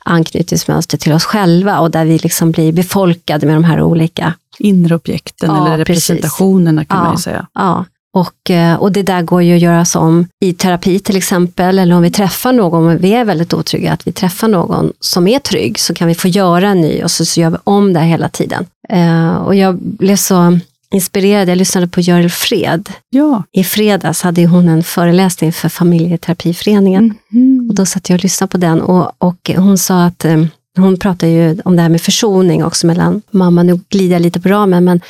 anknytningsmönster 0.05 0.97
till 0.97 1.13
oss 1.13 1.25
själva 1.25 1.79
och 1.79 1.91
där 1.91 2.05
vi 2.05 2.17
liksom 2.17 2.51
blir 2.51 2.71
befolkade 2.71 3.45
med 3.45 3.55
de 3.55 3.63
här 3.63 3.81
olika 3.81 4.33
inre 4.59 4.95
objekten 4.95 5.49
ja, 5.49 5.65
eller 5.65 5.77
representationerna 5.77 6.85
kan 6.85 6.97
ja, 6.97 7.03
man 7.03 7.13
ju 7.13 7.21
säga. 7.21 7.47
Ja, 7.53 7.85
och, 8.15 8.49
eh, 8.49 8.75
och 8.75 8.91
det 8.91 9.03
där 9.03 9.21
går 9.21 9.41
ju 9.41 9.55
att 9.55 9.61
göra 9.61 9.85
som 9.85 10.27
i 10.41 10.53
terapi 10.53 10.99
till 10.99 11.17
exempel, 11.17 11.79
eller 11.79 11.95
om 11.95 12.01
vi 12.01 12.11
träffar 12.11 12.53
någon, 12.53 12.87
och 12.87 13.03
vi 13.03 13.13
är 13.13 13.25
väldigt 13.25 13.53
otrygga, 13.53 13.93
att 13.93 14.07
vi 14.07 14.11
träffar 14.11 14.47
någon 14.47 14.93
som 14.99 15.27
är 15.27 15.39
trygg, 15.39 15.79
så 15.79 15.93
kan 15.93 16.07
vi 16.07 16.15
få 16.15 16.27
göra 16.27 16.67
en 16.67 16.81
ny 16.81 17.03
och 17.03 17.11
så, 17.11 17.25
så 17.25 17.41
gör 17.41 17.49
vi 17.49 17.57
om 17.63 17.93
det 17.93 17.99
hela 17.99 18.29
tiden. 18.29 18.65
Uh, 18.93 19.35
och 19.35 19.55
jag 19.55 19.75
blev 19.75 20.15
så 20.15 20.59
inspirerad, 20.95 21.49
jag 21.49 21.57
lyssnade 21.57 21.87
på 21.87 22.01
Görel 22.01 22.29
Fred. 22.29 22.89
Ja. 23.09 23.43
I 23.51 23.63
fredags 23.63 24.21
hade 24.21 24.45
hon 24.45 24.69
en 24.69 24.83
föreläsning 24.83 25.53
för 25.53 25.69
familjeterapiföreningen. 25.69 27.13
Mm. 27.33 27.69
Och 27.69 27.75
då 27.75 27.85
satt 27.85 28.09
jag 28.09 28.17
och 28.17 28.23
lyssnade 28.23 28.51
på 28.51 28.57
den 28.57 28.81
och, 28.81 29.11
och 29.17 29.51
hon 29.55 29.77
sa 29.77 30.03
att 30.03 30.25
um, 30.25 30.47
hon 30.77 30.99
pratar 30.99 31.27
ju 31.27 31.61
om 31.65 31.75
det 31.75 31.81
här 31.81 31.89
med 31.89 32.01
försoning 32.01 32.63
också 32.63 32.87
mellan 32.87 33.21
mamma, 33.31 33.63
nu 33.63 33.79
glider 33.89 34.15
jag 34.15 34.21
lite 34.21 34.39
på 34.39 34.49
ramen, 34.49 34.83
men 34.83 35.01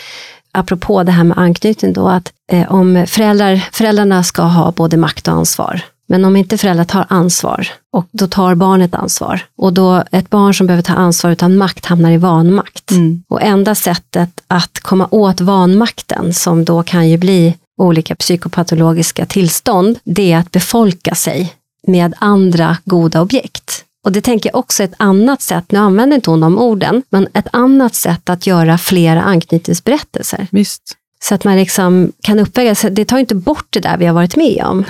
apropå 0.51 1.03
det 1.03 1.11
här 1.11 1.23
med 1.23 1.37
anknytning 1.37 1.93
då, 1.93 2.07
att 2.07 2.31
eh, 2.51 2.71
om 2.71 3.05
föräldrar, 3.07 3.67
föräldrarna 3.71 4.23
ska 4.23 4.41
ha 4.41 4.71
både 4.71 4.97
makt 4.97 5.27
och 5.27 5.33
ansvar. 5.33 5.81
Men 6.07 6.25
om 6.25 6.35
inte 6.35 6.57
föräldrar 6.57 6.85
tar 6.85 7.05
ansvar, 7.09 7.67
och 7.93 8.05
då 8.11 8.27
tar 8.27 8.55
barnet 8.55 8.95
ansvar. 8.95 9.41
Och 9.57 9.73
då 9.73 10.03
ett 10.11 10.29
barn 10.29 10.53
som 10.53 10.67
behöver 10.67 10.83
ta 10.83 10.93
ansvar 10.93 11.31
utan 11.31 11.57
makt 11.57 11.85
hamnar 11.85 12.11
i 12.11 12.17
vanmakt. 12.17 12.91
Mm. 12.91 13.23
Och 13.29 13.41
enda 13.41 13.75
sättet 13.75 14.29
att 14.47 14.79
komma 14.79 15.07
åt 15.11 15.41
vanmakten, 15.41 16.33
som 16.33 16.65
då 16.65 16.83
kan 16.83 17.09
ju 17.09 17.17
bli 17.17 17.57
olika 17.77 18.15
psykopatologiska 18.15 19.25
tillstånd, 19.25 19.99
det 20.03 20.31
är 20.31 20.37
att 20.37 20.51
befolka 20.51 21.15
sig 21.15 21.53
med 21.87 22.13
andra 22.19 22.77
goda 22.85 23.21
objekt. 23.21 23.85
Och 24.05 24.11
det 24.11 24.21
tänker 24.21 24.49
jag 24.49 24.59
också 24.59 24.83
är 24.83 24.87
ett 24.87 24.93
annat 24.97 25.41
sätt, 25.41 25.71
nu 25.71 25.79
använder 25.79 26.15
inte 26.15 26.29
hon 26.29 26.39
de 26.39 26.57
orden, 26.57 27.03
men 27.09 27.27
ett 27.33 27.47
annat 27.51 27.95
sätt 27.95 28.29
att 28.29 28.47
göra 28.47 28.77
flera 28.77 29.21
anknytningsberättelser. 29.21 30.47
Visst. 30.51 30.97
Så 31.27 31.35
att 31.35 31.43
man 31.43 31.57
liksom 31.57 32.11
kan 32.21 32.39
uppväga, 32.39 32.75
det 32.91 33.05
tar 33.05 33.17
inte 33.17 33.35
bort 33.35 33.67
det 33.69 33.79
där 33.79 33.97
vi 33.97 34.05
har 34.05 34.13
varit 34.13 34.35
med 34.35 34.63
om, 34.65 34.85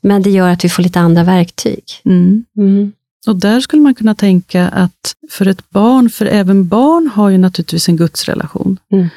men 0.00 0.22
det 0.22 0.30
gör 0.30 0.48
att 0.48 0.64
vi 0.64 0.68
får 0.68 0.82
lite 0.82 1.00
andra 1.00 1.24
verktyg. 1.24 1.84
Mm. 2.04 2.44
Mm. 2.56 2.92
Och 3.26 3.36
där 3.36 3.60
skulle 3.60 3.82
man 3.82 3.94
kunna 3.94 4.14
tänka 4.14 4.68
att 4.68 5.14
för 5.30 5.46
ett 5.46 5.70
barn, 5.70 6.10
för 6.10 6.26
även 6.26 6.68
barn 6.68 7.10
har 7.14 7.30
ju 7.30 7.38
naturligtvis 7.38 7.88
en 7.88 7.96
gudsrelation. 7.96 8.78
Mm. 8.92 9.08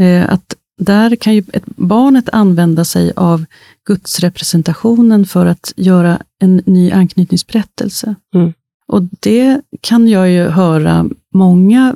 Eh, 0.00 0.32
att 0.32 0.54
där 0.78 1.16
kan 1.16 1.34
ju 1.34 1.44
ett, 1.52 1.66
barnet 1.66 2.28
använda 2.32 2.84
sig 2.84 3.12
av 3.16 3.44
gudsrepresentationen 3.86 5.26
för 5.26 5.46
att 5.46 5.72
göra 5.76 6.18
en 6.38 6.62
ny 6.66 6.92
anknytningsberättelse. 6.92 8.14
Mm. 8.34 8.52
Och 8.86 9.02
det 9.20 9.60
kan 9.80 10.08
jag 10.08 10.30
ju 10.30 10.48
höra 10.48 11.06
många 11.34 11.94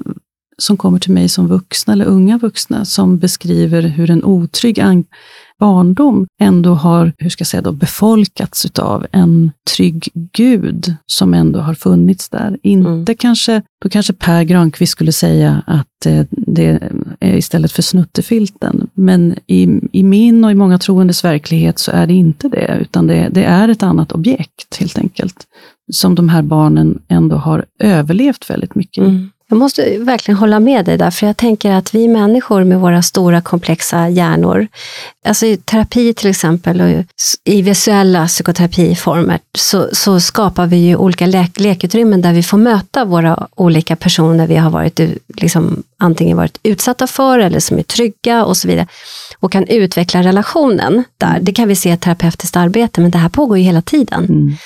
som 0.58 0.76
kommer 0.76 0.98
till 0.98 1.12
mig 1.12 1.28
som 1.28 1.46
vuxna 1.46 1.92
eller 1.92 2.04
unga 2.04 2.38
vuxna 2.38 2.84
som 2.84 3.18
beskriver 3.18 3.82
hur 3.82 4.10
en 4.10 4.24
otrygg 4.24 4.80
barndom 5.58 6.26
ändå 6.40 6.74
har, 6.74 7.12
hur 7.18 7.30
ska 7.30 7.42
jag 7.42 7.46
säga 7.46 7.62
då, 7.62 7.72
befolkats 7.72 8.66
av 8.78 9.06
en 9.12 9.50
trygg 9.76 10.08
gud 10.32 10.94
som 11.06 11.34
ändå 11.34 11.60
har 11.60 11.74
funnits 11.74 12.28
där. 12.28 12.58
Inte 12.62 12.90
mm. 12.90 13.16
kanske, 13.18 13.62
då 13.82 13.88
kanske 13.88 14.12
Per 14.12 14.42
Granqvist 14.42 14.92
skulle 14.92 15.12
säga 15.12 15.62
att 15.66 16.06
eh, 16.06 16.26
det 16.30 16.80
är 17.20 17.36
istället 17.36 17.72
för 17.72 17.82
snuttefilten. 17.82 18.90
Men 18.94 19.34
i, 19.46 19.80
i 19.92 20.02
min 20.02 20.44
och 20.44 20.50
i 20.50 20.54
många 20.54 20.78
troendes 20.78 21.24
verklighet 21.24 21.78
så 21.78 21.90
är 21.90 22.06
det 22.06 22.14
inte 22.14 22.48
det, 22.48 22.78
utan 22.80 23.06
det, 23.06 23.28
det 23.32 23.44
är 23.44 23.68
ett 23.68 23.82
annat 23.82 24.12
objekt 24.12 24.76
helt 24.80 24.98
enkelt. 24.98 25.46
Som 25.92 26.14
de 26.14 26.28
här 26.28 26.42
barnen 26.42 27.02
ändå 27.08 27.36
har 27.36 27.64
överlevt 27.78 28.50
väldigt 28.50 28.74
mycket 28.74 29.04
mm. 29.04 29.30
Jag 29.48 29.58
måste 29.58 29.98
verkligen 29.98 30.38
hålla 30.38 30.60
med 30.60 30.84
dig 30.84 30.98
där, 30.98 31.10
för 31.10 31.26
jag 31.26 31.36
tänker 31.36 31.72
att 31.72 31.94
vi 31.94 32.08
människor 32.08 32.64
med 32.64 32.80
våra 32.80 33.02
stora 33.02 33.40
komplexa 33.40 34.08
hjärnor, 34.08 34.68
alltså 35.26 35.46
i 35.46 35.56
terapi 35.56 36.14
till 36.14 36.30
exempel 36.30 36.80
och 36.80 37.04
i 37.44 37.62
visuella 37.62 38.26
psykoterapiformer, 38.26 39.38
så, 39.58 39.88
så 39.92 40.20
skapar 40.20 40.66
vi 40.66 40.76
ju 40.76 40.96
olika 40.96 41.26
le 41.26 41.48
lekutrymmen 41.56 42.22
där 42.22 42.32
vi 42.32 42.42
får 42.42 42.58
möta 42.58 43.04
våra 43.04 43.48
olika 43.54 43.96
personer 43.96 44.46
vi 44.46 44.56
har 44.56 44.70
varit 44.70 45.00
liksom, 45.36 45.82
antingen 45.98 46.36
varit 46.36 46.58
utsatta 46.62 47.06
för 47.06 47.38
eller 47.38 47.60
som 47.60 47.78
är 47.78 47.82
trygga 47.82 48.44
och 48.44 48.56
så 48.56 48.68
vidare 48.68 48.86
och 49.40 49.52
kan 49.52 49.66
utveckla 49.66 50.22
relationen 50.22 51.04
där. 51.18 51.38
Det 51.40 51.52
kan 51.52 51.68
vi 51.68 51.76
se 51.76 51.92
i 51.92 51.96
terapeutiskt 51.96 52.56
arbete, 52.56 53.00
men 53.00 53.10
det 53.10 53.18
här 53.18 53.28
pågår 53.28 53.58
ju 53.58 53.64
hela 53.64 53.82
tiden. 53.82 54.24
Mm. 54.24 54.56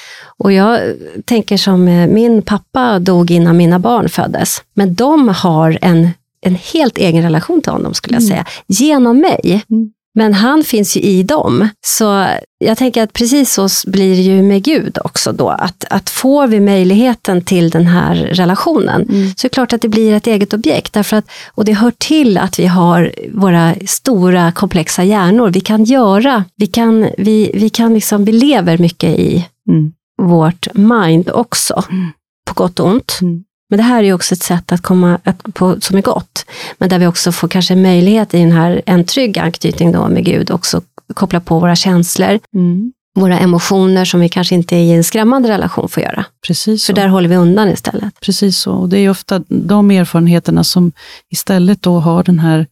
Och 0.45 0.53
jag 0.53 0.81
tänker 1.25 1.57
som 1.57 1.89
eh, 1.89 2.09
min 2.09 2.43
pappa 2.43 2.99
dog 2.99 3.31
innan 3.31 3.57
mina 3.57 3.79
barn 3.79 4.09
föddes, 4.09 4.63
men 4.75 4.95
de 4.95 5.29
har 5.29 5.79
en, 5.83 6.09
en 6.41 6.55
helt 6.55 6.99
egen 6.99 7.23
relation 7.23 7.63
till 7.63 7.73
honom 7.73 7.95
skulle 7.95 8.15
jag 8.17 8.23
säga, 8.23 8.45
genom 8.67 9.19
mig. 9.19 9.65
Mm. 9.71 9.93
Men 10.15 10.35
han 10.35 10.65
finns 10.65 10.97
ju 10.97 11.01
i 11.01 11.23
dem. 11.23 11.69
Så 11.87 12.27
jag 12.59 12.79
tänker 12.79 13.03
att 13.03 13.13
precis 13.13 13.53
så 13.53 13.69
blir 13.87 14.17
det 14.17 14.23
ju 14.23 14.43
med 14.43 14.63
Gud 14.63 14.99
också 15.05 15.33
då. 15.33 15.49
Att, 15.49 15.85
att 15.91 16.11
får 16.11 16.47
vi 16.47 16.61
möjligheten 16.61 17.43
till 17.43 17.71
den 17.71 17.87
här 17.87 18.15
relationen 18.15 19.03
Mm. 19.03 19.33
så 19.37 19.47
är 19.47 19.49
det 19.49 19.55
klart 19.55 19.73
att 19.73 19.83
det 19.83 19.89
blir 19.89 20.15
ett 20.15 20.27
eget 20.27 20.55
objekt. 20.55 20.93
Därför 20.93 21.17
att, 21.17 21.31
och 21.55 21.65
det 21.65 21.73
hör 21.73 21.93
till 21.99 22.39
att 22.39 22.59
vi 22.59 22.67
har 22.67 23.13
våra 23.33 23.75
stora 23.87 24.53
komplexa 24.53 25.05
hjärnor. 25.05 25.51
Vi 25.51 25.61
kan 25.61 25.85
göra, 25.85 26.45
vi 26.57 26.67
kan, 26.67 27.09
vi, 27.19 27.51
vi 27.55 27.69
kan 27.69 27.95
liksom, 27.95 28.25
vi 28.25 28.33
lever 28.33 28.79
mycket 28.79 29.19
i 29.19 29.47
Mm. 29.69 29.93
Vårt 30.21 30.75
mind 30.75 31.31
också. 31.31 31.85
Mm. 31.91 32.13
På 32.47 32.55
gott 32.55 32.81
och 32.81 32.87
ont. 32.87 33.19
Mm. 33.23 33.45
Men 33.71 33.77
det 33.77 33.83
här 33.83 33.99
är 33.99 34.03
ju 34.03 34.13
också 34.13 34.35
ett 34.35 34.43
sätt 34.43 34.73
att 34.73 34.83
komma 34.83 35.19
att, 35.25 35.55
på, 35.55 35.81
som 35.81 35.97
är 35.97 36.03
gott. 36.03 36.47
Men 36.79 36.89
där 36.89 36.99
vi 36.99 37.07
också 37.07 37.33
får 37.33 37.49
kanske 37.49 37.77
möjlighet 37.77 38.35
i 38.35 38.39
den 38.39 38.53
här, 38.53 38.83
en 38.87 39.05
trygg 39.05 39.39
anknytning 39.39 39.93
då 39.93 40.09
med 40.09 40.25
Gud, 40.25 40.51
också 40.51 40.83
koppla 41.15 41.41
på 41.41 41.59
våra 41.59 41.77
känslor, 41.77 42.39
Mm. 42.55 42.93
våra 43.15 43.39
emotioner 43.39 44.05
som 44.05 44.21
vi 44.21 44.29
kanske 44.29 44.55
inte 44.55 44.77
i 44.77 44.93
en 44.93 45.05
skrämmande 45.05 45.49
relation 45.49 45.89
får 45.89 46.03
göra. 46.03 46.25
Precis 46.47 46.83
så. 46.85 46.87
För 46.87 47.01
där 47.01 47.09
håller 47.09 47.29
vi 47.29 47.37
undan 47.37 47.69
istället. 47.69 48.21
Precis 48.21 48.59
så. 48.59 48.73
Och 48.73 48.89
det 48.89 48.99
är 48.99 49.11
ofta 49.11 49.43
de 49.49 49.91
erfarenheterna 49.91 50.65
som 50.65 50.93
istället 51.31 51.83
då 51.83 51.99
har 51.99 52.23
den 52.23 52.39
här 52.39 52.67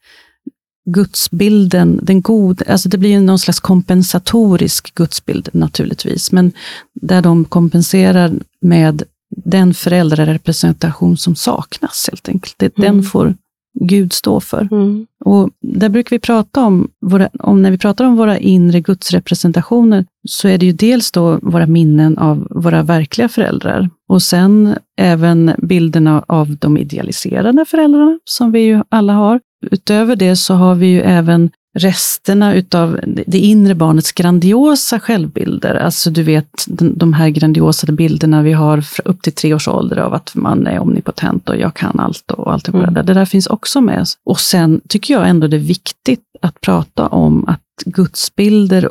gudsbilden, 0.89 2.01
den 2.03 2.23
god, 2.23 2.63
alltså 2.69 2.89
det 2.89 2.99
blir 2.99 3.11
ju 3.11 3.21
någon 3.21 3.39
slags 3.39 3.61
kompensatorisk 3.61 4.95
gudsbild 4.95 5.49
naturligtvis, 5.53 6.33
men 6.33 6.53
där 7.01 7.23
de 7.23 7.45
kompenserar 7.45 8.33
med 8.61 9.03
den 9.37 9.75
föräldrarepresentation 9.75 11.17
som 11.17 11.37
saknas 11.37 12.09
helt 12.11 12.29
enkelt. 12.29 12.55
Det, 12.59 12.79
Mm. 12.79 12.97
Den 12.97 13.03
får 13.03 13.35
Gud 13.81 14.13
stå 14.13 14.41
för. 14.41 14.69
Mm. 14.73 15.07
Och 15.25 15.51
där 15.63 15.89
brukar 15.89 16.11
vi 16.11 16.19
prata 16.19 16.65
om, 16.65 16.89
våra, 17.01 17.29
om, 17.39 17.63
när 17.63 17.71
vi 17.71 17.79
pratar 17.79 18.05
om 18.05 18.17
våra 18.17 18.39
inre 18.39 18.81
gudsrepresentationer, 18.81 20.05
så 20.29 20.49
är 20.49 20.59
det 20.59 20.67
ju 20.67 20.73
dels 20.73 21.13
då 21.13 21.39
våra 21.43 21.67
minnen 21.67 22.19
av 22.19 22.47
våra 22.51 22.83
verkliga 22.83 23.29
föräldrar 23.29 23.91
och 24.09 24.23
sen 24.23 24.75
även 25.01 25.53
bilderna 25.59 26.25
av 26.29 26.57
de 26.57 26.77
idealiserade 26.77 27.65
föräldrarna, 27.65 28.19
som 28.25 28.53
vi 28.53 28.61
ju 28.61 28.83
alla 28.89 29.13
har. 29.13 29.41
Utöver 29.71 30.17
det 30.17 30.37
så 30.37 30.55
har 30.55 30.75
vi 30.75 30.87
ju 30.87 31.01
även 31.01 31.51
resterna 31.79 32.55
utav 32.55 33.01
det 33.27 33.39
inre 33.39 33.75
barnets 33.75 34.13
grandiosa 34.13 35.01
självbilder. 35.01 35.75
Alltså 35.75 36.11
du 36.11 36.23
vet 36.23 36.65
de, 36.67 37.13
här 37.13 37.29
grandiosa 37.29 37.93
bilderna 37.93 38.43
vi 38.43 38.53
har 38.53 38.85
upp 39.05 39.23
till 39.23 39.33
tre 39.33 39.55
års 39.55 39.69
ålder 39.69 39.97
av 39.97 40.15
att 40.15 40.35
man 40.35 40.67
är 40.67 40.79
omnipotent 40.79 41.49
och 41.49 41.57
jag 41.57 41.75
kan 41.75 42.01
allt 42.01 42.31
och 42.31 42.53
allt 42.53 42.69
Mm. 42.69 42.95
det 42.95 43.15
där 43.15 43.25
finns 43.25 43.47
också 43.47 43.81
med. 43.81 44.07
Och 44.25 44.41
sen 44.41 44.81
tycker 44.89 45.15
jag 45.15 45.29
ändå 45.29 45.47
det 45.47 45.57
är 45.57 45.59
viktigt 45.59 46.23
att 46.43 46.61
prata 46.61 47.07
om 47.07 47.49
att 47.49 47.61
gudsbilder 47.87 48.89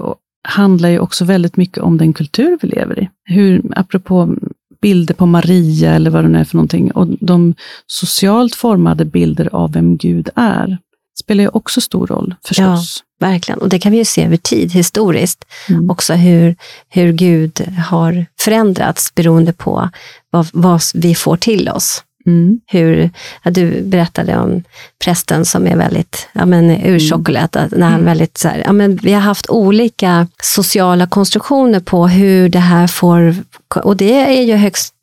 handlar 0.48 0.90
ju 0.90 1.00
också 1.00 1.26
väldigt 1.26 1.58
mycket 1.58 1.78
om 1.84 1.98
den 1.98 2.14
kultur 2.14 2.58
vi 2.62 2.68
lever 2.68 3.00
i. 3.00 3.10
Hur, 3.24 3.62
apropå 3.76 4.36
bilder 4.82 5.14
på 5.14 5.26
Maria 5.26 5.94
eller 5.94 6.10
vad 6.10 6.24
det 6.24 6.28
nu 6.30 6.40
är 6.40 6.44
för 6.44 6.56
någonting, 6.56 6.92
och 6.92 7.08
de 7.20 7.56
socialt 7.88 8.56
formade 8.56 9.06
bilder 9.06 9.50
av 9.56 9.72
vem 9.74 9.98
Gud 9.98 10.30
är, 10.36 10.78
spelar 11.20 11.44
ju 11.44 11.50
också 11.50 11.82
stor 11.82 12.08
roll 12.08 12.36
förstås. 12.46 13.04
Verkligen. 13.20 13.60
Och 13.60 13.70
det 13.70 13.80
kan 13.80 13.92
vi 13.92 13.98
ju 13.98 14.06
se 14.06 14.24
över 14.26 14.38
tid, 14.38 14.72
historiskt, 14.72 15.46
Mm. 15.70 15.90
också 15.90 16.14
hur, 16.14 16.56
hur 16.90 17.12
Gud 17.12 17.62
har 17.90 18.26
förändrats 18.40 19.16
beroende 19.16 19.54
på 19.54 19.90
vad, 20.30 20.48
vad 20.54 20.82
vi 20.94 21.16
får 21.16 21.38
till 21.38 21.70
oss. 21.70 22.04
Mm. 22.28 22.60
Hur, 22.68 23.10
ja, 23.44 23.52
du 23.52 23.82
berättade 23.82 24.38
om 24.38 24.64
prästen 25.04 25.46
som 25.46 25.68
är 25.68 25.76
väldigt 25.78 26.28
ja, 26.34 26.46
men, 26.46 26.70
urchokolad, 26.86 27.56
mm. 27.56 27.70
när 27.72 27.86
han 27.86 27.94
Mm. 27.94 28.06
väldigt 28.06 28.38
så 28.38 28.48
här, 28.48 28.64
ja, 28.66 28.72
men 28.74 28.96
vi 28.96 29.14
har 29.14 29.22
haft 29.22 29.50
olika 29.50 30.28
sociala 30.44 31.08
konstruktioner 31.08 31.80
på 31.80 32.08
hur 32.08 32.50
det 32.50 32.60
här 32.60 32.88
får, 32.88 33.36
och 33.84 33.98
det 33.98 34.14
är 34.40 34.44
ju 34.44 34.56
högst 34.56 34.94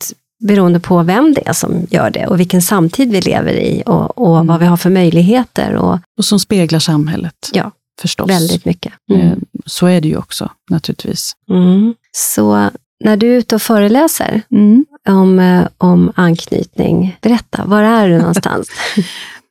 beroende 0.45 0.81
på 0.81 1.03
vem 1.03 1.35
det 1.35 1.49
är 1.49 1.53
som 1.53 1.87
gör 1.91 2.11
det 2.11 2.27
och 2.27 2.41
vilken 2.41 2.63
samtid 2.63 3.11
vi 3.13 3.21
lever 3.21 3.53
i 3.53 3.83
och, 3.87 4.19
och 4.19 4.35
Mm. 4.37 4.47
vad 4.47 4.61
vi 4.61 4.67
har 4.67 4.77
för 4.77 4.91
möjligheter 4.91 5.75
och 5.75 5.99
Och 6.19 6.25
som 6.25 6.41
speglar 6.41 6.79
samhället, 6.79 7.51
Ja, 7.53 7.71
förstås. 8.03 8.31
väldigt 8.31 8.65
mycket. 8.65 8.93
Eh, 9.13 9.21
Mm. 9.27 9.41
Så 9.67 9.87
är 9.87 10.01
det 10.01 10.09
ju 10.09 10.17
också, 10.17 10.51
naturligtvis. 10.71 11.33
Mm. 11.51 11.95
Så 12.13 12.71
när 13.05 13.17
du 13.17 13.33
är 13.35 13.39
ute 13.39 13.55
och 13.55 13.63
föreläser 13.63 14.43
Mm. 14.53 14.85
om, 15.09 15.39
eh, 15.39 15.67
om 15.79 16.13
anknytning, 16.15 17.17
berätta, 17.23 17.65
var 17.67 17.83
är 17.83 18.09
du 18.09 18.19
någonstans? 18.19 18.69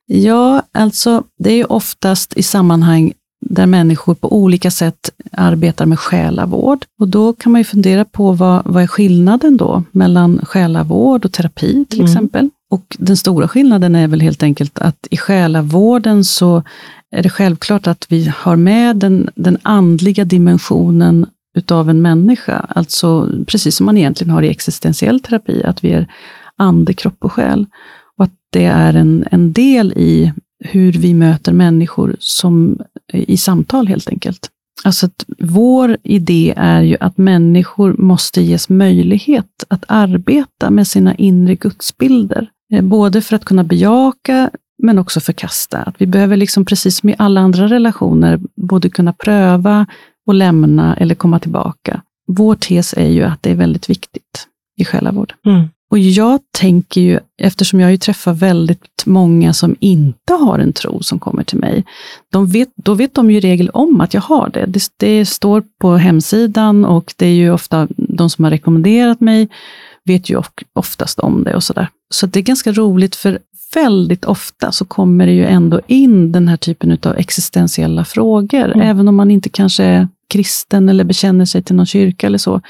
Ja, 0.05 0.63
alltså 0.71 1.23
det 1.39 1.51
är 1.51 1.71
oftast 1.71 2.37
i 2.37 2.43
sammanhang 2.43 3.13
där 3.45 3.65
människor 3.65 4.13
på 4.15 4.35
olika 4.37 4.71
sätt 4.71 5.09
arbetar 5.31 5.85
med 5.85 5.99
själavård. 5.99 6.85
Och 7.01 7.07
då 7.07 7.33
kan 7.33 7.51
man 7.51 7.61
ju 7.61 7.65
fundera 7.65 8.05
på 8.05 8.31
vad, 8.31 8.61
vad 8.65 8.83
är 8.83 8.87
skillnaden 8.87 9.57
då 9.57 9.83
mellan 9.91 10.39
själavård 10.45 11.25
och 11.25 11.31
terapi 11.31 11.85
till 11.89 11.99
Mm. 11.99 12.11
exempel. 12.11 12.49
Och 12.71 12.95
den 12.99 13.17
stora 13.17 13.47
skillnaden 13.47 13.95
är 13.95 14.07
väl 14.07 14.21
helt 14.21 14.43
enkelt 14.43 14.79
att 14.79 15.07
i 15.11 15.17
själavården 15.17 16.23
så 16.25 16.63
är 17.15 17.23
det 17.23 17.29
självklart 17.29 17.87
att 17.87 18.05
vi 18.09 18.31
har 18.37 18.55
med 18.55 18.95
den, 18.95 19.29
den 19.35 19.57
andliga 19.61 20.25
dimensionen 20.25 21.25
utav 21.53 21.89
en 21.89 22.01
människa. 22.01 22.65
Alltså 22.69 23.29
precis 23.47 23.75
som 23.75 23.85
man 23.85 23.97
egentligen 23.97 24.33
har 24.33 24.41
i 24.41 24.49
existentiell 24.49 25.19
terapi, 25.19 25.63
att 25.63 25.83
vi 25.83 25.91
är 25.91 26.07
ande, 26.57 26.93
kropp 26.93 27.17
och 27.19 27.31
själ. 27.31 27.65
Och 28.17 28.23
att 28.23 28.33
det 28.49 28.65
är 28.65 28.93
en, 28.93 29.25
en 29.31 29.53
del 29.53 29.93
i 29.95 30.33
hur 30.59 30.91
vi 30.91 31.13
möter 31.13 31.53
människor 31.53 32.15
som, 32.19 32.79
eh, 33.13 33.29
i 33.29 33.37
samtal 33.37 33.87
helt 33.87 34.09
enkelt. 34.09 34.49
Alltså 34.83 35.05
att 35.05 35.25
vår 35.39 35.97
idé 36.03 36.53
är 36.57 36.81
ju 36.81 36.97
att 36.99 37.17
människor 37.17 37.95
måste 37.97 38.41
ges 38.41 38.69
möjlighet 38.69 39.63
att 39.67 39.83
arbeta 39.87 40.69
med 40.69 40.87
sina 40.87 41.15
inre 41.15 41.55
gudsbilder. 41.55 42.49
Eh, 42.73 42.81
både 42.81 43.21
för 43.21 43.35
att 43.35 43.45
kunna 43.45 43.63
bejaka, 43.63 44.49
men 44.83 44.99
också 44.99 45.19
förkasta. 45.19 45.77
Att 45.77 45.95
vi 45.97 46.05
behöver, 46.05 46.37
liksom, 46.37 46.65
precis 46.65 46.97
som 46.97 47.09
i 47.09 47.15
alla 47.17 47.41
andra 47.41 47.67
relationer, 47.67 48.39
både 48.55 48.89
kunna 48.89 49.13
pröva 49.13 49.85
och 50.27 50.33
lämna 50.33 50.95
eller 50.95 51.15
komma 51.15 51.39
tillbaka. 51.39 52.01
Vår 52.27 52.55
tes 52.55 52.93
är 52.93 53.09
ju 53.09 53.23
att 53.23 53.43
det 53.43 53.51
är 53.51 53.55
väldigt 53.55 53.89
viktigt 53.89 54.47
i 54.77 54.85
själavård. 54.85 55.33
Mm. 55.45 55.69
Och 55.91 55.99
jag 55.99 56.39
tänker 56.51 57.01
ju, 57.01 57.19
eftersom 57.41 57.79
jag 57.79 57.91
ju 57.91 57.97
träffar 57.97 58.33
väldigt 58.33 59.03
många 59.05 59.53
som 59.53 59.75
inte 59.79 60.33
har 60.33 60.59
en 60.59 60.73
tro 60.73 61.03
som 61.03 61.19
kommer 61.19 61.43
till 61.43 61.59
mig, 61.59 61.83
de 62.31 62.47
vet, 62.47 62.69
då 62.75 62.93
vet 62.93 63.13
de 63.15 63.31
ju 63.31 63.37
i 63.37 63.39
regel 63.39 63.69
om 63.69 64.01
att 64.01 64.13
jag 64.13 64.21
har 64.21 64.49
det. 64.49 64.65
det. 64.65 64.89
Det 64.97 65.25
står 65.25 65.63
på 65.81 65.95
hemsidan 65.97 66.85
och 66.85 67.13
det 67.17 67.25
är 67.25 67.33
ju 67.33 67.51
ofta 67.51 67.87
de 67.97 68.29
som 68.29 68.43
har 68.43 68.51
rekommenderat 68.51 69.21
mig, 69.21 69.47
vet 70.05 70.29
ju 70.29 70.35
of- 70.37 70.51
oftast 70.73 71.19
om 71.19 71.43
det 71.43 71.55
och 71.55 71.63
sådär. 71.63 71.87
Så 72.13 72.25
det 72.25 72.39
är 72.39 72.43
ganska 72.43 72.71
roligt 72.71 73.15
för 73.15 73.39
väldigt 73.73 74.25
ofta 74.25 74.71
så 74.71 74.85
kommer 74.85 75.25
det 75.25 75.33
ju 75.33 75.45
ändå 75.45 75.81
in 75.87 76.31
den 76.31 76.47
här 76.47 76.57
typen 76.57 76.97
av 77.03 77.15
existentiella 77.17 78.05
frågor, 78.05 78.65
Mm. 78.65 78.81
även 78.81 79.07
om 79.07 79.15
man 79.15 79.31
inte 79.31 79.49
kanske 79.49 79.83
är 79.83 80.07
kristen 80.29 80.89
eller 80.89 81.03
bekänner 81.03 81.45
sig 81.45 81.63
till 81.63 81.75
någon 81.75 81.85
kyrka 81.85 82.27
eller 82.27 82.37
så 82.37 82.61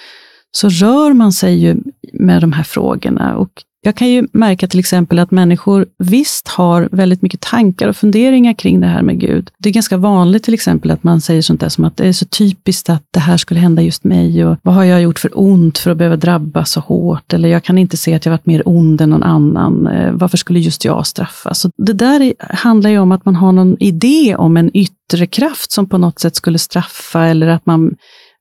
så 0.52 0.70
rör 0.70 1.14
man 1.14 1.32
sig 1.32 1.56
ju 1.56 1.78
med 2.14 2.42
de 2.42 2.52
här 2.54 2.64
frågorna. 2.64 3.38
Och 3.38 3.64
jag 3.86 3.96
kan 3.96 4.10
ju 4.10 4.28
märka 4.32 4.68
till 4.68 4.80
exempel 4.80 5.20
att 5.20 5.32
människor 5.32 5.86
visst 6.00 6.48
har 6.48 6.90
väldigt 6.92 7.22
mycket 7.22 7.42
tankar 7.42 7.88
och 7.88 7.96
funderingar 7.96 8.54
kring 8.54 8.80
det 8.80 8.88
här 8.88 9.02
med 9.02 9.20
Gud. 9.20 9.52
Det 9.58 9.70
är 9.70 9.74
ganska 9.74 9.98
vanligt 9.98 10.44
till 10.44 10.54
exempel 10.54 10.92
att 10.92 11.04
man 11.04 11.22
säger 11.22 11.42
sånt 11.42 11.62
där 11.62 11.70
som 11.70 11.84
att 11.84 11.98
det 11.98 12.08
är 12.08 12.14
så 12.14 12.26
typiskt 12.26 12.90
att 12.90 13.04
det 13.12 13.20
här 13.20 13.38
skulle 13.38 13.60
hända 13.60 13.82
just 13.82 14.04
mig 14.04 14.46
och 14.46 14.58
vad 14.62 14.76
har 14.76 14.84
jag 14.84 15.02
gjort 15.02 15.20
för 15.20 15.32
ont 15.34 15.78
för 15.78 15.92
att 15.92 15.98
behöva 15.98 16.16
drabbas 16.16 16.72
så 16.72 16.80
hårt? 16.80 17.34
Eller 17.34 17.50
jag 17.50 17.64
kan 17.64 17.78
inte 17.78 17.98
se 17.98 18.14
att 18.14 18.26
jag 18.26 18.32
varit 18.32 18.46
mer 18.46 18.64
ond 18.66 19.02
än 19.02 19.10
någon 19.10 19.24
annan. 19.24 19.88
Eh, 19.88 20.12
varför 20.12 20.38
skulle 20.38 20.60
just 20.60 20.86
jag 20.86 21.08
straffas? 21.08 21.60
Så 21.60 21.70
det 21.78 21.94
där 21.94 22.34
handlar 22.40 22.90
ju 22.90 23.00
om 23.00 23.12
att 23.12 23.26
man 23.26 23.36
har 23.36 23.52
någon 23.52 23.78
idé 23.80 24.36
om 24.36 24.58
en 24.58 24.72
yttre 24.74 25.28
kraft 25.28 25.72
som 25.72 25.90
på 25.90 25.98
något 25.98 26.20
sätt 26.20 26.36
skulle 26.36 26.60
straffa 26.60 27.26
eller 27.26 27.48
att 27.48 27.66
man 27.66 27.96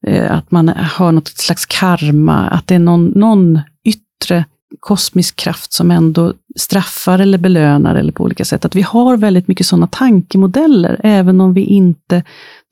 eh, 0.07 0.32
att 0.32 0.51
man 0.51 0.68
har 0.68 1.12
något 1.12 1.28
slags 1.28 1.66
karma, 1.66 2.49
att 2.49 2.66
det 2.66 2.74
är 2.74 2.78
någon, 2.78 3.07
någon 3.07 3.61
yttre 3.84 4.45
kosmisk 4.81 5.37
kraft 5.37 5.73
som 5.73 5.91
ändå 5.91 6.33
straffar 6.59 7.18
eller 7.18 7.39
belönar 7.39 7.95
eller 7.95 8.12
på 8.12 8.25
olika 8.25 8.45
sätt. 8.45 8.64
Att 8.64 8.75
vi 8.75 8.83
har 8.83 9.16
väldigt 9.16 9.49
mycket 9.49 9.66
sådana 9.66 9.87
tankemodeller, 9.87 11.01
även 11.05 11.41
om 11.41 11.55
vi 11.55 11.61
inte 11.64 12.23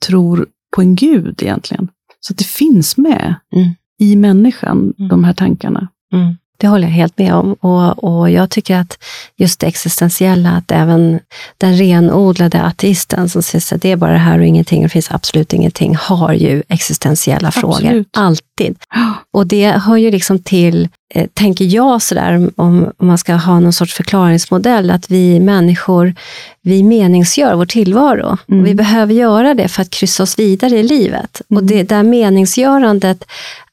tror 0.07 0.47
på 0.75 0.81
en 0.81 0.95
gud 0.95 1.43
egentligen. 1.43 1.87
Så 2.19 2.33
att 2.33 2.37
det 2.37 2.43
finns 2.47 2.97
med 2.97 3.35
Mm. 3.55 3.69
i 3.99 4.15
människan, 4.15 4.93
Mm. 4.99 5.09
de 5.09 5.23
här 5.23 5.33
tankarna. 5.33 5.87
Mm. 6.13 6.35
Det 6.59 6.67
håller 6.67 6.87
jag 6.87 6.93
helt 6.93 7.17
med 7.17 7.33
om. 7.33 7.53
Och, 7.53 8.03
och 8.03 8.29
jag 8.31 8.49
tycker 8.49 8.77
att 8.77 8.97
just 9.37 9.59
det 9.59 9.67
existentiella, 9.67 10.49
att 10.49 10.71
även 10.71 11.19
den 11.57 11.77
renodlade 11.77 12.61
ateisten 12.63 13.29
som 13.29 13.41
säger 13.43 13.75
att 13.75 13.81
det 13.81 13.91
är 13.91 13.95
bara 13.95 14.11
det 14.11 14.17
här 14.17 14.39
och 14.39 14.45
ingenting, 14.45 14.77
och 14.79 14.83
det 14.83 14.89
finns 14.89 15.11
absolut 15.11 15.53
ingenting, 15.53 15.95
har 15.95 16.33
ju 16.33 16.63
existentiella 16.69 17.51
frågor. 17.51 17.75
Absolut. 17.75 18.07
Alltid. 18.17 18.77
Och 19.33 19.47
det 19.47 19.71
hör 19.71 19.97
ju 19.97 20.11
liksom 20.11 20.39
till, 20.39 20.89
eh, 21.13 21.27
tänker 21.33 21.65
jag 21.65 22.01
sådär, 22.01 22.49
om, 22.55 22.91
om 22.97 23.07
man 23.07 23.17
ska 23.17 23.33
ha 23.33 23.59
någon 23.59 23.73
sorts 23.73 23.93
förklaringsmodell, 23.93 24.89
att 24.91 25.11
vi 25.11 25.39
människor, 25.39 26.13
vi 26.63 26.83
meningsgör 26.83 27.55
vår 27.55 27.65
tillvaro. 27.65 28.37
Mm. 28.49 28.61
Och 28.61 28.67
vi 28.67 28.75
behöver 28.75 29.13
göra 29.13 29.53
det 29.53 29.67
för 29.67 29.81
att 29.81 29.89
kryssa 29.89 30.23
oss 30.23 30.39
vidare 30.39 30.79
i 30.79 30.83
livet. 30.83 31.41
Och 31.49 31.61
Mm. 31.61 31.67
det 31.67 31.83
där 31.83 32.03
meningsgörandet 32.03 33.23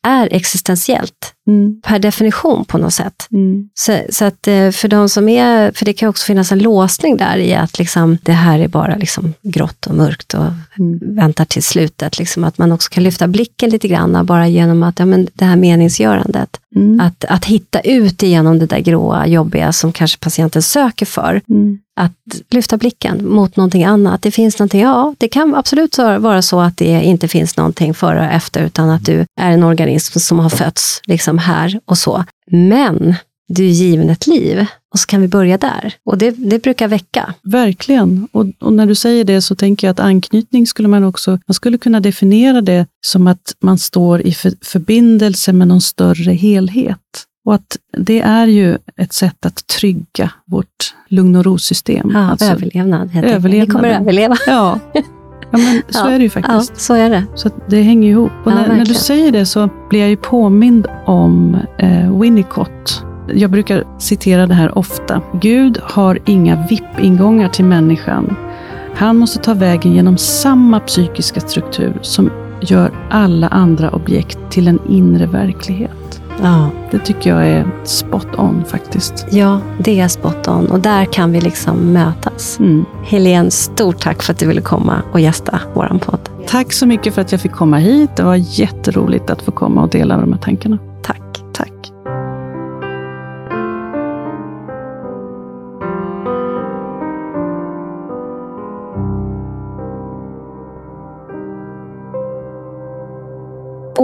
är 0.03 0.28
existentiellt 0.32 1.34
Mm. 1.49 1.80
per 1.86 1.99
definition 1.99 2.64
på 2.64 2.78
något 2.78 2.95
sätt. 2.95 3.26
Mm. 3.32 3.68
Så, 3.74 4.01
så 4.11 4.24
att 4.24 4.49
eh, 4.49 4.70
för 4.70 4.89
de 4.89 5.09
som 5.09 5.28
är, 5.28 5.72
för 5.72 5.84
det 5.84 5.93
kan 5.93 6.09
också 6.09 6.24
finnas 6.26 6.53
en 6.53 6.59
låsning 6.59 7.16
där 7.16 7.36
i 7.36 7.55
att 7.55 7.78
liksom, 7.78 8.18
det 8.22 8.32
här 8.32 8.59
är 8.59 8.68
bara 8.68 8.97
liksom 8.97 9.34
grått 9.43 9.86
och 9.86 9.95
mörkt 9.95 10.34
och 10.34 10.45
Mm. 10.78 11.16
väntar 11.16 11.45
till 11.45 11.62
slutet. 11.62 12.18
Liksom, 12.18 12.45
att 12.45 12.59
man 12.59 12.72
också 12.72 12.89
kan 12.91 13.03
lyfta 13.03 13.26
blicken 13.28 13.70
lite 13.70 13.89
grann 13.89 14.26
bara 14.26 14.49
genom 14.49 14.82
att, 14.82 14.99
ja, 14.99 15.05
men 15.07 15.28
det 15.34 15.45
här 15.45 15.57
meningsgörandet. 15.57 16.61
Mm. 16.76 17.00
Att, 17.00 17.24
att 17.24 17.44
hitta 17.44 17.80
ut 17.80 18.22
igenom 18.22 18.58
det 18.58 18.66
där 18.66 18.78
gråa, 18.78 19.26
jobbiga 19.26 19.72
som 19.72 19.92
kanske 19.92 20.18
patienten 20.18 20.62
söker 20.62 21.06
för. 21.06 21.40
Mm. 21.48 21.78
Att 22.00 22.12
lyfta 22.50 22.76
blicken 22.76 23.28
mot 23.28 23.56
någonting 23.56 23.84
annat. 23.84 24.22
Det 24.22 24.30
finns 24.30 24.58
någonting, 24.58 24.80
ja, 24.80 25.14
det 25.18 25.28
kan 25.28 25.54
absolut 25.54 25.98
vara 25.98 26.42
så 26.42 26.60
att 26.60 26.76
det 26.76 27.02
inte 27.02 27.28
finns 27.28 27.56
någonting 27.56 27.94
före 27.94 28.18
och 28.20 28.32
efter, 28.32 28.62
utan 28.62 28.90
att 28.90 29.04
du 29.04 29.24
är 29.40 29.50
en 29.50 29.62
organism 29.62 30.18
som 30.18 30.38
har 30.38 30.50
fötts 30.50 31.00
liksom 31.04 31.38
här 31.38 31.80
och 31.84 31.98
så. 31.98 32.24
Men 32.50 33.14
du 33.49 33.64
är 33.66 33.70
given 33.72 34.11
ett 34.11 34.26
liv 34.26 34.66
och 34.92 34.99
så 34.99 35.07
kan 35.07 35.20
vi 35.20 35.28
börja 35.28 35.59
där. 35.59 35.94
Och 36.05 36.18
det, 36.18 36.30
det 36.30 36.62
brukar 36.62 36.88
väcka. 36.88 37.34
Verkligen. 37.42 38.28
Och, 38.32 38.46
och 38.61 38.72
när 38.72 38.86
du 38.86 38.94
säger 38.94 39.24
det 39.24 39.42
så 39.42 39.55
tänker 39.55 39.86
jag 39.86 39.92
att 39.92 40.01
anknytning 40.01 40.66
skulle 40.66 40.88
man 40.88 41.05
också, 41.05 41.30
man 41.46 41.55
skulle 41.55 41.78
kunna 41.78 42.01
definiera 42.01 42.61
det 42.61 42.86
som 43.07 43.26
att 43.26 43.55
man 43.62 43.78
står 43.78 44.20
i 44.20 44.32
för, 44.34 44.53
förbindelse 44.62 45.53
med 45.53 45.68
någon 45.68 45.80
större 45.80 46.32
helhet. 46.32 46.99
Och 47.44 47.55
att 47.55 47.76
det 47.99 48.20
är 48.20 48.46
ju 48.46 48.78
ett 48.96 49.12
sätt 49.12 49.46
att 49.46 49.66
trygga 49.66 50.30
vårt 50.46 50.94
lugn 51.09 51.36
och 51.36 51.44
ro-system. 51.44 52.11
Ja, 52.14 52.30
Alltså, 52.30 52.46
överlevnad. 52.46 53.11
Vi 53.44 53.66
kommer 53.66 53.88
att 53.88 54.01
överleva. 54.01 54.36
ja. 54.46 54.78
ja, 54.92 55.03
men 55.59 55.82
så 55.88 55.99
Ja, 55.99 56.11
är 56.11 56.18
det 56.18 56.24
ju 56.24 56.30
Ja, 56.34 56.40
faktiskt. 56.42 56.80
så 56.80 56.94
är 56.94 57.11
det. 57.11 57.24
Så 57.34 57.51
det 57.68 57.82
hänger 57.82 58.11
ihop. 58.11 58.32
Och 58.44 58.53
Ja, 58.53 58.55
när, 58.55 58.68
när 58.76 58.84
du 58.84 58.94
säger 58.94 59.32
det 59.32 59.46
så 59.46 59.68
blir 59.90 60.01
jag 60.01 60.09
ju 60.11 60.16
påmind 60.16 60.86
om 61.07 61.57
eh, 61.78 62.20
Winnicott. 62.20 63.05
Jag 63.35 63.51
brukar 63.51 63.85
citera 63.99 64.47
det 64.47 64.55
här 64.55 64.79
ofta. 64.79 65.22
Gud 65.33 65.79
har 65.83 66.18
inga 66.24 66.66
VIP-ingångar 66.70 67.49
till 67.49 67.64
människan. 67.64 68.37
Han 68.95 69.16
måste 69.16 69.39
ta 69.39 69.55
vägen 69.55 69.95
genom 69.95 70.18
samma 70.18 70.81
psykiska 70.81 71.41
struktur 71.41 71.99
som 72.03 72.31
gör 72.61 72.91
alla 73.11 73.49
andra 73.49 73.91
objekt 73.91 74.39
till 74.51 74.68
en 74.68 74.79
inre 74.89 75.26
verklighet. 75.26 76.22
Ja. 76.43 76.70
Det 76.91 76.99
tycker 76.99 77.31
jag 77.31 77.49
är 77.49 77.66
spot 77.85 78.26
on 78.39 78.64
faktiskt. 78.64 79.26
ja, 79.31 79.61
det 79.79 80.01
är 80.01 80.09
spot 80.09 80.49
on. 80.49 80.66
Och 80.66 80.81
där 80.81 81.05
kan 81.05 81.33
vi 81.33 81.41
liksom 81.41 81.93
mötas. 81.93 82.59
Mm. 82.59 82.85
Helene, 83.05 83.51
stort 83.51 84.01
tack 84.01 84.22
för 84.22 84.33
att 84.33 84.39
du 84.39 84.47
ville 84.47 84.61
komma 84.61 85.03
och 85.12 85.20
gästa 85.20 85.61
våran 85.74 85.99
podd. 85.99 86.29
Tack 86.47 86.72
så 86.72 86.87
mycket 86.87 87.14
för 87.14 87.22
att 87.22 87.33
jag 87.33 87.41
fick 87.41 87.53
komma 87.53 87.79
hit. 87.79 88.16
Det 88.16 88.22
var 88.22 88.61
jätteroligt 88.61 89.31
att 89.31 89.43
få 89.43 89.51
komma 89.51 89.83
och 89.83 89.89
dela 89.89 90.16
de 90.16 90.33
här 90.33 90.41
tankarna. 90.41 90.79